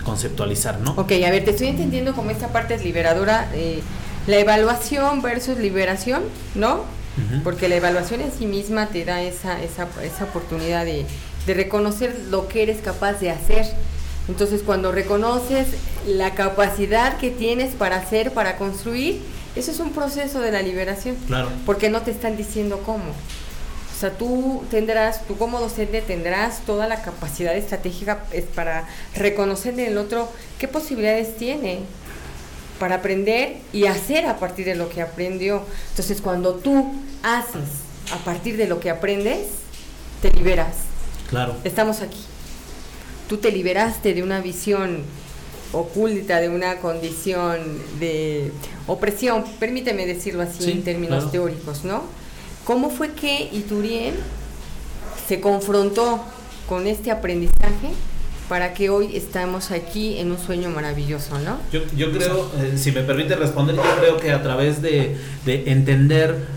conceptualizar, 0.03 0.79
¿no? 0.81 0.91
Ok, 0.91 1.11
a 1.25 1.31
ver, 1.31 1.45
te 1.45 1.51
estoy 1.51 1.67
entendiendo 1.67 2.13
como 2.13 2.31
esta 2.31 2.49
parte 2.49 2.75
es 2.75 2.83
liberadora, 2.83 3.49
eh, 3.53 3.81
la 4.27 4.37
evaluación 4.37 5.21
versus 5.21 5.57
liberación, 5.57 6.23
¿no? 6.55 6.83
Porque 7.45 7.69
la 7.69 7.75
evaluación 7.75 8.19
en 8.19 8.29
sí 8.29 8.45
misma 8.45 8.87
te 8.87 9.05
da 9.05 9.21
esa, 9.21 9.63
esa, 9.63 9.87
esa 10.03 10.25
oportunidad 10.25 10.83
de, 10.83 11.05
de 11.47 11.53
reconocer 11.53 12.13
lo 12.29 12.49
que 12.49 12.63
eres 12.63 12.81
capaz 12.81 13.13
de 13.21 13.31
hacer. 13.31 13.65
Entonces, 14.27 14.63
cuando 14.65 14.91
reconoces 14.91 15.67
la 16.05 16.33
capacidad 16.33 17.17
que 17.17 17.29
tienes 17.29 17.73
para 17.73 17.95
hacer, 17.97 18.33
para 18.33 18.57
construir, 18.57 19.21
eso 19.55 19.71
es 19.71 19.79
un 19.79 19.91
proceso 19.91 20.39
de 20.41 20.51
la 20.51 20.61
liberación. 20.61 21.15
Claro. 21.27 21.49
Porque 21.65 21.89
no 21.89 22.01
te 22.01 22.11
están 22.11 22.37
diciendo 22.37 22.81
cómo. 22.85 23.03
O 23.05 23.99
sea, 23.99 24.11
tú 24.11 24.63
tendrás, 24.69 25.25
tú 25.25 25.37
como 25.37 25.59
docente 25.59 26.01
tendrás 26.01 26.61
toda 26.65 26.87
la 26.87 27.01
capacidad 27.01 27.55
estratégica 27.55 28.25
para 28.53 28.87
reconocer 29.15 29.73
en 29.75 29.91
el 29.91 29.97
otro 29.97 30.29
qué 30.59 30.67
posibilidades 30.67 31.37
tiene 31.37 31.79
para 32.77 32.95
aprender 32.95 33.57
y 33.71 33.85
hacer 33.85 34.25
a 34.25 34.37
partir 34.37 34.65
de 34.65 34.75
lo 34.75 34.89
que 34.89 35.01
aprendió. 35.01 35.63
Entonces, 35.91 36.19
cuando 36.21 36.55
tú 36.55 36.93
haces 37.23 37.69
a 38.11 38.17
partir 38.25 38.57
de 38.57 38.67
lo 38.67 38.81
que 38.81 38.89
aprendes, 38.89 39.47
te 40.21 40.29
liberas. 40.31 40.75
Claro. 41.29 41.55
Estamos 41.63 42.01
aquí. 42.01 42.19
Tú 43.29 43.37
te 43.37 43.51
liberaste 43.51 44.13
de 44.13 44.23
una 44.23 44.41
visión 44.41 45.03
oculta 45.75 46.39
de 46.39 46.49
una 46.49 46.77
condición 46.77 47.57
de 47.99 48.51
opresión, 48.87 49.43
permíteme 49.59 50.05
decirlo 50.05 50.43
así 50.43 50.71
en 50.71 50.83
términos 50.83 51.31
teóricos, 51.31 51.83
¿no? 51.83 52.03
¿Cómo 52.63 52.89
fue 52.89 53.11
que 53.11 53.49
Ituriel 53.51 54.15
se 55.27 55.39
confrontó 55.39 56.23
con 56.67 56.87
este 56.87 57.11
aprendizaje 57.11 57.89
para 58.49 58.73
que 58.73 58.89
hoy 58.89 59.15
estamos 59.15 59.71
aquí 59.71 60.19
en 60.19 60.31
un 60.31 60.39
sueño 60.39 60.69
maravilloso, 60.69 61.39
¿no? 61.39 61.57
Yo, 61.71 61.81
yo 61.95 62.11
creo, 62.11 62.51
eh, 62.59 62.77
si 62.77 62.91
me 62.91 63.01
permite 63.01 63.35
responder, 63.35 63.75
yo 63.75 63.81
creo 63.99 64.17
que 64.17 64.31
a 64.31 64.41
través 64.41 64.81
de, 64.81 65.17
de 65.45 65.71
entender 65.71 66.54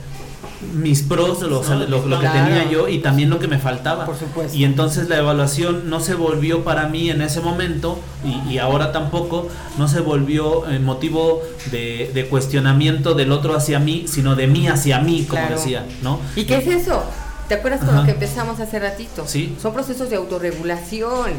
mis 0.75 1.03
pros, 1.03 1.41
lo, 1.43 1.63
lo, 1.87 2.21
que 2.21 2.29
tenía 2.29 2.69
yo 2.71 2.89
y 2.89 2.99
también 2.99 3.31
lo 3.31 3.39
que 3.39 3.47
me 3.47 3.59
faltaba. 3.59 4.07
Por 4.07 4.19
supuesto. 4.19 4.57
Y 4.57 4.65
entonces 4.65 5.09
la 5.09 5.19
evaluación 5.19 5.89
no 5.89 6.01
se 6.01 6.15
volvió 6.15 6.65
para 6.65 6.89
mí 6.89 7.11
en 7.11 7.23
ese 7.23 7.41
momento 7.41 7.99
y, 8.25 8.55
y 8.55 8.59
ahora 8.59 8.93
tampoco, 8.93 9.49
no 9.79 9.89
se 9.89 10.01
volvió 10.01 10.69
eh, 10.69 10.79
motivo 10.79 11.43
de, 11.71 12.11
de, 12.13 12.27
cuestionamiento 12.27 13.15
del 13.15 13.33
otro 13.33 13.55
hacia 13.55 13.79
mí, 13.79 14.07
sino 14.09 14.35
de 14.35 14.47
mí 14.47 14.67
hacia 14.67 14.99
mí, 15.01 15.27
como 15.29 15.47
decía, 15.49 15.87
¿no? 16.03 16.21
¿Y 16.35 16.45
qué 16.45 16.57
es 16.57 16.67
eso? 16.67 17.05
¿Te 17.49 17.55
acuerdas 17.55 17.83
con 17.83 17.97
lo 17.97 18.05
que 18.05 18.11
empezamos 18.11 18.61
hace 18.61 18.79
ratito? 18.79 19.25
Sí. 19.27 19.57
Son 19.61 19.73
procesos 19.73 20.11
de 20.11 20.17
autorregulación. 20.17 21.33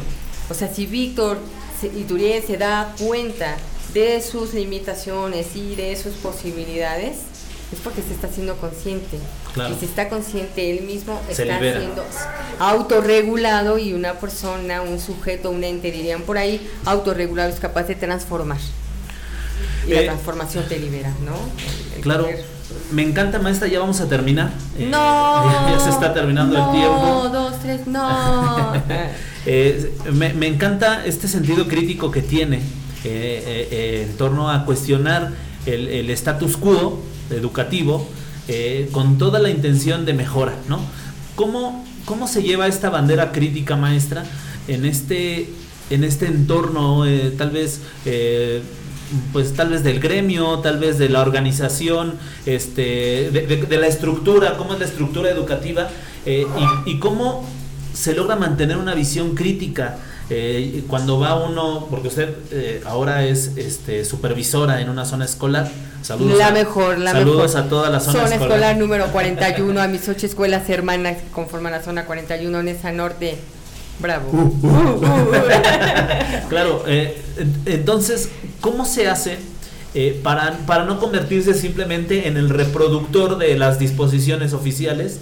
O 0.48 0.54
sea, 0.54 0.72
si 0.72 0.86
Víctor 0.86 1.38
Ituriel 1.96 2.42
se 2.42 2.56
da 2.56 2.94
cuenta 2.98 3.56
de 3.94 4.20
sus 4.20 4.54
limitaciones 4.54 5.54
y 5.54 5.76
de 5.76 5.96
sus 5.96 6.14
posibilidades, 6.14 7.18
es 7.72 7.78
porque 7.80 8.02
se 8.02 8.12
está 8.12 8.26
haciendo 8.26 8.56
consciente. 8.56 9.18
Y 9.56 9.78
si 9.78 9.86
está 9.86 10.08
consciente, 10.08 10.70
él 10.76 10.84
mismo 10.84 11.20
está 11.28 11.58
siendo 11.58 12.04
autorregulado 12.58 13.78
y 13.78 13.92
una 13.92 14.14
persona, 14.14 14.82
un 14.82 14.98
sujeto, 14.98 15.50
un 15.50 15.62
ente, 15.62 15.92
dirían 15.92 16.22
por 16.22 16.36
ahí, 16.38 16.68
autorregulado 16.84 17.48
es 17.48 17.60
capaz 17.60 17.84
de 17.84 17.94
transformar. 17.94 18.58
Y 19.86 19.92
la 19.92 20.02
eh, 20.02 20.04
transformación 20.04 20.64
te 20.68 20.78
libera, 20.78 21.12
¿no? 21.24 21.32
claro. 22.02 22.28
Me 22.92 23.02
encanta, 23.02 23.38
maestra, 23.38 23.66
ya 23.68 23.80
vamos 23.80 24.00
a 24.00 24.08
terminar. 24.08 24.50
Eh, 24.76 24.88
no. 24.90 25.44
ya 25.68 25.78
se 25.80 25.90
está 25.90 26.12
terminando 26.12 26.56
el 26.56 26.72
tiempo. 26.72 27.28
Dos, 27.32 27.60
tres, 27.60 27.86
no. 27.86 28.72
eh, 29.46 29.92
me, 30.12 30.32
me, 30.34 30.46
encanta 30.48 31.04
este 31.04 31.28
sentido 31.28 31.68
crítico 31.68 32.10
que 32.10 32.22
tiene 32.22 32.62
en 33.04 34.16
torno 34.16 34.50
a 34.50 34.64
cuestionar 34.64 35.32
el, 35.66 35.88
el 35.88 36.10
status 36.10 36.56
quo 36.56 37.00
educativo 37.30 38.06
eh, 38.48 38.88
con 38.92 39.18
toda 39.18 39.38
la 39.38 39.50
intención 39.50 40.04
de 40.04 40.12
mejora, 40.12 40.54
¿no? 40.68 40.80
¿Cómo, 41.36 41.84
¿Cómo 42.04 42.26
se 42.26 42.42
lleva 42.42 42.66
esta 42.66 42.90
bandera 42.90 43.32
crítica 43.32 43.76
maestra 43.76 44.24
en 44.66 44.84
este, 44.84 45.48
en 45.90 46.04
este 46.04 46.26
entorno, 46.26 47.06
eh, 47.06 47.32
tal 47.36 47.50
vez... 47.50 47.80
Eh, 48.04 48.62
pues 49.32 49.54
tal 49.54 49.70
vez 49.70 49.82
del 49.82 49.98
gremio, 49.98 50.60
tal 50.60 50.78
vez 50.78 50.96
de 50.96 51.08
la 51.08 51.20
organización, 51.20 52.14
este, 52.46 53.32
de, 53.32 53.76
la 53.76 53.88
estructura, 53.88 54.56
cómo 54.56 54.74
es 54.74 54.78
la 54.78 54.84
estructura 54.84 55.28
educativa 55.30 55.88
y, 56.24 56.46
y, 56.88 57.00
cómo 57.00 57.44
se 57.92 58.14
logra 58.14 58.36
mantener 58.36 58.76
una 58.76 58.94
visión 58.94 59.34
crítica 59.34 59.98
cuando 60.88 61.18
va 61.18 61.34
uno, 61.36 61.86
porque 61.90 62.08
usted 62.08 62.84
ahora 62.86 63.24
es 63.24 63.56
este, 63.56 64.04
supervisora 64.04 64.80
en 64.80 64.88
una 64.88 65.04
zona 65.04 65.24
escolar, 65.24 65.70
Saludos 66.02 66.38
la 66.38 66.50
mejor, 66.50 66.98
la 66.98 67.12
saludos 67.12 67.56
a 67.56 67.68
toda 67.68 67.90
la 67.90 68.00
zona, 68.00 68.34
escolar. 68.34 68.76
número 68.76 69.08
41, 69.08 69.80
a 69.80 69.86
mis 69.86 70.08
ocho 70.08 70.26
escuelas 70.26 70.68
hermanas 70.70 71.18
que 71.18 71.28
conforman 71.30 71.72
la 71.72 71.82
zona 71.82 72.06
41 72.06 72.60
en 72.60 72.68
esa 72.68 72.90
norte. 72.92 73.36
Bravo. 73.98 74.30
Uh, 74.32 74.66
uh, 74.66 74.96
uh, 74.96 76.48
claro, 76.48 76.84
eh, 76.86 77.20
entonces, 77.66 78.30
¿cómo 78.62 78.86
se 78.86 79.08
hace 79.08 79.36
eh, 79.92 80.18
para, 80.22 80.56
para 80.66 80.84
no 80.84 80.98
convertirse 80.98 81.52
simplemente 81.52 82.26
en 82.26 82.38
el 82.38 82.48
reproductor 82.48 83.36
de 83.36 83.58
las 83.58 83.78
disposiciones 83.78 84.54
oficiales 84.54 85.20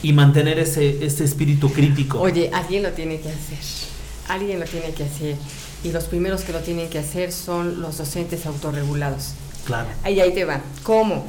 y 0.00 0.12
mantener 0.12 0.60
ese, 0.60 1.04
ese 1.04 1.24
espíritu 1.24 1.72
crítico? 1.72 2.20
Oye, 2.20 2.50
alguien 2.52 2.84
lo 2.84 2.90
tiene 2.90 3.20
que 3.20 3.30
hacer. 3.30 3.58
Alguien 4.28 4.60
lo 4.60 4.66
tiene 4.66 4.92
que 4.92 5.04
hacer. 5.04 5.36
Y 5.82 5.92
los 5.92 6.04
primeros 6.04 6.42
que 6.42 6.52
lo 6.52 6.60
tienen 6.60 6.88
que 6.88 6.98
hacer 6.98 7.32
son 7.32 7.80
los 7.80 7.98
docentes 7.98 8.46
autorregulados. 8.46 9.32
Claro. 9.66 9.88
Ahí, 10.02 10.20
ahí 10.20 10.32
te 10.32 10.44
va. 10.44 10.60
¿Cómo? 10.82 11.26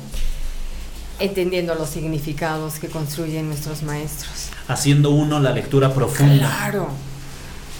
Entendiendo 1.19 1.75
los 1.75 1.89
significados 1.89 2.79
que 2.79 2.87
construyen 2.87 3.47
nuestros 3.47 3.83
maestros. 3.83 4.49
Haciendo 4.67 5.11
uno 5.11 5.39
la 5.39 5.51
lectura 5.51 5.93
profunda. 5.93 6.47
Claro. 6.47 6.89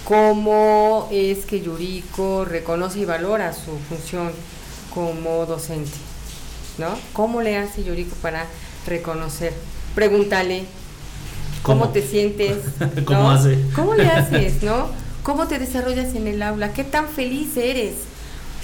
¿Cómo 0.05 1.07
es 1.11 1.45
que 1.45 1.61
Yuriko 1.61 2.45
reconoce 2.45 2.99
y 2.99 3.05
valora 3.05 3.53
su 3.53 3.77
función 3.89 4.31
como 4.93 5.45
docente? 5.45 5.97
¿No? 6.77 6.89
¿Cómo 7.13 7.41
le 7.41 7.57
hace 7.57 7.83
Yuriko 7.83 8.15
para 8.17 8.45
reconocer? 8.85 9.53
Pregúntale. 9.95 10.65
¿Cómo, 11.63 11.89
te 11.89 12.05
sientes? 12.05 12.57
¿Cómo 13.05 13.31
hace? 13.31 13.59
¿Cómo 13.75 13.95
le 13.95 14.07
haces, 14.07 14.61
no? 14.61 14.89
¿Cómo 15.25 15.47
te 15.47 15.57
desarrollas 15.57 16.13
en 16.13 16.27
el 16.27 16.43
aula? 16.43 16.71
¿Qué 16.71 16.83
tan 16.83 17.09
feliz 17.09 17.57
eres? 17.57 17.95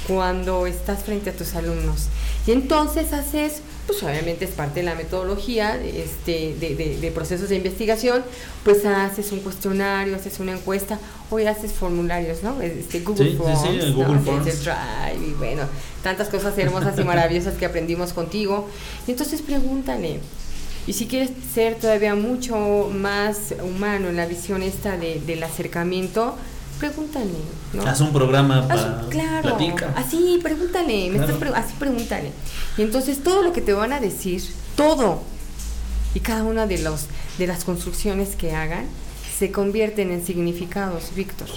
cuando 0.07 0.65
estás 0.65 1.03
frente 1.03 1.29
a 1.29 1.33
tus 1.33 1.53
alumnos. 1.53 2.07
Y 2.47 2.51
entonces 2.51 3.13
haces, 3.13 3.61
pues 3.85 4.01
obviamente 4.01 4.45
es 4.45 4.51
parte 4.51 4.79
de 4.79 4.85
la 4.87 4.95
metodología 4.95 5.79
este, 5.79 6.55
de, 6.59 6.97
de, 6.99 7.11
procesos 7.11 7.49
de 7.49 7.55
investigación, 7.55 8.23
pues 8.63 8.83
haces 8.83 9.31
un 9.31 9.41
cuestionario, 9.41 10.15
haces 10.15 10.39
una 10.39 10.53
encuesta, 10.53 10.97
hoy 11.29 11.45
haces 11.45 11.71
formularios, 11.71 12.41
¿no? 12.41 12.59
Este, 12.61 13.01
Google 13.01 13.35
Forms, 13.35 13.93
Google 13.93 14.19
Forms. 14.21 14.63
Drive, 14.63 15.27
y 15.27 15.33
bueno, 15.33 15.63
tantas 16.03 16.29
cosas 16.29 16.57
hermosas 16.57 16.97
y 16.97 17.03
maravillosas 17.03 17.53
que 17.55 17.67
aprendimos 17.67 18.11
contigo. 18.11 18.67
Y 19.07 19.11
entonces 19.11 19.41
pregúntale, 19.43 20.19
y 20.87 20.93
si 20.93 21.05
quieres 21.05 21.29
ser 21.53 21.75
todavía 21.75 22.15
mucho 22.15 22.89
más 22.91 23.53
humano 23.63 24.09
en 24.09 24.15
la 24.15 24.25
visión 24.25 24.63
esta 24.63 24.97
de, 24.97 25.21
del 25.27 25.43
acercamiento, 25.43 26.35
pregúntale. 26.81 27.29
¿no? 27.73 27.83
Haz 27.83 28.01
un 28.01 28.11
programa 28.11 28.67
para 28.67 29.05
claro, 29.09 29.55
Así, 29.95 30.39
pregúntale, 30.41 31.11
así 31.55 31.73
pregúntale. 31.77 32.31
Y 32.75 32.81
entonces 32.81 33.23
todo 33.23 33.43
lo 33.43 33.53
que 33.53 33.61
te 33.61 33.73
van 33.73 33.93
a 33.93 33.99
decir, 33.99 34.43
todo, 34.75 35.21
y 36.15 36.21
cada 36.21 36.43
una 36.43 36.65
de, 36.65 36.79
los, 36.79 37.05
de 37.37 37.45
las 37.45 37.63
construcciones 37.65 38.35
que 38.35 38.55
hagan, 38.55 38.85
se 39.37 39.51
convierten 39.51 40.11
en 40.11 40.25
significados, 40.25 41.13
Víctor. 41.15 41.49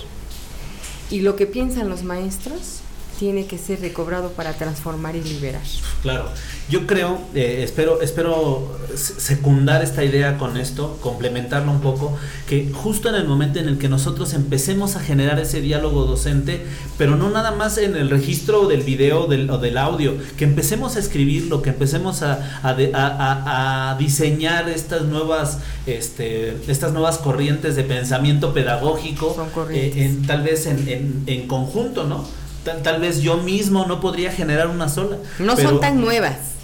Y 1.11 1.21
lo 1.21 1.37
que 1.37 1.47
piensan 1.47 1.89
los 1.89 2.03
maestros 2.03 2.81
tiene 3.19 3.47
que 3.47 3.59
ser 3.59 3.81
recobrado 3.81 4.31
para 4.33 4.53
transformar 4.55 5.17
y 5.17 5.23
liberar. 5.23 5.63
Claro, 6.03 6.29
yo 6.69 6.87
creo, 6.87 7.19
eh, 7.35 7.61
espero, 7.63 8.03
espero 8.03 8.79
secundar 8.95 9.83
esta 9.83 10.05
idea 10.05 10.39
con 10.39 10.57
esto, 10.57 10.99
complementarlo 11.01 11.71
un 11.71 11.81
poco, 11.81 12.17
que 12.49 12.71
justo 12.73 13.09
en 13.09 13.15
el 13.15 13.27
momento 13.27 13.59
en 13.59 13.69
el 13.69 13.79
que 13.79 13.89
nosotros 13.89 14.35
empecemos 14.35 14.97
a 14.97 15.01
generar 15.01 15.39
ese 15.39 15.61
diálogo 15.61 16.05
docente, 16.05 16.65
pero 16.99 17.17
no 17.17 17.31
nada 17.31 17.53
más 17.53 17.79
en 17.79 17.97
el 17.97 18.11
registro 18.11 18.67
del 18.67 18.83
video 18.83 19.27
del, 19.27 19.51
o 19.51 19.59
del 19.59 19.79
audio, 19.79 20.15
que 20.37 20.45
empecemos 20.45 20.97
a 20.97 21.01
escribirlo, 21.01 21.63
que 21.63 21.71
empecemos 21.71 22.23
a, 22.23 22.61
a, 22.63 23.97
diseñar 23.99 24.69
estas 24.69 25.03
nuevas, 25.03 25.59
este, 25.87 26.57
estas 26.69 26.93
nuevas 26.93 27.19
corrientes 27.19 27.77
de 27.77 27.85
pensamiento 27.85 28.53
pedagógico, 28.53 29.37
eh, 29.71 29.93
en, 29.97 30.27
tal 30.27 30.43
vez 30.43 30.67
en, 30.67 30.89
en, 30.89 31.23
en 31.27 31.47
conjunto, 31.47 32.05
¿no? 32.05 32.25
Tal, 32.65 33.01
vez 33.01 33.21
yo 33.21 33.37
mismo 33.39 33.87
no 33.87 34.01
podría 34.01 34.31
generar 34.31 34.69
una 34.69 34.89
sola. 34.89 35.19
No 35.39 35.57
son 35.57 35.81
tan 35.81 36.01
nuevas. 36.01 36.55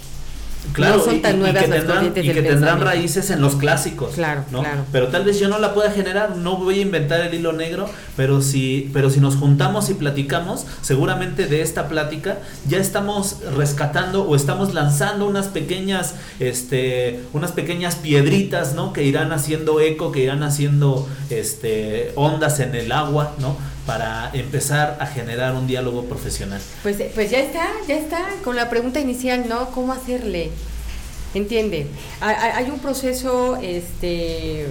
Claro, 0.73 0.97
no 0.97 1.03
son 1.03 1.21
tan 1.21 1.39
nuevas 1.39 1.63
que 1.63 1.69
tendrán, 1.69 2.05
y 2.05 2.11
que 2.11 2.41
tendrán 2.41 2.81
raíces 2.81 3.29
en 3.31 3.41
los 3.41 3.55
clásicos. 3.55 4.13
Claro, 4.13 4.45
¿no? 4.51 4.59
claro. 4.59 4.85
Pero 4.91 5.07
tal 5.07 5.25
vez 5.25 5.39
yo 5.39 5.49
no 5.49 5.57
la 5.57 5.73
pueda 5.73 5.91
generar, 5.91 6.37
no 6.37 6.57
voy 6.57 6.79
a 6.79 6.81
inventar 6.81 7.19
el 7.21 7.33
hilo 7.33 7.51
negro, 7.51 7.89
pero 8.15 8.41
si, 8.41 8.89
pero 8.93 9.09
si 9.09 9.19
nos 9.19 9.35
juntamos 9.35 9.89
y 9.89 9.95
platicamos, 9.95 10.65
seguramente 10.81 11.47
de 11.47 11.61
esta 11.61 11.87
plática 11.87 12.37
ya 12.67 12.77
estamos 12.77 13.37
rescatando 13.57 14.23
o 14.23 14.35
estamos 14.35 14.73
lanzando 14.73 15.27
unas 15.27 15.47
pequeñas, 15.47 16.13
este, 16.39 17.21
unas 17.33 17.51
pequeñas 17.51 17.95
piedritas, 17.95 18.75
¿no? 18.75 18.93
Que 18.93 19.03
irán 19.03 19.31
haciendo 19.31 19.79
eco, 19.79 20.11
que 20.11 20.21
irán 20.21 20.43
haciendo, 20.43 21.09
este, 21.29 22.11
ondas 22.15 22.59
en 22.59 22.75
el 22.75 22.91
agua, 22.91 23.33
¿no? 23.39 23.57
Para 23.85 24.29
empezar 24.33 24.97
a 24.99 25.07
generar 25.07 25.55
un 25.55 25.67
diálogo 25.67 26.05
profesional. 26.05 26.61
Pues, 26.83 26.97
pues 27.13 27.31
ya 27.31 27.39
está, 27.39 27.67
ya 27.87 27.95
está, 27.95 28.25
con 28.43 28.55
la 28.55 28.69
pregunta 28.69 28.99
inicial, 28.99 29.45
¿no? 29.49 29.71
¿Cómo 29.71 29.93
hacerle? 29.93 30.51
Entiende, 31.33 31.87
hay, 32.19 32.69
un 32.69 32.79
proceso 32.79 33.55
este, 33.61 34.67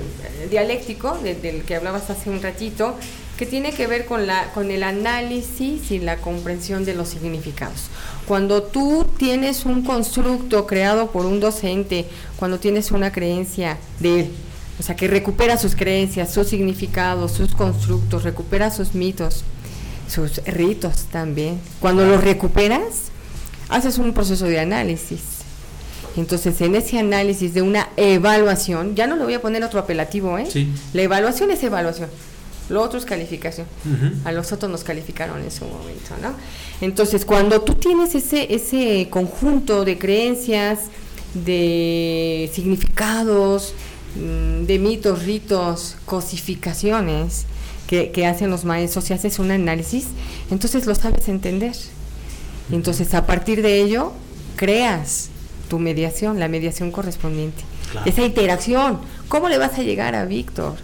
dialéctico 0.50 1.16
del 1.22 1.62
que 1.62 1.74
hablabas 1.74 2.10
hace 2.10 2.28
un 2.28 2.42
ratito 2.42 2.96
que 3.38 3.46
tiene 3.46 3.72
que 3.72 3.86
ver 3.86 4.04
con, 4.04 4.26
la, 4.26 4.52
con 4.52 4.70
el 4.70 4.82
análisis 4.82 5.90
y 5.90 5.98
la 5.98 6.18
comprensión 6.18 6.84
de 6.84 6.92
los 6.92 7.08
significados. 7.08 7.88
Cuando 8.28 8.62
tú 8.62 9.06
tienes 9.16 9.64
un 9.64 9.82
constructo 9.82 10.66
creado 10.66 11.10
por 11.10 11.24
un 11.24 11.40
docente, 11.40 12.04
cuando 12.36 12.58
tienes 12.58 12.90
una 12.90 13.10
creencia 13.10 13.78
de 13.98 14.20
él, 14.20 14.30
o 14.80 14.82
sea, 14.82 14.96
que 14.96 15.08
recupera 15.08 15.58
sus 15.58 15.76
creencias, 15.76 16.32
sus 16.32 16.48
significados, 16.48 17.32
sus 17.32 17.54
constructos, 17.54 18.24
recupera 18.24 18.70
sus 18.70 18.94
mitos, 18.94 19.44
sus 20.08 20.38
ritos 20.46 21.04
también. 21.12 21.60
Cuando 21.80 22.06
los 22.06 22.24
recuperas, 22.24 23.10
haces 23.68 23.98
un 23.98 24.14
proceso 24.14 24.46
de 24.46 24.58
análisis. 24.58 25.20
Entonces, 26.16 26.58
en 26.62 26.74
ese 26.76 26.98
análisis 26.98 27.52
de 27.52 27.60
una 27.60 27.90
evaluación, 27.98 28.96
ya 28.96 29.06
no 29.06 29.16
le 29.16 29.24
voy 29.24 29.34
a 29.34 29.42
poner 29.42 29.62
otro 29.62 29.80
apelativo, 29.80 30.38
¿eh? 30.38 30.46
Sí. 30.50 30.72
La 30.94 31.02
evaluación 31.02 31.50
es 31.50 31.62
evaluación. 31.62 32.08
Lo 32.70 32.80
otro 32.80 32.98
es 32.98 33.04
calificación. 33.04 33.66
A 34.24 34.32
los 34.32 34.50
otros 34.50 34.70
nos 34.72 34.82
calificaron 34.82 35.42
en 35.42 35.50
su 35.50 35.66
momento, 35.66 36.14
¿no? 36.22 36.32
Entonces, 36.80 37.26
cuando 37.26 37.60
tú 37.60 37.74
tienes 37.74 38.14
ese, 38.14 38.54
ese 38.54 39.08
conjunto 39.10 39.84
de 39.84 39.98
creencias, 39.98 40.78
de 41.34 42.50
significados, 42.54 43.74
de 44.14 44.78
mitos, 44.78 45.24
ritos, 45.24 45.96
cosificaciones 46.04 47.46
que, 47.86 48.10
que 48.10 48.26
hacen 48.26 48.50
los 48.50 48.64
maestros 48.64 49.10
y 49.10 49.12
haces 49.12 49.38
un 49.38 49.50
análisis, 49.50 50.06
entonces 50.50 50.86
lo 50.86 50.94
sabes 50.94 51.28
entender. 51.28 51.76
Entonces, 52.72 53.14
a 53.14 53.26
partir 53.26 53.62
de 53.62 53.82
ello, 53.82 54.12
creas 54.56 55.30
tu 55.68 55.78
mediación, 55.78 56.38
la 56.38 56.48
mediación 56.48 56.90
correspondiente. 56.90 57.62
Esa 58.04 58.22
interacción. 58.22 58.98
¿Cómo 59.28 59.48
le 59.48 59.58
vas 59.58 59.78
a 59.78 59.82
llegar 59.82 60.14
a 60.14 60.24
Víctor 60.24 60.74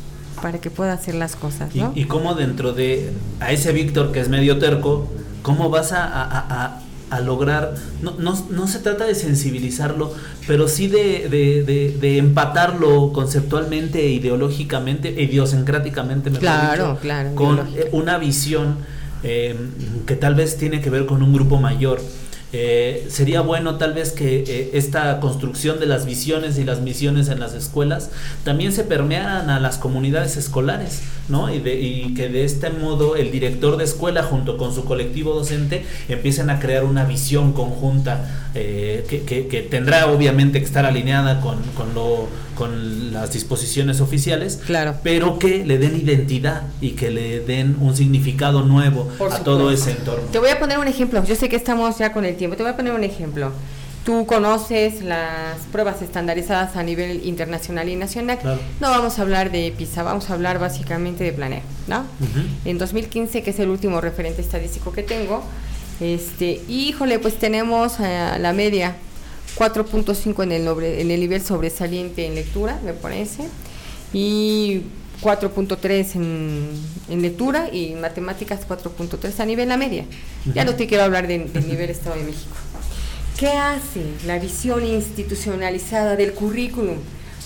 para 0.40 0.60
que 0.60 0.70
pueda 0.70 0.92
hacer 0.92 1.14
las 1.14 1.36
cosas? 1.36 1.74
¿no? 1.74 1.92
Y, 1.94 2.04
cómo 2.04 2.34
dentro 2.34 2.72
de 2.72 3.12
a 3.40 3.52
ese 3.52 3.72
Víctor 3.72 4.12
que 4.12 4.20
es 4.20 4.28
medio 4.28 4.58
terco, 4.58 5.08
cómo 5.42 5.70
vas 5.70 5.92
a, 5.92 6.80
lograr, 7.20 7.74
no, 8.02 8.16
no, 8.18 8.66
se 8.66 8.78
trata 8.80 9.04
de 9.04 9.14
sensibilizarlo, 9.14 10.12
pero 10.46 10.68
sí 10.68 10.88
de, 10.88 11.28
de, 12.00 12.18
empatarlo 12.18 13.12
conceptualmente, 13.12 14.04
ideológicamente, 14.06 15.10
idiosincráticamente, 15.10 16.30
claro, 16.32 16.98
claro, 17.00 17.34
con 17.34 17.60
una 17.92 18.18
visión 18.18 18.78
eh, 19.22 19.56
que 20.06 20.16
tal 20.16 20.34
vez 20.34 20.56
tiene 20.56 20.80
que 20.80 20.90
ver 20.90 21.06
con 21.06 21.22
un 21.22 21.32
grupo 21.32 21.58
mayor. 21.58 22.00
Eh, 22.52 23.06
sería 23.10 23.40
bueno 23.40 23.74
tal 23.74 23.92
vez 23.92 24.12
que 24.12 24.44
eh, 24.46 24.70
esta 24.74 25.18
construcción 25.18 25.80
de 25.80 25.86
las 25.86 26.06
visiones 26.06 26.58
y 26.58 26.64
las 26.64 26.80
misiones 26.80 27.28
en 27.28 27.40
las 27.40 27.54
escuelas 27.54 28.10
también 28.44 28.72
se 28.72 28.84
permearan 28.84 29.50
a 29.50 29.58
las 29.58 29.78
comunidades 29.78 30.36
escolares, 30.36 31.02
¿no? 31.28 31.52
Y, 31.52 31.58
de, 31.58 32.12
que 32.14 32.28
de 32.28 32.44
este 32.44 32.70
modo 32.70 33.16
el 33.16 33.32
director 33.32 33.76
de 33.76 33.84
escuela 33.84 34.22
junto 34.22 34.56
con 34.58 34.72
su 34.72 34.84
colectivo 34.84 35.34
docente 35.34 35.84
empiecen 36.08 36.48
a 36.48 36.60
crear 36.60 36.84
una 36.84 37.04
visión 37.04 37.52
conjunta 37.52 38.45
eh, 38.58 39.04
que, 39.26 39.62
tendrá 39.70 40.06
obviamente 40.06 40.60
que 40.60 40.64
estar 40.64 40.86
alineada 40.86 41.40
con, 41.40 41.58
con, 41.76 41.94
lo, 41.94 42.26
con 42.54 43.12
las 43.12 43.32
disposiciones 43.32 44.00
oficiales, 44.00 44.60
claro. 44.64 44.94
pero 45.02 45.38
que 45.38 45.64
le 45.64 45.78
den 45.78 45.96
identidad 45.96 46.62
y 46.80 46.92
que 46.92 47.10
le 47.10 47.40
den 47.40 47.76
un 47.80 47.94
significado 47.94 48.62
nuevo 48.62 49.10
a 49.30 49.40
todo 49.40 49.70
ese 49.70 49.90
entorno. 49.90 50.28
Te 50.32 50.38
voy 50.38 50.48
a 50.48 50.58
poner 50.58 50.78
un 50.78 50.88
ejemplo, 50.88 51.22
yo 51.24 51.36
sé 51.36 51.48
que 51.48 51.56
estamos 51.56 51.98
ya 51.98 52.12
con 52.12 52.24
el 52.24 52.36
tiempo, 52.36 52.56
te 52.56 52.62
voy 52.62 52.72
a 52.72 52.76
poner 52.76 52.92
un 52.94 53.04
ejemplo. 53.04 53.52
Tú 54.06 54.24
conoces 54.24 55.02
las 55.02 55.58
pruebas 55.72 56.00
estandarizadas 56.00 56.76
a 56.76 56.82
nivel 56.84 57.26
internacional 57.26 57.88
y 57.88 57.96
nacional. 57.96 58.38
No 58.80 58.90
vamos 58.90 59.18
a 59.18 59.22
hablar 59.22 59.50
de 59.50 59.74
PISA, 59.76 60.04
vamos 60.04 60.30
a 60.30 60.34
hablar 60.34 60.60
básicamente 60.60 61.24
de 61.24 61.32
Planea, 61.32 61.62
¿no? 61.88 62.04
En 62.64 62.78
2015, 62.78 63.42
que 63.42 63.50
es 63.50 63.58
el 63.58 63.68
último 63.68 64.00
referente 64.00 64.40
estadístico 64.40 64.92
que 64.92 65.02
tengo, 65.02 65.42
este, 66.00 66.60
híjole, 66.68 67.18
pues 67.18 67.38
tenemos 67.38 68.00
a 68.00 68.38
la 68.38 68.52
media 68.52 68.96
4.5 69.56 70.42
en 70.42 70.52
el, 70.52 70.68
en 70.84 71.10
el 71.10 71.20
nivel 71.20 71.42
sobresaliente 71.42 72.26
en 72.26 72.34
lectura, 72.34 72.78
me 72.84 72.92
parece, 72.92 73.44
y 74.12 74.82
4.3 75.22 76.14
en, 76.16 76.68
en, 77.08 77.22
lectura 77.22 77.68
y 77.72 77.94
matemáticas 77.94 78.68
4.3 78.68 79.40
a 79.40 79.46
nivel 79.46 79.68
la 79.68 79.76
media. 79.76 80.04
Ya 80.52 80.64
no 80.64 80.74
te 80.74 80.86
quiero 80.86 81.04
hablar 81.04 81.26
del 81.26 81.50
nivel 81.66 81.90
Estado 81.90 82.16
de 82.16 82.24
México. 82.24 82.54
¿Qué 83.38 83.48
hace 83.48 84.02
la 84.26 84.38
visión 84.38 84.84
institucionalizada 84.84 86.16
del 86.16 86.32
currículum? 86.32 86.96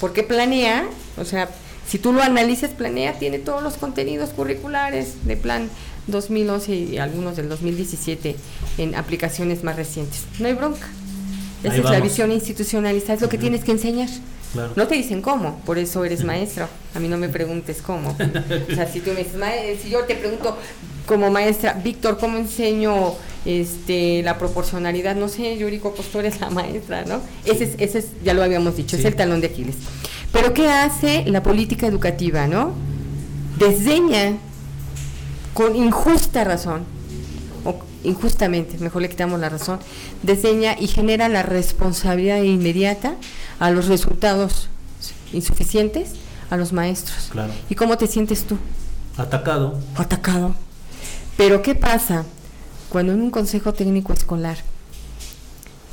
Porque 0.01 0.23
planea, 0.23 0.87
o 1.17 1.25
sea, 1.25 1.49
si 1.87 1.99
tú 1.99 2.13
lo 2.13 2.23
analizas, 2.23 2.71
planea, 2.71 3.19
tiene 3.19 3.41
todos 3.41 3.63
los 3.63 3.75
contenidos 3.75 4.31
curriculares 4.31 5.27
de 5.27 5.37
plan 5.37 5.69
2011 6.11 6.75
y 6.75 6.99
algunos 6.99 7.37
del 7.37 7.49
2017 7.49 8.37
en 8.79 8.95
aplicaciones 8.95 9.65
más 9.65 9.77
recientes. 9.77 10.25
No 10.39 10.49
hay 10.49 10.55
bronca. 10.55 10.89
Esa 11.63 11.77
es 11.77 11.85
la 11.85 12.01
visión 12.01 12.33
institucionalizada, 12.33 13.15
es 13.15 13.21
lo 13.21 13.29
que 13.29 13.39
tienes 13.39 13.65
que 13.65 13.73
enseñar. 13.73 14.09
No 14.75 14.89
te 14.89 14.97
dicen 14.97 15.23
cómo, 15.23 15.61
por 15.65 15.79
eso 15.79 16.05
eres 16.05 16.25
maestro. 16.25 16.69
A 16.95 16.99
mí 16.99 17.09
no 17.09 17.17
me 17.17 17.29
preguntes 17.29 17.83
cómo. 17.83 18.11
o 18.71 18.75
sea, 18.75 18.91
si 18.91 19.01
tú 19.01 19.11
me 19.13 19.19
dices, 19.19 19.37
si 19.83 19.91
yo 19.91 20.01
te 20.05 20.17
pregunto 20.17 20.57
como 21.07 21.31
maestra, 21.31 21.75
Víctor, 21.75 22.19
¿cómo 22.19 22.39
enseño 22.39 23.15
este, 23.45 24.23
la 24.23 24.39
proporcionalidad? 24.39 25.15
No 25.15 25.29
sé, 25.29 25.57
Yuriko, 25.57 25.95
pues 25.95 26.09
tú 26.09 26.19
eres 26.19 26.41
la 26.41 26.51
maestra, 26.51 27.05
¿no? 27.05 27.21
Ese, 27.45 27.65
es, 27.65 27.75
ese 27.79 27.99
es, 28.01 28.07
ya 28.25 28.35
lo 28.35 28.43
habíamos 28.43 28.77
dicho, 28.77 28.97
es 28.97 29.05
el 29.05 29.15
talón 29.15 29.41
de 29.41 29.49
Aquiles. 29.49 29.77
Pero 30.33 30.53
¿qué 30.53 30.69
hace 30.69 31.25
la 31.27 31.43
política 31.43 31.87
educativa, 31.87 32.47
no? 32.47 32.73
Desdeña 33.59 34.37
con 35.55 35.77
injusta 35.77 36.45
razón, 36.45 36.85
o 37.65 37.79
injustamente, 38.05 38.79
mejor 38.79 39.03
le 39.03 39.09
quitamos 39.09 39.41
la 39.41 39.49
razón, 39.49 39.79
desdeña 40.23 40.77
y 40.79 40.87
genera 40.87 41.29
la 41.29 41.43
responsabilidad 41.43 42.43
inmediata 42.43 43.17
a 43.59 43.71
los 43.71 43.89
resultados 43.89 44.69
insuficientes 45.33 46.13
a 46.51 46.57
los 46.57 46.73
maestros. 46.73 47.31
¿Y 47.69 47.75
cómo 47.75 47.97
te 47.97 48.07
sientes 48.07 48.45
tú? 48.45 48.59
Atacado. 49.17 49.79
Atacado. 49.97 50.55
Pero 51.37 51.63
¿qué 51.63 51.75
pasa 51.75 52.25
cuando 52.89 53.13
en 53.13 53.21
un 53.21 53.31
consejo 53.31 53.73
técnico 53.73 54.13
escolar 54.13 54.59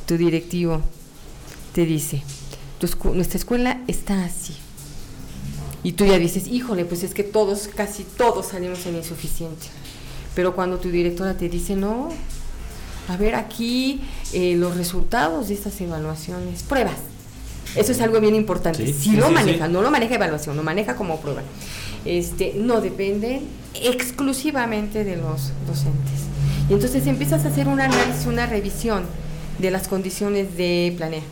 tu 0.06 0.16
directivo 0.16 0.82
te 1.72 1.84
dice, 1.84 2.22
nuestra 3.14 3.38
escuela 3.38 3.80
está 3.86 4.24
así? 4.24 4.56
Y 5.82 5.92
tú 5.92 6.04
ya 6.04 6.18
dices, 6.18 6.48
híjole, 6.48 6.84
pues 6.84 7.02
es 7.02 7.14
que 7.14 7.22
todos, 7.22 7.68
casi 7.74 8.04
todos 8.04 8.46
salimos 8.46 8.84
en 8.86 8.96
insuficiente. 8.96 9.66
Pero 10.34 10.54
cuando 10.54 10.78
tu 10.78 10.90
directora 10.90 11.34
te 11.34 11.48
dice, 11.48 11.76
no, 11.76 12.10
a 13.08 13.16
ver 13.16 13.34
aquí 13.34 14.00
eh, 14.32 14.54
los 14.56 14.76
resultados 14.76 15.48
de 15.48 15.54
estas 15.54 15.80
evaluaciones, 15.80 16.62
pruebas. 16.62 16.96
Eso 17.74 17.92
es 17.92 18.00
algo 18.00 18.20
bien 18.20 18.34
importante. 18.34 18.92
si 18.92 19.12
lo 19.12 19.30
maneja, 19.30 19.68
no 19.68 19.82
lo 19.82 19.90
maneja 19.90 20.14
evaluación, 20.14 20.56
lo 20.56 20.62
maneja 20.62 20.96
como 20.96 21.20
prueba. 21.20 21.42
Este, 22.04 22.54
no 22.56 22.80
depende 22.80 23.42
exclusivamente 23.74 25.04
de 25.04 25.16
los 25.16 25.52
docentes. 25.66 26.28
Y 26.68 26.74
entonces 26.74 27.06
empiezas 27.06 27.44
a 27.44 27.48
hacer 27.48 27.68
un 27.68 27.80
análisis, 27.80 28.26
una 28.26 28.46
revisión 28.46 29.04
de 29.58 29.70
las 29.70 29.88
condiciones 29.88 30.56
de 30.56 30.94
planea. 30.96 31.22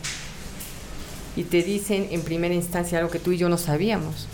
Y 1.35 1.43
te 1.43 1.61
dicen 1.61 2.07
en 2.11 2.21
primera 2.21 2.53
instancia 2.53 2.97
algo 2.97 3.11
que 3.11 3.19
tú 3.19 3.31
y 3.31 3.37
yo 3.37 3.49
no 3.49 3.57
sabíamos, 3.57 4.27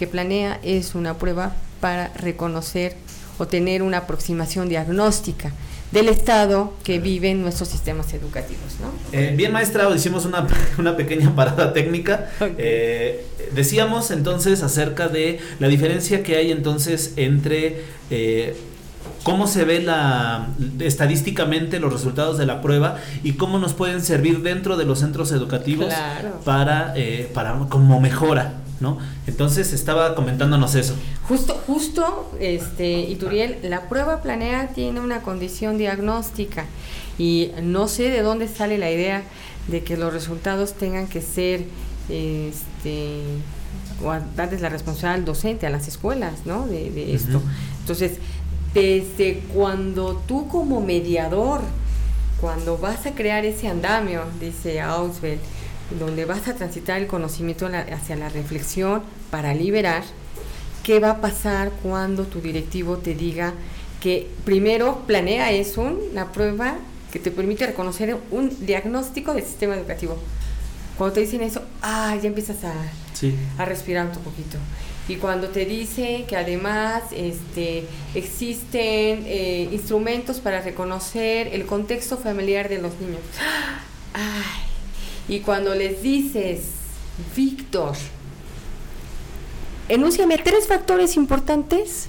que 0.00 0.06
planea 0.06 0.58
es 0.62 0.94
una 0.94 1.18
prueba 1.18 1.54
para 1.78 2.08
reconocer 2.14 2.96
o 3.36 3.46
tener 3.46 3.82
una 3.82 3.98
aproximación 3.98 4.66
diagnóstica 4.70 5.52
del 5.92 6.08
estado 6.08 6.72
que 6.84 6.98
viven 6.98 7.42
nuestros 7.42 7.68
sistemas 7.68 8.14
educativos. 8.14 8.76
¿no? 8.80 8.90
Eh, 9.12 9.34
bien, 9.36 9.52
maestra, 9.52 9.94
hicimos 9.94 10.24
una, 10.24 10.46
una 10.78 10.96
pequeña 10.96 11.36
parada 11.36 11.74
técnica. 11.74 12.30
Eh, 12.56 13.26
decíamos 13.52 14.10
entonces 14.10 14.62
acerca 14.62 15.08
de 15.08 15.38
la 15.58 15.68
diferencia 15.68 16.22
que 16.22 16.36
hay 16.36 16.50
entonces 16.50 17.12
entre 17.16 17.82
eh, 18.10 18.56
cómo 19.22 19.46
se 19.46 19.66
ve 19.66 19.82
la 19.82 20.48
estadísticamente 20.78 21.78
los 21.78 21.92
resultados 21.92 22.38
de 22.38 22.46
la 22.46 22.62
prueba 22.62 22.96
y 23.22 23.34
cómo 23.34 23.58
nos 23.58 23.74
pueden 23.74 24.00
servir 24.00 24.40
dentro 24.40 24.78
de 24.78 24.86
los 24.86 25.00
centros 25.00 25.30
educativos 25.30 25.92
para, 26.46 26.94
para 27.34 27.58
como 27.68 28.00
mejora 28.00 28.59
¿no? 28.80 28.98
Entonces 29.26 29.72
estaba 29.72 30.14
comentándonos 30.14 30.74
eso. 30.74 30.94
Justo, 31.28 31.60
justo, 31.66 32.32
este, 32.40 33.00
Ituriel, 33.00 33.58
la 33.62 33.88
prueba 33.88 34.22
planea 34.22 34.68
tiene 34.68 35.00
una 35.00 35.22
condición 35.22 35.78
diagnóstica 35.78 36.64
y 37.18 37.52
no 37.62 37.86
sé 37.86 38.10
de 38.10 38.22
dónde 38.22 38.48
sale 38.48 38.78
la 38.78 38.90
idea 38.90 39.22
de 39.68 39.84
que 39.84 39.96
los 39.96 40.12
resultados 40.12 40.72
tengan 40.74 41.06
que 41.06 41.20
ser, 41.20 41.64
este, 42.08 43.20
o 44.02 44.12
darles 44.34 44.62
la 44.62 44.70
responsabilidad 44.70 45.14
al 45.14 45.24
docente, 45.24 45.66
a 45.66 45.70
las 45.70 45.86
escuelas, 45.86 46.46
¿no? 46.46 46.66
De, 46.66 47.14
esto. 47.14 47.42
Entonces, 47.80 48.12
desde 48.74 49.42
cuando 49.52 50.22
tú 50.26 50.48
como 50.48 50.80
mediador, 50.80 51.60
cuando 52.40 52.78
vas 52.78 53.04
a 53.06 53.12
crear 53.12 53.44
ese 53.44 53.68
andamio, 53.68 54.22
dice 54.40 54.80
Auswell, 54.80 55.38
donde 55.98 56.24
vas 56.24 56.46
a 56.48 56.54
transitar 56.54 57.00
el 57.00 57.06
conocimiento 57.06 57.66
hacia 57.66 58.16
la 58.16 58.28
reflexión 58.28 59.02
para 59.30 59.54
liberar, 59.54 60.02
¿qué 60.82 61.00
va 61.00 61.10
a 61.10 61.20
pasar 61.20 61.70
cuando 61.82 62.24
tu 62.24 62.40
directivo 62.40 62.98
te 62.98 63.14
diga 63.14 63.54
que 64.00 64.28
primero 64.44 65.02
planea 65.06 65.52
es 65.52 65.76
una 65.76 66.32
prueba 66.32 66.76
que 67.12 67.18
te 67.18 67.30
permite 67.30 67.66
reconocer 67.66 68.16
un 68.30 68.66
diagnóstico 68.66 69.34
del 69.34 69.44
sistema 69.44 69.74
educativo? 69.74 70.16
Cuando 70.96 71.14
te 71.14 71.20
dicen 71.20 71.42
eso, 71.42 71.62
ah, 71.82 72.16
ya 72.20 72.28
empiezas 72.28 72.58
a, 72.64 72.74
a 73.58 73.64
respirar 73.64 74.06
un 74.06 74.22
poquito. 74.22 74.58
Y 75.08 75.16
cuando 75.16 75.48
te 75.48 75.64
dice 75.64 76.24
que 76.28 76.36
además 76.36 77.02
este, 77.10 77.84
existen 78.14 79.24
eh, 79.26 79.68
instrumentos 79.72 80.38
para 80.38 80.60
reconocer 80.60 81.48
el 81.48 81.66
contexto 81.66 82.16
familiar 82.16 82.68
de 82.68 82.80
los 82.80 82.92
niños. 83.00 83.20
Ay, 84.12 84.69
y 85.30 85.38
cuando 85.40 85.76
les 85.76 86.02
dices, 86.02 86.62
Víctor, 87.36 87.94
enúnciame 89.88 90.38
tres 90.38 90.66
factores 90.66 91.16
importantes 91.16 92.08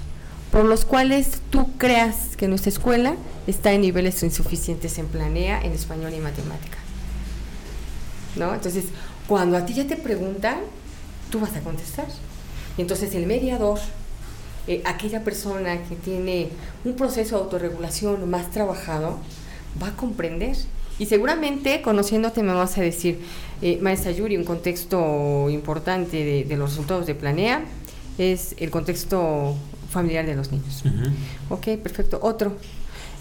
por 0.51 0.65
los 0.65 0.85
cuales 0.85 1.39
tú 1.51 1.77
creas 1.77 2.35
que 2.35 2.47
nuestra 2.47 2.69
escuela 2.69 3.15
está 3.45 3.73
en 3.73 3.81
niveles 3.81 4.23
insuficientes 4.23 4.97
en 4.97 5.05
planea, 5.05 5.61
en 5.61 5.71
español 5.71 6.15
y 6.15 6.19
matemática. 6.19 6.79
¿No? 8.37 8.55
Entonces, 8.55 8.85
cuando 9.27 9.55
a 9.55 9.67
ti 9.67 9.75
ya 9.75 9.85
te 9.85 9.97
preguntan, 9.97 10.57
tú 11.29 11.39
vas 11.39 11.55
a 11.55 11.59
contestar. 11.59 12.07
Entonces, 12.79 13.13
el 13.13 13.27
mediador, 13.27 13.77
eh, 14.65 14.81
aquella 14.83 15.23
persona 15.23 15.83
que 15.83 15.95
tiene 15.95 16.49
un 16.83 16.95
proceso 16.95 17.35
de 17.35 17.43
autorregulación 17.43 18.27
más 18.31 18.49
trabajado, 18.49 19.19
va 19.79 19.89
a 19.89 19.95
comprender. 19.95 20.57
Y 21.01 21.07
seguramente, 21.07 21.81
conociéndote, 21.81 22.43
me 22.43 22.53
vas 22.53 22.77
a 22.77 22.81
decir, 22.81 23.17
eh, 23.63 23.79
maestra 23.81 24.11
Yuri, 24.11 24.37
un 24.37 24.43
contexto 24.43 25.49
importante 25.49 26.23
de, 26.23 26.43
de 26.43 26.57
los 26.57 26.69
resultados 26.69 27.07
de 27.07 27.15
Planea 27.15 27.65
es 28.19 28.53
el 28.59 28.69
contexto 28.69 29.55
familiar 29.89 30.27
de 30.27 30.35
los 30.35 30.51
niños. 30.51 30.83
Ok, 31.49 31.69
perfecto. 31.81 32.19
Otro, 32.21 32.55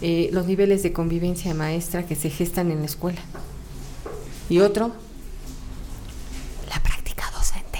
eh, 0.02 0.28
los 0.30 0.44
niveles 0.44 0.82
de 0.82 0.92
convivencia 0.92 1.54
maestra 1.54 2.04
que 2.04 2.16
se 2.16 2.28
gestan 2.28 2.70
en 2.70 2.80
la 2.80 2.84
escuela. 2.84 3.22
Y 4.50 4.58
otro, 4.58 4.92
la 6.68 6.82
práctica 6.82 7.30
docente. 7.34 7.78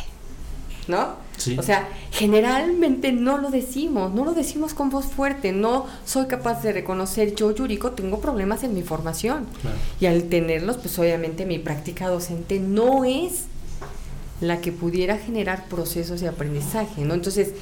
¿No? 0.89 1.17
O 1.59 1.63
sea, 1.63 1.89
generalmente 2.13 3.13
no 3.13 3.39
lo 3.39 3.51
decimos, 3.51 4.13
no 4.15 4.25
lo 4.25 4.33
decimos 4.33 4.75
con 4.75 4.91
voz 4.91 5.07
fuerte, 5.07 5.53
no 5.53 5.87
soy 6.05 6.27
capaz 6.27 6.63
de 6.63 6.73
reconocer, 6.73 7.35
yo, 7.35 7.55
Yuriko, 7.55 7.93
tengo 7.93 8.21
problemas 8.21 8.63
en 8.65 8.75
mi 8.75 8.83
formación. 8.83 9.47
Y 10.01 10.07
al 10.07 10.25
tenerlos, 10.25 10.77
pues 10.77 10.99
obviamente 10.99 11.47
mi 11.47 11.59
práctica 11.59 12.09
docente 12.09 12.61
no 12.61 13.05
es 13.05 13.45
la 14.41 14.61
que 14.61 14.73
pudiera 14.73 15.19
generar 15.19 15.67
procesos 15.69 16.21
de 16.21 16.29
aprendizaje, 16.29 17.05
¿no? 17.05 17.15
Entonces, 17.15 17.53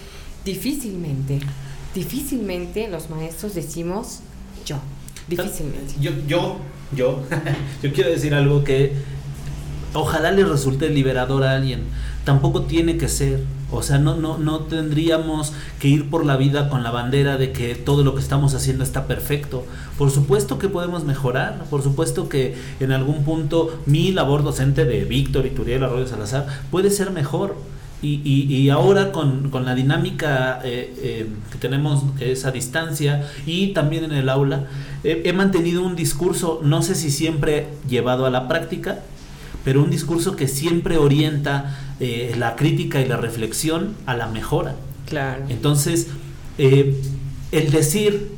difícilmente, 0.45 1.41
difícilmente 1.95 2.89
los 2.89 3.11
maestros 3.11 3.55
decimos 3.55 4.21
yo, 4.65 4.77
difícilmente. 5.29 5.95
Yo, 6.01 6.13
yo, 6.27 6.59
yo, 6.95 7.23
yo 7.83 7.93
quiero 7.93 8.11
decir 8.11 8.35
algo 8.35 8.65
que 8.65 8.93
ojalá 9.95 10.31
le 10.31 10.45
resulte 10.45 10.89
liberador 10.89 11.45
a 11.45 11.53
alguien. 11.53 11.85
Tampoco 12.25 12.63
tiene 12.63 12.97
que 12.97 13.09
ser. 13.09 13.41
O 13.71 13.83
sea, 13.83 13.99
no, 13.99 14.17
no, 14.17 14.39
no 14.39 14.61
tendríamos 14.61 15.53
que 15.79 15.89
ir 15.89 16.09
por 16.09 16.25
la 16.25 16.37
vida 16.37 16.71
con 16.71 16.83
la 16.83 16.91
bandera 16.91 17.37
de 17.37 17.53
que 17.53 17.75
todo 17.75 18.03
lo 18.03 18.15
que 18.15 18.21
estamos 18.21 18.55
haciendo 18.55 18.83
está 18.83 19.07
perfecto. 19.07 19.65
Por 19.99 20.11
supuesto 20.11 20.59
que 20.59 20.69
podemos 20.69 21.05
mejorar, 21.05 21.65
por 21.69 21.83
supuesto 21.83 22.29
que 22.29 22.57
en 22.81 22.93
algún 22.93 23.25
punto 23.25 23.79
mi 23.85 24.11
labor 24.13 24.43
docente 24.43 24.85
de 24.85 25.05
Víctor 25.05 25.45
y 25.45 25.51
Turiel 25.51 25.85
Arroyo 25.85 26.07
Salazar 26.07 26.47
puede 26.71 26.91
ser 26.91 27.11
mejor 27.11 27.57
y, 28.01 28.21
y, 28.23 28.71
ahora 28.71 29.11
con, 29.11 29.51
la 29.65 29.75
dinámica 29.75 30.61
eh, 30.63 30.95
eh, 31.03 31.27
que 31.51 31.59
tenemos 31.59 32.05
esa 32.21 32.53
distancia 32.53 33.29
y 33.45 33.73
también 33.73 34.05
en 34.05 34.13
el 34.13 34.29
aula, 34.29 34.67
he 35.03 35.33
mantenido 35.33 35.83
un 35.83 35.97
discurso, 35.97 36.61
no 36.63 36.83
sé 36.83 36.95
si 36.95 37.11
siempre 37.11 37.67
llevado 37.89 38.25
a 38.25 38.31
la 38.31 38.47
práctica, 38.47 39.01
pero 39.65 39.83
un 39.83 39.91
discurso 39.91 40.37
que 40.37 40.49
siempre 40.49 40.97
orienta 40.97 41.79
eh, 42.01 42.35
la 42.39 42.57
crítica 42.57 43.01
y 43.01 43.09
la 43.09 43.17
reflexión 43.17 43.95
a 44.07 44.17
la 44.17 44.29
mejora. 44.29 44.75
Claro. 45.07 45.45
Entonces, 45.49 46.09
el 46.59 47.71
decir 47.71 48.33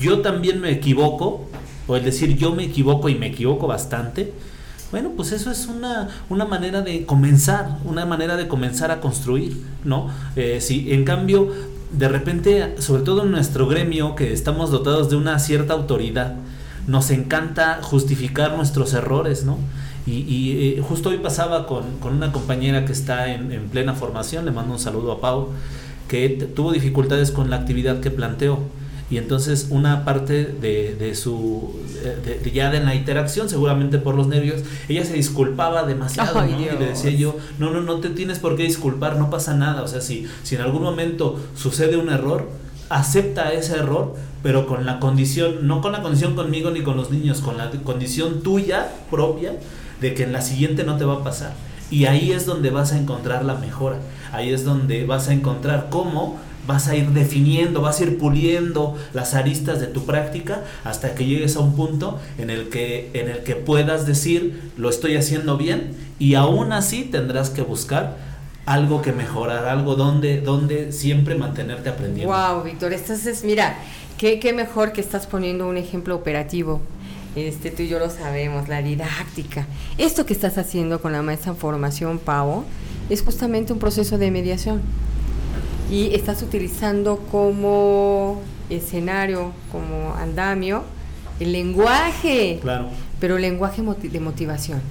yo 0.00 0.20
también 0.20 0.60
me 0.60 0.70
equivoco, 0.70 1.48
o 1.86 1.96
el 1.96 2.04
decir 2.04 2.36
yo 2.36 2.54
me 2.54 2.64
equivoco 2.64 3.08
y 3.08 3.14
me 3.14 3.28
equivoco 3.28 3.66
bastante, 3.66 4.32
bueno, 4.90 5.12
pues 5.16 5.32
eso 5.32 5.50
es 5.50 5.66
una, 5.66 6.08
una 6.30 6.46
manera 6.46 6.80
de 6.80 7.04
comenzar, 7.04 7.78
una 7.84 8.06
manera 8.06 8.36
de 8.36 8.48
comenzar 8.48 8.90
a 8.90 9.00
construir, 9.00 9.62
¿no? 9.84 10.10
Eh, 10.34 10.60
si 10.62 10.92
en 10.92 11.04
cambio, 11.04 11.52
de 11.92 12.08
repente, 12.08 12.74
sobre 12.78 13.02
todo 13.02 13.24
en 13.24 13.30
nuestro 13.30 13.66
gremio, 13.66 14.14
que 14.14 14.32
estamos 14.32 14.70
dotados 14.70 15.10
de 15.10 15.16
una 15.16 15.38
cierta 15.38 15.74
autoridad, 15.74 16.36
nos 16.86 17.10
encanta 17.10 17.80
justificar 17.82 18.56
nuestros 18.56 18.94
errores, 18.94 19.44
¿no? 19.44 19.58
Y, 20.08 20.76
eh, 20.78 20.82
justo 20.82 21.10
hoy 21.10 21.18
pasaba 21.18 21.66
con, 21.66 21.84
una 22.02 22.32
compañera 22.32 22.84
que 22.84 22.92
está 22.92 23.32
en, 23.32 23.52
en, 23.52 23.68
plena 23.68 23.94
formación, 23.94 24.44
le 24.44 24.50
mando 24.50 24.72
un 24.72 24.78
saludo 24.78 25.12
a 25.12 25.20
Pau, 25.20 25.48
que 26.08 26.28
tuvo 26.54 26.72
dificultades 26.72 27.30
con 27.30 27.50
la 27.50 27.56
actividad 27.56 28.00
que 28.00 28.10
planteó. 28.10 28.58
Y 29.10 29.16
entonces 29.16 29.68
una 29.70 30.04
parte 30.04 30.44
de, 30.44 30.94
de 30.94 31.14
su 31.14 31.74
de, 32.02 32.50
ya 32.50 32.70
de 32.70 32.80
la 32.80 32.94
interacción 32.94 33.48
seguramente 33.48 33.98
por 33.98 34.14
los 34.14 34.28
nervios 34.28 34.62
ella 34.88 35.04
se 35.04 35.14
disculpaba 35.14 35.84
demasiado 35.84 36.46
y 36.46 36.64
le 36.78 36.86
decía 36.86 37.10
yo 37.10 37.36
no 37.58 37.70
no 37.70 37.80
no 37.80 38.00
te 38.00 38.10
tienes 38.10 38.38
por 38.38 38.56
qué 38.56 38.64
disculpar 38.64 39.16
no 39.16 39.30
pasa 39.30 39.54
nada 39.54 39.82
o 39.82 39.88
sea 39.88 40.00
si 40.00 40.26
si 40.42 40.54
en 40.54 40.60
algún 40.60 40.82
momento 40.82 41.40
sucede 41.56 41.96
un 41.96 42.10
error 42.10 42.48
acepta 42.88 43.52
ese 43.52 43.76
error 43.76 44.14
pero 44.42 44.66
con 44.66 44.86
la 44.86 45.00
condición 45.00 45.66
no 45.66 45.80
con 45.80 45.92
la 45.92 46.02
condición 46.02 46.34
conmigo 46.34 46.70
ni 46.70 46.82
con 46.82 46.96
los 46.96 47.10
niños 47.10 47.40
con 47.40 47.56
la 47.56 47.70
condición 47.70 48.42
tuya 48.42 48.88
propia 49.10 49.54
de 50.00 50.14
que 50.14 50.24
en 50.24 50.32
la 50.32 50.42
siguiente 50.42 50.84
no 50.84 50.96
te 50.96 51.04
va 51.04 51.14
a 51.14 51.24
pasar 51.24 51.52
y 51.90 52.04
ahí 52.06 52.32
es 52.32 52.46
donde 52.46 52.70
vas 52.70 52.92
a 52.92 52.98
encontrar 52.98 53.44
la 53.44 53.54
mejora 53.54 53.96
ahí 54.32 54.52
es 54.52 54.64
donde 54.64 55.04
vas 55.04 55.28
a 55.28 55.32
encontrar 55.32 55.88
cómo 55.90 56.38
vas 56.68 56.86
a 56.86 56.94
ir 56.94 57.08
definiendo, 57.08 57.80
vas 57.80 57.98
a 57.98 58.04
ir 58.04 58.18
puliendo 58.18 58.94
las 59.14 59.34
aristas 59.34 59.80
de 59.80 59.86
tu 59.86 60.04
práctica 60.04 60.64
hasta 60.84 61.14
que 61.14 61.24
llegues 61.24 61.56
a 61.56 61.60
un 61.60 61.74
punto 61.74 62.20
en 62.36 62.50
el 62.50 62.68
que, 62.68 63.10
en 63.14 63.30
el 63.30 63.38
que 63.42 63.56
puedas 63.56 64.06
decir 64.06 64.70
lo 64.76 64.90
estoy 64.90 65.16
haciendo 65.16 65.56
bien 65.56 65.96
y 66.18 66.34
aún 66.34 66.74
así 66.74 67.04
tendrás 67.04 67.48
que 67.48 67.62
buscar 67.62 68.18
algo 68.66 69.00
que 69.00 69.12
mejorar, 69.12 69.64
algo 69.64 69.94
donde, 69.94 70.42
donde 70.42 70.92
siempre 70.92 71.36
mantenerte 71.36 71.88
aprendiendo. 71.88 72.34
Wow, 72.34 72.62
Víctor, 72.64 72.92
entonces 72.92 73.42
mira, 73.44 73.78
qué, 74.18 74.38
qué 74.38 74.52
mejor 74.52 74.92
que 74.92 75.00
estás 75.00 75.26
poniendo 75.26 75.66
un 75.66 75.78
ejemplo 75.78 76.14
operativo. 76.14 76.82
Este, 77.36 77.70
tú 77.70 77.82
y 77.82 77.88
yo 77.88 77.98
lo 77.98 78.10
sabemos, 78.10 78.68
la 78.68 78.82
didáctica. 78.82 79.66
Esto 79.96 80.26
que 80.26 80.32
estás 80.32 80.58
haciendo 80.58 81.00
con 81.00 81.12
la 81.12 81.22
maestra 81.22 81.52
en 81.52 81.58
formación, 81.58 82.18
Pavo, 82.18 82.64
es 83.10 83.22
justamente 83.22 83.72
un 83.72 83.78
proceso 83.78 84.18
de 84.18 84.30
mediación 84.30 84.82
y 85.90 86.14
estás 86.14 86.42
utilizando 86.42 87.18
como 87.30 88.40
escenario, 88.68 89.52
como 89.72 90.14
andamio, 90.14 90.84
el 91.40 91.52
lenguaje, 91.52 92.58
claro. 92.60 92.88
pero 93.20 93.36
el 93.36 93.42
lenguaje 93.42 93.82
de 93.82 94.20
motivación, 94.20 94.82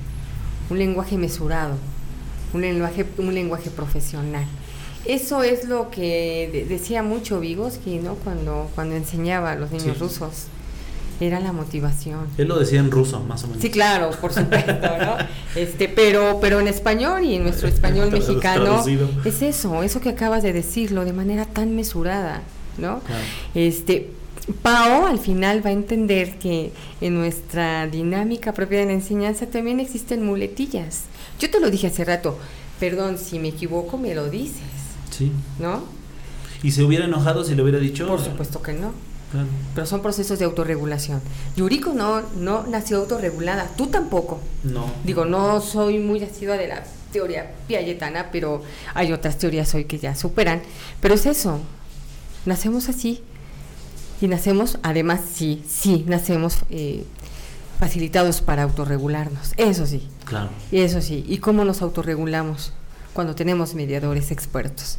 un 0.69 0.79
lenguaje 0.79 1.17
mesurado, 1.17 1.75
un 2.53 2.61
lenguaje, 2.61 3.05
un 3.17 3.33
lenguaje 3.33 3.69
profesional. 3.69 4.45
Eso 5.05 5.43
es 5.43 5.65
lo 5.65 5.89
que 5.91 6.65
decía 6.67 7.03
mucho 7.03 7.39
Vygotsky, 7.39 7.99
¿no? 7.99 8.15
Cuando, 8.15 8.69
cuando 8.75 8.95
enseñaba 8.95 9.51
a 9.51 9.55
los 9.55 9.71
niños 9.71 9.99
rusos 9.99 10.47
era 11.20 11.39
la 11.39 11.51
motivación. 11.51 12.28
Él 12.38 12.47
lo 12.47 12.59
decía 12.59 12.80
en 12.80 12.91
ruso, 12.91 13.20
más 13.22 13.43
o 13.43 13.47
menos. 13.47 13.61
Sí, 13.61 13.70
claro, 13.70 14.11
por 14.22 14.34
supuesto, 14.34 14.74
¿no? 14.74 15.18
Este, 15.55 15.89
pero, 15.89 16.38
pero 16.39 16.59
en 16.59 16.68
español 16.68 17.24
y 17.24 17.36
en 17.36 17.43
nuestro 17.43 17.68
español 17.68 18.11
mexicano 18.11 18.84
es 19.26 19.41
eso, 19.41 19.82
eso 19.82 20.01
que 20.01 20.09
acabas 20.09 20.43
de 20.43 20.53
decirlo 20.53 21.03
de 21.03 21.13
manera 21.13 21.45
tan 21.45 21.76
mesurada, 21.76 22.43
¿no? 22.78 23.01
Este, 23.55 24.11
Pao 24.61 25.07
al 25.07 25.20
final 25.20 25.65
va 25.65 25.72
a 25.72 25.74
entender 25.74 26.38
que 26.38 26.72
en 27.01 27.15
nuestra 27.15 27.88
dinámica 27.88 28.53
propia 28.53 28.80
de 28.80 28.86
la 28.86 28.93
enseñanza 28.93 29.47
también 29.47 29.80
existen 29.80 30.26
muletillas. 30.26 31.03
Yo 31.39 31.49
te 31.49 31.59
lo 31.59 31.70
dije 31.72 31.88
hace 31.88 32.05
rato, 32.05 32.38
perdón, 32.80 33.18
si 33.18 33.39
me 33.39 33.49
equivoco 33.49 33.97
me 33.97 34.13
lo 34.15 34.30
dices. 34.30 34.61
Sí. 35.09 35.32
¿No? 35.59 35.84
¿Y 36.63 36.72
se 36.72 36.84
hubiera 36.84 37.05
enojado 37.05 37.43
si 37.43 37.55
le 37.55 37.63
hubiera 37.63 37.80
dicho? 37.80 38.07
Por 38.07 38.24
supuesto 38.24 38.61
que 38.61 38.74
no. 38.74 38.93
Pero 39.75 39.86
son 39.86 40.01
procesos 40.01 40.39
de 40.39 40.45
autorregulación. 40.45 41.21
Yuriko 41.55 41.93
no, 41.93 42.21
no 42.38 42.65
nació 42.67 42.97
autorregulada, 42.97 43.69
tú 43.75 43.88
tampoco. 43.88 44.39
No. 44.63 44.86
Digo, 45.03 45.25
no 45.25 45.59
soy 45.61 45.99
muy 45.99 46.23
asidua 46.23 46.57
de 46.57 46.67
la 46.67 46.84
teoría 47.11 47.51
piagetana, 47.67 48.30
pero 48.32 48.61
hay 48.93 49.11
otras 49.11 49.38
teorías 49.38 49.73
hoy 49.75 49.86
que 49.86 49.99
ya 49.99 50.15
superan. 50.15 50.61
Pero 51.01 51.13
es 51.13 51.25
eso, 51.25 51.59
nacemos 52.45 52.89
así. 52.89 53.21
Y 54.19 54.28
nacemos, 54.28 54.80
además, 54.82 55.21
sí, 55.32 55.63
sí, 55.67 56.03
nacemos 56.07 56.59
eh, 56.69 57.03
facilitados 57.80 58.41
para 58.41 58.63
autorregularnos. 58.63 59.53
Eso 59.57 59.86
sí. 59.86 60.07
Claro. 60.25 60.49
Eso 60.71 61.01
sí. 61.01 61.23
¿Y 61.28 61.38
cómo 61.38 61.63
nos 61.65 61.82
autorregulamos? 61.82 62.73
Cuando 63.13 63.36
tenemos 63.36 63.75
mediadores 63.75 64.32
expertos. 64.32 64.97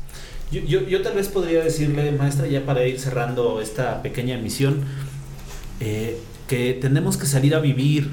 Yo, 0.50 0.62
yo, 0.62 0.80
yo, 0.88 1.02
tal 1.02 1.14
vez 1.14 1.28
podría 1.28 1.62
decirle, 1.62 2.10
maestra, 2.12 2.46
ya 2.46 2.64
para 2.64 2.86
ir 2.86 2.98
cerrando 2.98 3.60
esta 3.60 4.00
pequeña 4.02 4.34
emisión, 4.34 4.80
eh, 5.80 6.18
que 6.46 6.72
tenemos 6.72 7.18
que 7.18 7.26
salir 7.26 7.54
a 7.54 7.60
vivir, 7.60 8.08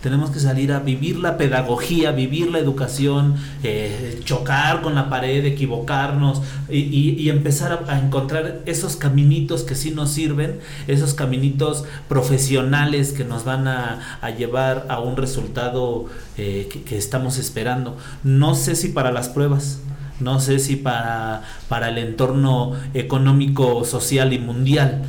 tenemos 0.00 0.30
que 0.30 0.38
salir 0.38 0.70
a 0.70 0.78
vivir 0.78 1.16
la 1.16 1.36
pedagogía, 1.36 2.12
vivir 2.12 2.52
la 2.52 2.60
educación, 2.60 3.34
eh, 3.64 4.20
chocar 4.24 4.82
con 4.82 4.94
la 4.94 5.10
pared, 5.10 5.44
equivocarnos 5.46 6.42
y, 6.68 6.78
y, 6.78 7.28
empezar 7.28 7.84
a, 7.88 7.98
encontrar 7.98 8.60
esos 8.66 8.94
caminitos 8.94 9.64
que 9.64 9.74
sí 9.74 9.90
nos 9.90 10.12
sirven, 10.12 10.60
esos 10.86 11.14
caminitos 11.14 11.84
profesionales 12.06 13.12
que 13.12 13.24
nos 13.24 13.44
van 13.44 13.66
a, 13.66 14.18
a 14.20 14.30
llevar 14.30 14.86
a 14.90 15.00
un 15.00 15.16
resultado 15.16 16.04
eh, 16.36 16.68
que 16.86 16.96
estamos 16.96 17.38
esperando. 17.38 17.96
No 18.22 18.54
sé 18.54 18.76
si 18.76 18.90
para 18.90 19.10
las 19.10 19.28
pruebas, 19.28 19.80
no 20.20 20.40
sé 20.40 20.58
si 20.58 20.76
para, 20.76 21.42
para 21.68 21.88
el 21.88 21.98
entorno 21.98 22.72
económico, 22.94 23.84
social 23.84 24.32
y 24.32 24.38
mundial, 24.38 25.02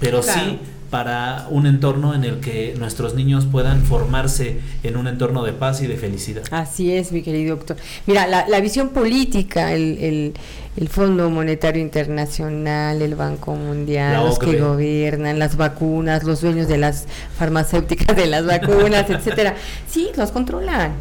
pero 0.00 0.22
sí 0.22 0.58
para 0.94 1.48
un 1.50 1.66
entorno 1.66 2.14
en 2.14 2.22
el 2.22 2.38
que 2.38 2.76
nuestros 2.78 3.14
niños 3.16 3.46
puedan 3.50 3.82
formarse 3.82 4.60
en 4.84 4.96
un 4.96 5.08
entorno 5.08 5.42
de 5.42 5.52
paz 5.52 5.82
y 5.82 5.88
de 5.88 5.96
felicidad. 5.96 6.44
Así 6.52 6.92
es, 6.92 7.10
mi 7.10 7.20
querido 7.22 7.56
doctor. 7.56 7.78
Mira, 8.06 8.28
la, 8.28 8.46
la 8.46 8.60
visión 8.60 8.90
política, 8.90 9.72
el, 9.72 9.98
el, 9.98 10.34
el, 10.76 10.88
Fondo 10.88 11.30
Monetario 11.30 11.82
Internacional, 11.82 13.02
el 13.02 13.16
Banco 13.16 13.56
Mundial, 13.56 14.24
los 14.24 14.38
que 14.38 14.60
gobiernan, 14.60 15.40
las 15.40 15.56
vacunas, 15.56 16.22
los 16.22 16.42
dueños 16.42 16.68
de 16.68 16.78
las 16.78 17.06
farmacéuticas 17.36 18.16
de 18.16 18.26
las 18.26 18.46
vacunas, 18.46 19.10
etcétera, 19.10 19.56
sí, 19.90 20.10
los 20.16 20.30
controlan. 20.30 20.92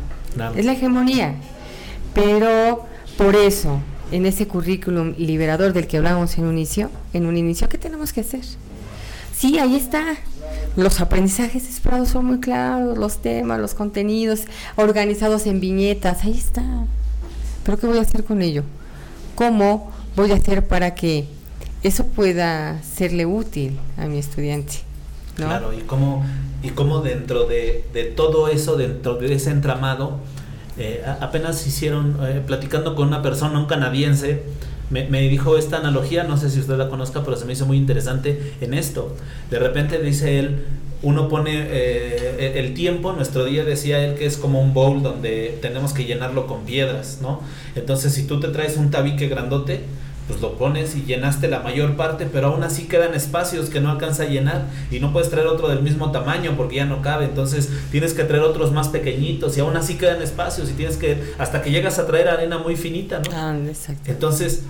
Es 0.55 0.65
la 0.65 0.71
hegemonía. 0.71 1.35
Pero 2.15 2.87
por 3.17 3.35
eso, 3.35 3.79
en 4.11 4.25
ese 4.25 4.47
currículum 4.47 5.13
liberador 5.17 5.73
del 5.73 5.87
que 5.87 5.97
hablábamos 5.97 6.37
en 6.37 6.45
un 6.45 6.57
inicio, 6.57 6.89
en 7.13 7.25
un 7.25 7.37
inicio, 7.37 7.69
¿qué 7.69 7.77
tenemos 7.77 8.13
que 8.13 8.21
hacer? 8.21 8.41
Sí, 9.35 9.59
ahí 9.59 9.75
está. 9.75 10.17
Los 10.75 11.01
aprendizajes 11.01 11.69
esperados 11.69 12.09
son 12.09 12.25
muy 12.25 12.39
claros, 12.39 12.97
los 12.97 13.17
temas, 13.17 13.59
los 13.59 13.73
contenidos 13.73 14.41
organizados 14.75 15.45
en 15.45 15.59
viñetas, 15.59 16.23
ahí 16.23 16.37
está. 16.37 16.63
Pero 17.63 17.77
¿qué 17.77 17.87
voy 17.87 17.97
a 17.97 18.01
hacer 18.01 18.23
con 18.23 18.41
ello? 18.41 18.63
¿Cómo 19.35 19.91
voy 20.15 20.31
a 20.31 20.35
hacer 20.35 20.67
para 20.67 20.95
que 20.95 21.25
eso 21.81 22.05
pueda 22.07 22.81
serle 22.83 23.25
útil 23.25 23.77
a 23.97 24.05
mi 24.05 24.17
estudiante? 24.17 24.79
Claro, 25.35 25.73
y 25.73 25.81
cómo, 25.81 26.23
y 26.61 26.69
cómo 26.69 27.01
dentro 27.01 27.45
de, 27.45 27.85
de, 27.93 28.05
todo 28.05 28.47
eso, 28.47 28.77
dentro 28.77 29.15
de 29.15 29.33
ese 29.33 29.49
entramado, 29.49 30.19
eh, 30.77 31.03
apenas 31.19 31.65
hicieron, 31.67 32.17
eh, 32.21 32.41
platicando 32.45 32.95
con 32.95 33.07
una 33.07 33.21
persona, 33.21 33.59
un 33.59 33.65
canadiense, 33.65 34.43
me, 34.89 35.21
dijo 35.21 35.57
esta 35.57 35.77
analogía, 35.77 36.23
no 36.23 36.37
sé 36.37 36.49
si 36.49 36.59
usted 36.59 36.77
la 36.77 36.89
conozca, 36.89 37.23
pero 37.23 37.35
se 37.35 37.45
me 37.45 37.53
hizo 37.53 37.65
muy 37.65 37.77
interesante 37.77 38.53
en 38.61 38.73
esto. 38.75 39.15
De 39.49 39.57
repente 39.57 39.99
dice 39.99 40.37
él, 40.37 40.65
uno 41.01 41.29
pone 41.29 41.51
eh, 41.55 42.59
el 42.59 42.73
tiempo, 42.73 43.11
nuestro 43.13 43.45
día 43.45 43.65
decía 43.65 44.03
él 44.05 44.15
que 44.15 44.25
es 44.25 44.37
como 44.37 44.61
un 44.61 44.73
bowl 44.73 45.01
donde 45.01 45.57
tenemos 45.61 45.93
que 45.93 46.05
llenarlo 46.05 46.45
con 46.47 46.63
piedras, 46.63 47.19
¿no? 47.21 47.41
Entonces 47.75 48.13
si 48.13 48.27
tú 48.27 48.39
te 48.39 48.49
traes 48.49 48.77
un 48.77 48.91
tabique 48.91 49.27
grandote, 49.27 49.81
pues 50.27 50.39
lo 50.39 50.57
pones 50.57 50.95
y 50.95 51.03
llenaste 51.03 51.47
la 51.47 51.59
mayor 51.59 51.95
parte, 51.95 52.27
pero 52.31 52.47
aún 52.47 52.63
así 52.63 52.83
quedan 52.83 53.13
espacios 53.13 53.69
que 53.69 53.81
no 53.81 53.91
alcanza 53.91 54.23
a 54.23 54.27
llenar 54.27 54.67
y 54.89 54.99
no 54.99 55.11
puedes 55.11 55.29
traer 55.29 55.47
otro 55.47 55.67
del 55.67 55.81
mismo 55.81 56.11
tamaño 56.11 56.53
porque 56.55 56.77
ya 56.77 56.85
no 56.85 57.01
cabe, 57.01 57.25
entonces 57.25 57.69
tienes 57.91 58.13
que 58.13 58.23
traer 58.23 58.43
otros 58.43 58.71
más 58.71 58.87
pequeñitos 58.87 59.57
y 59.57 59.59
aún 59.59 59.75
así 59.75 59.95
quedan 59.95 60.21
espacios 60.21 60.69
y 60.69 60.73
tienes 60.73 60.97
que, 60.97 61.33
hasta 61.37 61.61
que 61.61 61.71
llegas 61.71 61.99
a 61.99 62.07
traer 62.07 62.29
arena 62.29 62.57
muy 62.57 62.75
finita, 62.75 63.19
¿no? 63.19 63.31
Ah, 63.33 63.57
exacto. 63.67 64.09
Entonces, 64.09 64.63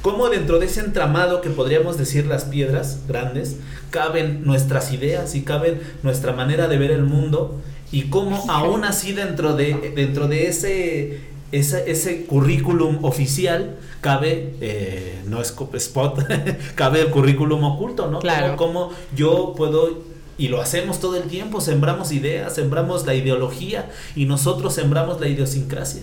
¿cómo 0.00 0.30
dentro 0.30 0.58
de 0.58 0.66
ese 0.66 0.80
entramado 0.80 1.42
que 1.42 1.50
podríamos 1.50 1.98
decir 1.98 2.26
las 2.26 2.44
piedras 2.44 3.00
grandes, 3.06 3.56
caben 3.90 4.44
nuestras 4.44 4.92
ideas 4.92 5.34
y 5.34 5.42
caben 5.42 5.80
nuestra 6.02 6.32
manera 6.32 6.68
de 6.68 6.78
ver 6.78 6.90
el 6.90 7.04
mundo? 7.04 7.60
Y 7.92 8.04
cómo 8.04 8.44
aún 8.50 8.84
así 8.84 9.12
dentro 9.12 9.54
de, 9.54 9.92
dentro 9.94 10.26
de 10.26 10.48
ese, 10.48 11.20
ese, 11.58 11.90
ese 11.90 12.24
currículum 12.24 13.04
oficial 13.04 13.76
cabe, 14.00 14.54
eh, 14.60 15.20
no 15.26 15.40
es 15.40 15.54
spot, 15.74 16.26
cabe 16.74 17.00
el 17.00 17.10
currículum 17.10 17.64
oculto, 17.64 18.10
¿no? 18.10 18.20
Claro. 18.20 18.56
Como, 18.56 18.90
yo 19.14 19.54
puedo 19.56 20.16
y 20.38 20.48
lo 20.48 20.60
hacemos 20.60 21.00
todo 21.00 21.16
el 21.16 21.24
tiempo, 21.28 21.60
sembramos 21.60 22.12
ideas, 22.12 22.54
sembramos 22.54 23.06
la 23.06 23.14
ideología 23.14 23.90
y 24.14 24.26
nosotros 24.26 24.74
sembramos 24.74 25.20
la 25.20 25.28
idiosincrasia. 25.28 26.02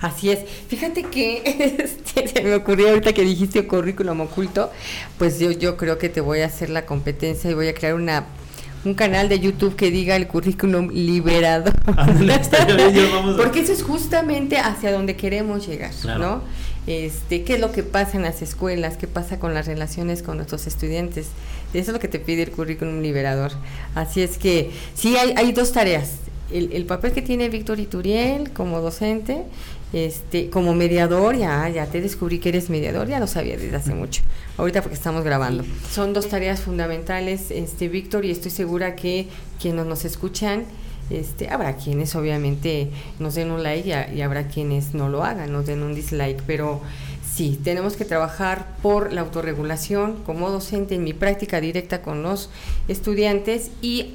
Así 0.00 0.30
es. 0.30 0.40
Fíjate 0.68 1.04
que 1.04 1.42
este, 1.78 2.28
se 2.28 2.42
me 2.42 2.54
ocurrió 2.54 2.90
ahorita 2.90 3.12
que 3.12 3.22
dijiste 3.22 3.66
currículum 3.66 4.20
oculto, 4.20 4.70
pues 5.18 5.40
yo, 5.40 5.50
yo 5.50 5.76
creo 5.76 5.98
que 5.98 6.08
te 6.08 6.20
voy 6.20 6.40
a 6.40 6.46
hacer 6.46 6.70
la 6.70 6.86
competencia 6.86 7.50
y 7.50 7.54
voy 7.54 7.68
a 7.68 7.74
crear 7.74 7.94
una 7.94 8.26
un 8.84 8.94
canal 8.94 9.28
de 9.28 9.40
YouTube 9.40 9.76
que 9.76 9.90
diga 9.90 10.16
el 10.16 10.26
currículum 10.26 10.88
liberado. 10.90 11.72
Porque 13.36 13.60
eso 13.60 13.72
es 13.72 13.82
justamente 13.82 14.58
hacia 14.58 14.92
donde 14.92 15.16
queremos 15.16 15.66
llegar, 15.66 15.92
¿no? 16.18 16.42
Este, 16.86 17.42
qué 17.42 17.54
es 17.54 17.60
lo 17.60 17.70
que 17.70 17.82
pasa 17.82 18.16
en 18.16 18.22
las 18.22 18.40
escuelas, 18.40 18.96
qué 18.96 19.06
pasa 19.06 19.38
con 19.38 19.52
las 19.52 19.66
relaciones 19.66 20.22
con 20.22 20.36
nuestros 20.36 20.66
estudiantes. 20.66 21.26
Eso 21.74 21.90
es 21.90 21.92
lo 21.92 21.98
que 21.98 22.08
te 22.08 22.18
pide 22.18 22.44
el 22.44 22.50
currículum 22.50 23.02
liberador. 23.02 23.52
Así 23.94 24.22
es 24.22 24.38
que 24.38 24.70
sí 24.94 25.16
hay, 25.16 25.34
hay 25.36 25.52
dos 25.52 25.72
tareas. 25.72 26.12
El, 26.50 26.72
el 26.72 26.86
papel 26.86 27.12
que 27.12 27.20
tiene 27.20 27.50
Víctor 27.50 27.78
Ituriel 27.78 28.52
como 28.52 28.80
docente 28.80 29.44
este, 29.92 30.50
como 30.50 30.74
mediador, 30.74 31.36
ya, 31.36 31.68
ya 31.68 31.86
te 31.86 32.00
descubrí 32.00 32.38
que 32.38 32.50
eres 32.50 32.68
mediador, 32.70 33.08
ya 33.08 33.20
lo 33.20 33.26
sabía 33.26 33.56
desde 33.56 33.76
hace 33.76 33.94
mucho. 33.94 34.22
Ahorita 34.56 34.82
porque 34.82 34.96
estamos 34.96 35.24
grabando. 35.24 35.64
Son 35.90 36.12
dos 36.12 36.28
tareas 36.28 36.60
fundamentales, 36.60 37.50
este, 37.50 37.88
Víctor, 37.88 38.24
y 38.24 38.30
estoy 38.30 38.50
segura 38.50 38.96
que 38.96 39.28
quienes 39.60 39.86
nos 39.86 40.04
escuchan, 40.04 40.64
este, 41.10 41.48
habrá 41.48 41.76
quienes 41.76 42.14
obviamente 42.16 42.90
nos 43.18 43.34
den 43.34 43.50
un 43.50 43.62
like 43.62 44.10
y, 44.14 44.20
habrá 44.20 44.48
quienes 44.48 44.92
no 44.92 45.08
lo 45.08 45.24
hagan, 45.24 45.52
nos 45.52 45.64
den 45.64 45.82
un 45.82 45.94
dislike, 45.94 46.42
pero 46.46 46.82
sí, 47.24 47.58
tenemos 47.64 47.96
que 47.96 48.04
trabajar 48.04 48.76
por 48.82 49.12
la 49.12 49.22
autorregulación 49.22 50.16
como 50.24 50.50
docente 50.50 50.96
en 50.96 51.04
mi 51.04 51.14
práctica 51.14 51.62
directa 51.62 52.02
con 52.02 52.22
los 52.22 52.50
estudiantes 52.88 53.70
y 53.80 54.14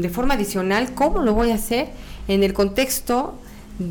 de 0.00 0.08
forma 0.08 0.34
adicional, 0.34 0.94
¿cómo 0.94 1.20
lo 1.20 1.34
voy 1.34 1.50
a 1.50 1.56
hacer? 1.56 1.88
En 2.28 2.42
el 2.44 2.54
contexto 2.54 3.34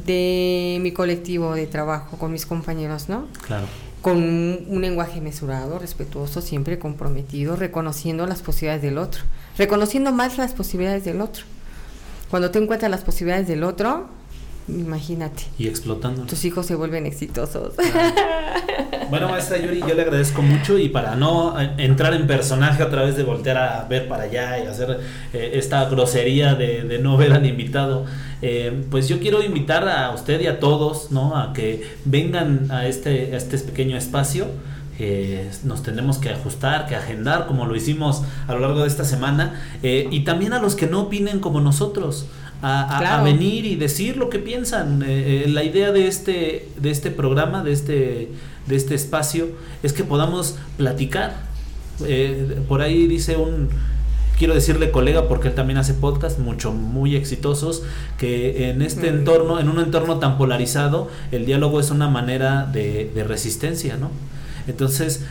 de 0.06 0.80
mi 0.82 0.92
colectivo 0.92 1.54
de 1.54 1.68
trabajo 1.68 2.18
con 2.18 2.32
mis 2.32 2.46
compañeros, 2.46 3.10
¿no? 3.10 3.28
Claro. 3.46 3.66
Con 4.02 4.18
un, 4.18 4.82
lenguaje 4.82 5.22
mesurado, 5.22 5.78
respetuoso, 5.78 6.42
siempre 6.42 6.80
comprometido, 6.80 7.56
reconociendo 7.56 8.26
las 8.26 8.42
posibilidades 8.42 8.82
del 8.82 8.98
otro, 8.98 9.22
reconociendo 9.58 10.12
más 10.12 10.38
las 10.38 10.54
posibilidades 10.54 11.06
del 11.06 11.22
otro. 11.22 11.44
Cuando 12.32 12.50
tú 12.50 12.60
encuentras 12.60 12.90
las 12.90 13.02
posibilidades 13.02 13.48
del 13.48 13.64
otro, 13.64 14.08
imagínate. 14.68 15.44
Y 15.60 15.68
explotando. 15.68 16.24
Tus 16.24 16.46
hijos 16.46 16.66
se 16.66 16.76
vuelven 16.76 17.06
exitosos. 17.06 17.76
Bueno, 19.12 19.28
maestra 19.28 19.58
Yuri, 19.58 19.82
yo 19.82 19.94
le 19.94 20.04
agradezco 20.04 20.42
mucho 20.42 20.78
y 20.78 20.88
para 20.88 21.18
no 21.18 21.60
eh, 21.60 21.74
entrar 21.80 22.14
en 22.14 22.28
personaje 22.28 22.82
a 22.82 22.90
través 22.90 23.18
de 23.18 23.24
voltear 23.24 23.58
a 23.58 23.84
ver 23.84 24.08
para 24.08 24.24
allá 24.24 24.64
y 24.64 24.68
hacer 24.68 25.02
eh, 25.34 25.52
esta 25.56 25.84
grosería 25.90 26.56
de, 26.56 26.84
de, 26.84 26.98
no 26.98 27.18
ver 27.18 27.34
al 27.34 27.46
invitado, 27.46 28.06
eh, 28.42 28.86
pues 28.90 29.08
yo 29.08 29.20
quiero 29.20 29.44
invitar 29.44 29.88
a 29.88 30.12
usted 30.12 30.42
y 30.42 30.48
a 30.48 30.60
todos, 30.60 31.12
¿no? 31.12 31.38
A 31.38 31.54
que 31.54 31.84
vengan 32.06 32.72
a 32.72 32.88
este, 32.88 33.34
a 33.34 33.38
este 33.38 33.58
pequeño 33.60 33.98
espacio. 33.98 34.48
nos 35.64 35.82
tenemos 35.82 36.20
que 36.20 36.30
ajustar, 36.30 36.86
que 36.86 36.96
agendar, 36.96 37.48
como 37.48 37.66
lo 37.66 37.76
hicimos 37.76 38.22
a 38.48 38.54
lo 38.54 38.60
largo 38.60 38.82
de 38.82 38.88
esta 38.88 39.04
semana, 39.04 39.60
y 39.82 40.20
también 40.22 40.54
a 40.54 40.60
los 40.60 40.76
que 40.76 40.86
no 40.86 41.02
opinen 41.02 41.40
como 41.40 41.60
nosotros 41.60 42.28
a, 42.62 43.22
venir 43.24 43.66
y 43.66 43.76
decir 43.76 44.18
lo 44.18 44.30
que 44.30 44.40
piensan. 44.40 45.04
Eh, 45.04 45.44
eh, 45.46 45.50
la 45.50 45.64
idea 45.64 45.92
de 45.92 46.08
este, 46.08 46.70
de 46.78 46.92
este 46.92 47.12
programa, 47.12 47.64
de 47.64 47.72
este, 47.72 48.30
de 48.68 48.76
este 48.76 48.96
espacio, 48.96 49.50
es 49.84 49.94
que 49.94 50.04
podamos 50.04 50.58
platicar. 50.78 51.50
Eh, 52.06 52.62
por 52.68 52.82
ahí 52.82 53.08
dice 53.08 53.38
un, 53.38 53.70
quiero 54.42 54.56
decirle 54.56 54.90
colega 54.90 55.28
porque 55.28 55.50
él 55.50 55.54
también 55.54 55.78
hace 55.78 55.94
podcast 55.94 56.40
mucho 56.40 56.72
muy 56.72 57.16
exitosos 57.16 57.84
que 58.18 58.72
en 58.72 58.82
este 58.82 59.08
entorno 59.08 59.60
en 59.60 59.70
un 59.70 59.80
entorno 59.80 60.18
tan 60.18 60.40
polarizado 60.40 61.10
el 61.32 61.46
diálogo 61.46 61.80
es 61.80 61.92
una 61.92 62.08
manera 62.08 62.66
de, 62.66 63.12
de 63.14 63.24
resistencia 63.24 63.98
no 63.98 64.10
entonces 64.66 65.26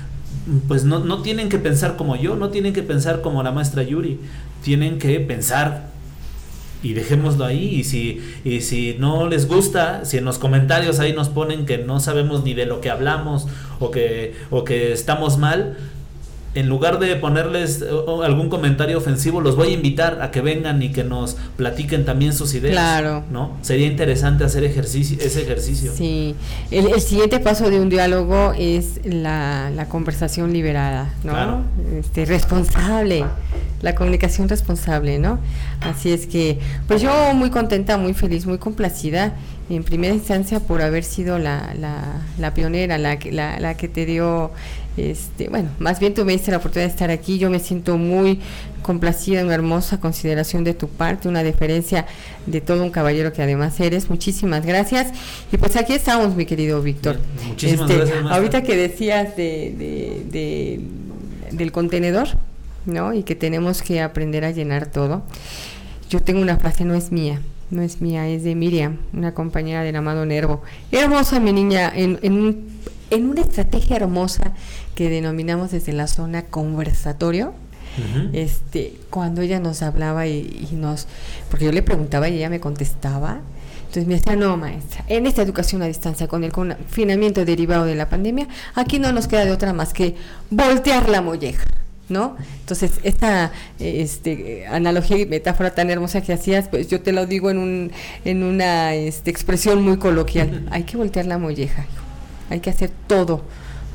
pues 0.68 0.84
no, 0.84 1.00
no 1.00 1.22
tienen 1.22 1.48
que 1.48 1.58
pensar 1.58 1.96
como 1.96 2.14
yo 2.14 2.36
no 2.36 2.50
tienen 2.50 2.72
que 2.72 2.84
pensar 2.84 3.20
como 3.20 3.42
la 3.42 3.50
maestra 3.50 3.82
Yuri. 3.82 4.20
Tienen 4.62 5.00
que 5.00 5.18
pensar 5.18 5.90
y 6.80 6.92
dejémoslo 6.92 7.44
ahí 7.44 7.64
y 7.64 7.82
si 7.82 8.22
y 8.44 8.60
si 8.60 8.94
no 8.96 9.26
les 9.26 9.48
gusta 9.48 10.04
si 10.04 10.18
en 10.18 10.24
los 10.24 10.38
comentarios 10.38 11.00
ahí 11.00 11.12
nos 11.12 11.30
ponen 11.30 11.66
que 11.66 11.78
no 11.78 11.98
sabemos 11.98 12.44
ni 12.44 12.54
de 12.54 12.64
lo 12.64 12.80
que 12.80 12.90
hablamos 12.90 13.48
o 13.80 13.90
que 13.90 14.36
o 14.50 14.62
que 14.62 14.92
estamos 14.92 15.36
mal 15.36 15.76
en 16.54 16.68
lugar 16.68 16.98
de 16.98 17.14
ponerles 17.16 17.80
eh, 17.82 17.86
algún 18.24 18.48
comentario 18.48 18.98
ofensivo, 18.98 19.40
los 19.40 19.54
voy 19.54 19.68
a 19.68 19.72
invitar 19.72 20.20
a 20.20 20.30
que 20.30 20.40
vengan 20.40 20.82
y 20.82 20.90
que 20.90 21.04
nos 21.04 21.36
platiquen 21.56 22.04
también 22.04 22.32
sus 22.32 22.54
ideas. 22.54 22.72
Claro. 22.72 23.24
¿No? 23.30 23.56
Sería 23.62 23.86
interesante 23.86 24.44
hacer 24.44 24.64
ejercicio, 24.64 25.16
ese 25.20 25.42
ejercicio. 25.42 25.92
Sí. 25.94 26.34
El, 26.70 27.00
siguiente 27.00 27.38
paso 27.38 27.70
de 27.70 27.80
un 27.80 27.88
diálogo 27.88 28.52
es 28.58 29.00
la, 29.04 29.70
la 29.74 29.86
conversación 29.86 30.52
liberada, 30.52 31.14
¿no? 31.22 31.32
Claro. 31.32 31.60
Este, 31.98 32.24
responsable, 32.24 33.24
la 33.80 33.94
comunicación 33.94 34.48
responsable, 34.48 35.18
¿no? 35.18 35.38
Así 35.80 36.12
es 36.12 36.26
que, 36.26 36.58
pues 36.88 37.00
yo 37.00 37.32
muy 37.34 37.50
contenta, 37.50 37.96
muy 37.96 38.12
feliz, 38.12 38.46
muy 38.46 38.58
complacida 38.58 39.34
en 39.70 39.84
primera 39.84 40.12
instancia 40.12 40.58
por 40.58 40.82
haber 40.82 41.04
sido 41.04 41.38
la, 41.38 41.72
la, 41.78 42.22
la 42.38 42.54
pionera, 42.54 42.98
la, 42.98 43.18
la, 43.30 43.60
la 43.60 43.76
que 43.76 43.86
te 43.86 44.04
dio 44.04 44.50
este, 45.00 45.48
bueno, 45.48 45.70
más 45.78 46.00
bien 46.00 46.14
tú 46.14 46.24
me 46.24 46.32
diste 46.32 46.50
la 46.50 46.58
oportunidad 46.58 46.88
de 46.88 46.92
estar 46.92 47.10
aquí, 47.10 47.38
yo 47.38 47.48
me 47.48 47.60
siento 47.60 47.96
muy 47.96 48.40
complacida, 48.82 49.42
una 49.44 49.54
hermosa 49.54 50.00
consideración 50.00 50.64
de 50.64 50.74
tu 50.74 50.88
parte, 50.88 51.28
una 51.28 51.42
deferencia 51.42 52.06
de 52.46 52.60
todo 52.60 52.82
un 52.82 52.90
caballero 52.90 53.32
que 53.32 53.42
además 53.42 53.78
eres. 53.80 54.10
Muchísimas 54.10 54.66
gracias. 54.66 55.12
Y 55.52 55.56
pues 55.56 55.76
aquí 55.76 55.92
estamos, 55.92 56.34
mi 56.34 56.46
querido 56.46 56.82
Víctor. 56.82 57.18
muchísimas 57.46 57.90
este, 57.90 58.04
gracias. 58.04 58.26
Ahorita 58.30 58.62
que 58.62 58.76
decías 58.76 59.36
de, 59.36 60.20
de, 60.30 60.80
del 61.52 61.72
contenedor, 61.72 62.28
¿no? 62.86 63.14
Y 63.14 63.22
que 63.22 63.34
tenemos 63.34 63.82
que 63.82 64.00
aprender 64.00 64.44
a 64.44 64.50
llenar 64.50 64.86
todo. 64.86 65.22
Yo 66.08 66.20
tengo 66.20 66.40
una 66.40 66.56
frase, 66.56 66.84
no 66.84 66.94
es 66.94 67.12
mía, 67.12 67.40
no 67.70 67.82
es 67.82 68.00
mía, 68.00 68.28
es 68.28 68.42
de 68.42 68.54
Miriam, 68.54 68.98
una 69.12 69.32
compañera 69.34 69.82
del 69.82 69.94
amado 69.96 70.26
Nervo. 70.26 70.62
Hermosa 70.90 71.38
mi 71.38 71.52
niña, 71.52 71.92
en, 71.94 72.18
en, 72.22 72.64
en 73.10 73.28
una 73.28 73.42
estrategia 73.42 73.96
hermosa 73.96 74.52
que 74.94 75.10
denominamos 75.10 75.70
desde 75.70 75.92
la 75.92 76.06
zona 76.06 76.42
conversatorio. 76.42 77.52
Este, 78.32 78.94
cuando 79.10 79.42
ella 79.42 79.60
nos 79.60 79.82
hablaba 79.82 80.26
y, 80.26 80.68
nos, 80.72 81.06
porque 81.50 81.66
yo 81.66 81.72
le 81.72 81.82
preguntaba 81.82 82.28
y 82.28 82.36
ella 82.36 82.48
me 82.48 82.60
contestaba, 82.60 83.40
entonces 83.80 84.06
me 84.06 84.14
decía, 84.14 84.36
no, 84.36 84.56
maestra, 84.56 85.04
en 85.08 85.26
esta 85.26 85.42
educación 85.42 85.82
a 85.82 85.86
distancia, 85.86 86.28
con 86.28 86.44
el 86.44 86.52
confinamiento 86.52 87.44
derivado 87.44 87.84
de 87.84 87.96
la 87.96 88.08
pandemia, 88.08 88.46
aquí 88.74 89.00
no 89.00 89.12
nos 89.12 89.26
queda 89.26 89.44
de 89.44 89.50
otra 89.50 89.72
más 89.72 89.92
que 89.92 90.14
voltear 90.50 91.08
la 91.08 91.20
molleja. 91.20 91.64
¿No? 92.08 92.36
Entonces, 92.60 92.92
esta 93.04 93.52
este, 93.78 94.66
analogía 94.66 95.16
y 95.16 95.26
metáfora 95.26 95.74
tan 95.74 95.90
hermosa 95.90 96.20
que 96.22 96.32
hacías, 96.32 96.66
pues 96.66 96.88
yo 96.88 97.00
te 97.02 97.12
lo 97.12 97.24
digo 97.26 97.50
en, 97.50 97.58
un, 97.58 97.92
en 98.24 98.42
una 98.42 98.94
este, 98.94 99.30
expresión 99.30 99.84
muy 99.84 99.96
coloquial. 99.96 100.66
Hay 100.72 100.82
que 100.82 100.96
voltear 100.96 101.26
la 101.26 101.38
molleja, 101.38 101.86
hay 102.50 102.60
que 102.60 102.70
hacer 102.70 102.90
todo 103.06 103.42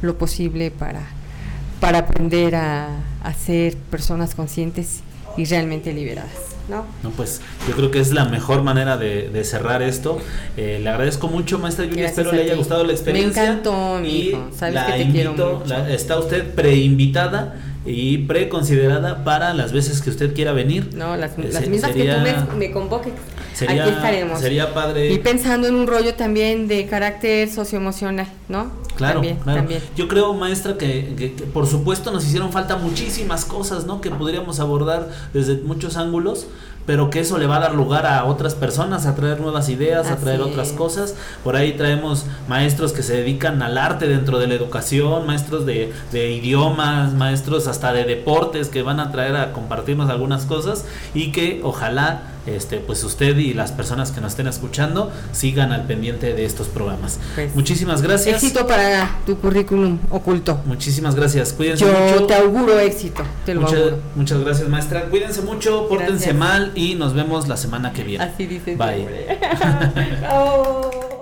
lo 0.02 0.18
posible 0.18 0.72
para, 0.72 1.02
para 1.80 1.99
aprender 1.99 2.56
a, 2.56 2.88
a 3.23 3.34
ser 3.34 3.76
personas 3.77 4.34
conscientes 4.34 5.02
y 5.38 5.45
realmente 5.45 5.94
liberadas. 5.94 6.56
¿No? 6.68 6.84
no, 7.03 7.11
pues 7.11 7.41
yo 7.68 7.76
creo 7.76 7.91
que 7.91 7.99
es 7.99 8.11
la 8.11 8.26
mejor 8.26 8.64
manera 8.64 8.98
de, 8.98 9.30
de 9.30 9.44
cerrar 9.44 9.84
esto. 9.84 10.18
Eh, 10.57 10.80
le 10.82 10.90
agradezco 10.90 11.27
mucho, 11.27 11.60
maestra 11.60 11.86
Julia. 11.86 12.07
Espero 12.07 12.32
le 12.32 12.41
haya 12.41 12.56
gustado 12.56 12.84
la 12.84 12.91
experiencia. 12.91 13.44
Me 13.44 13.49
encantó, 13.49 13.99
mi 14.02 14.10
hijo. 14.10 14.48
Sabes 14.57 14.84
que 14.84 15.03
te 15.03 15.11
quiero 15.11 15.34
mucho. 15.34 15.64
está 15.88 16.18
usted 16.18 16.56
preinvitada 16.56 17.53
y 17.86 18.20
preconsiderada 18.20 19.24
para 19.24 19.53
las 19.53 19.72
veces 19.72 20.02
que 20.02 20.10
usted 20.10 20.34
quiera 20.34 20.53
venir. 20.53 20.90
No, 20.94 21.16
las, 21.16 21.38
eh, 21.38 21.49
las 21.52 21.68
mismas 21.68 21.91
que 21.91 22.03
tú 22.03 22.20
me, 22.22 22.57
me 22.57 22.72
convoques. 22.72 23.14
Sería, 23.53 23.84
Aquí 23.84 23.94
estaremos. 23.94 24.40
Sería 24.40 24.74
padre. 24.74 25.14
Y 25.14 25.20
pensando 25.20 25.68
en 25.68 25.76
un 25.76 25.88
rollo 25.88 26.16
también 26.16 26.68
de 26.68 26.88
carácter 26.88 27.49
socioemocional, 27.49 28.28
¿no? 28.49 28.86
Claro, 28.95 29.22
también, 29.44 29.82
Yo 29.95 30.07
creo, 30.07 30.34
maestra, 30.34 30.78
que, 30.78 31.36
por 31.53 31.68
supuesto 31.68 32.12
nos 32.12 32.26
hicieron 32.26 32.52
falta 32.52 32.78
muchísimas 32.78 33.44
cosas, 33.44 33.86
¿no? 33.86 33.99
Que 33.99 34.10
podríamos 34.10 34.60
abordar 34.60 35.10
desde 35.34 35.56
muchos 35.57 35.98
ángulos, 35.98 36.48
pero 36.86 37.10
que 37.10 37.20
eso 37.20 37.38
le 37.38 37.48
va 37.48 37.57
a 37.57 37.60
dar 37.60 37.76
lugar 37.76 38.06
a 38.06 38.26
otras 38.26 38.56
personas, 38.56 39.06
a 39.06 39.16
traer 39.16 39.40
nuevas 39.40 39.70
ideas, 39.70 40.10
a 40.10 40.18
traer 40.18 40.41
otras 40.41 40.72
cosas. 40.72 41.16
Por 41.44 41.56
ahí 41.56 41.74
traemos 41.74 42.26
maestros 42.48 42.94
que 42.94 43.03
se 43.03 43.18
dedican 43.18 43.62
al 43.62 43.78
arte 43.78 44.07
dentro 44.07 44.40
de 44.40 44.48
la 44.48 44.53
educación, 44.53 45.26
maestros 45.26 45.66
de, 45.66 45.94
de 46.12 46.32
idiomas, 46.32 47.14
maestros 47.14 47.68
hasta 47.68 47.94
de 47.94 48.03
deportes 48.03 48.70
que 48.70 48.82
van 48.82 48.99
a 48.99 49.12
traer 49.12 49.36
a 49.36 49.52
compartirnos 49.53 50.10
algunas 50.10 50.45
cosas 50.45 50.86
y 51.14 51.32
que 51.32 51.62
ojalá 51.64 52.35
este, 52.46 52.78
pues 52.78 53.04
usted 53.04 53.38
y 53.38 53.54
las 53.54 53.72
personas 53.72 54.12
que 54.12 54.22
nos 54.22 54.34
estén 54.34 54.48
escuchando 54.48 55.12
sigan 55.32 55.72
al 55.72 55.86
pendiente 55.86 56.34
de 56.34 56.46
estos 56.46 56.68
programas. 56.68 57.20
Pues, 57.36 57.56
Muchísimas 57.56 58.02
gracias. 58.02 58.44
Éxito 58.44 58.68
para 58.68 59.20
tu 59.26 59.38
currículum 59.38 60.00
oculto. 60.10 60.62
Muchísimas 60.66 61.16
gracias. 61.16 61.54
Cuídense 61.54 61.86
Yo 61.86 61.92
mucho. 61.92 62.26
te 62.26 62.36
auguro 62.36 62.80
éxito. 62.80 63.24
Te 63.46 63.56
muchas, 63.56 63.94
muchas 64.16 64.40
gracias, 64.40 64.70
maestra. 64.70 65.10
Cuídense 65.10 65.42
mucho, 65.42 65.88
pórtense 65.88 66.34
mal 66.34 66.72
y 66.76 66.96
nos 66.96 67.14
vemos 67.14 67.48
la 67.48 67.58
semana 67.58 67.94
que 67.94 68.04
viene. 68.04 68.24
Así 68.24 68.46
dice. 68.46 68.76
Bye. 68.76 69.06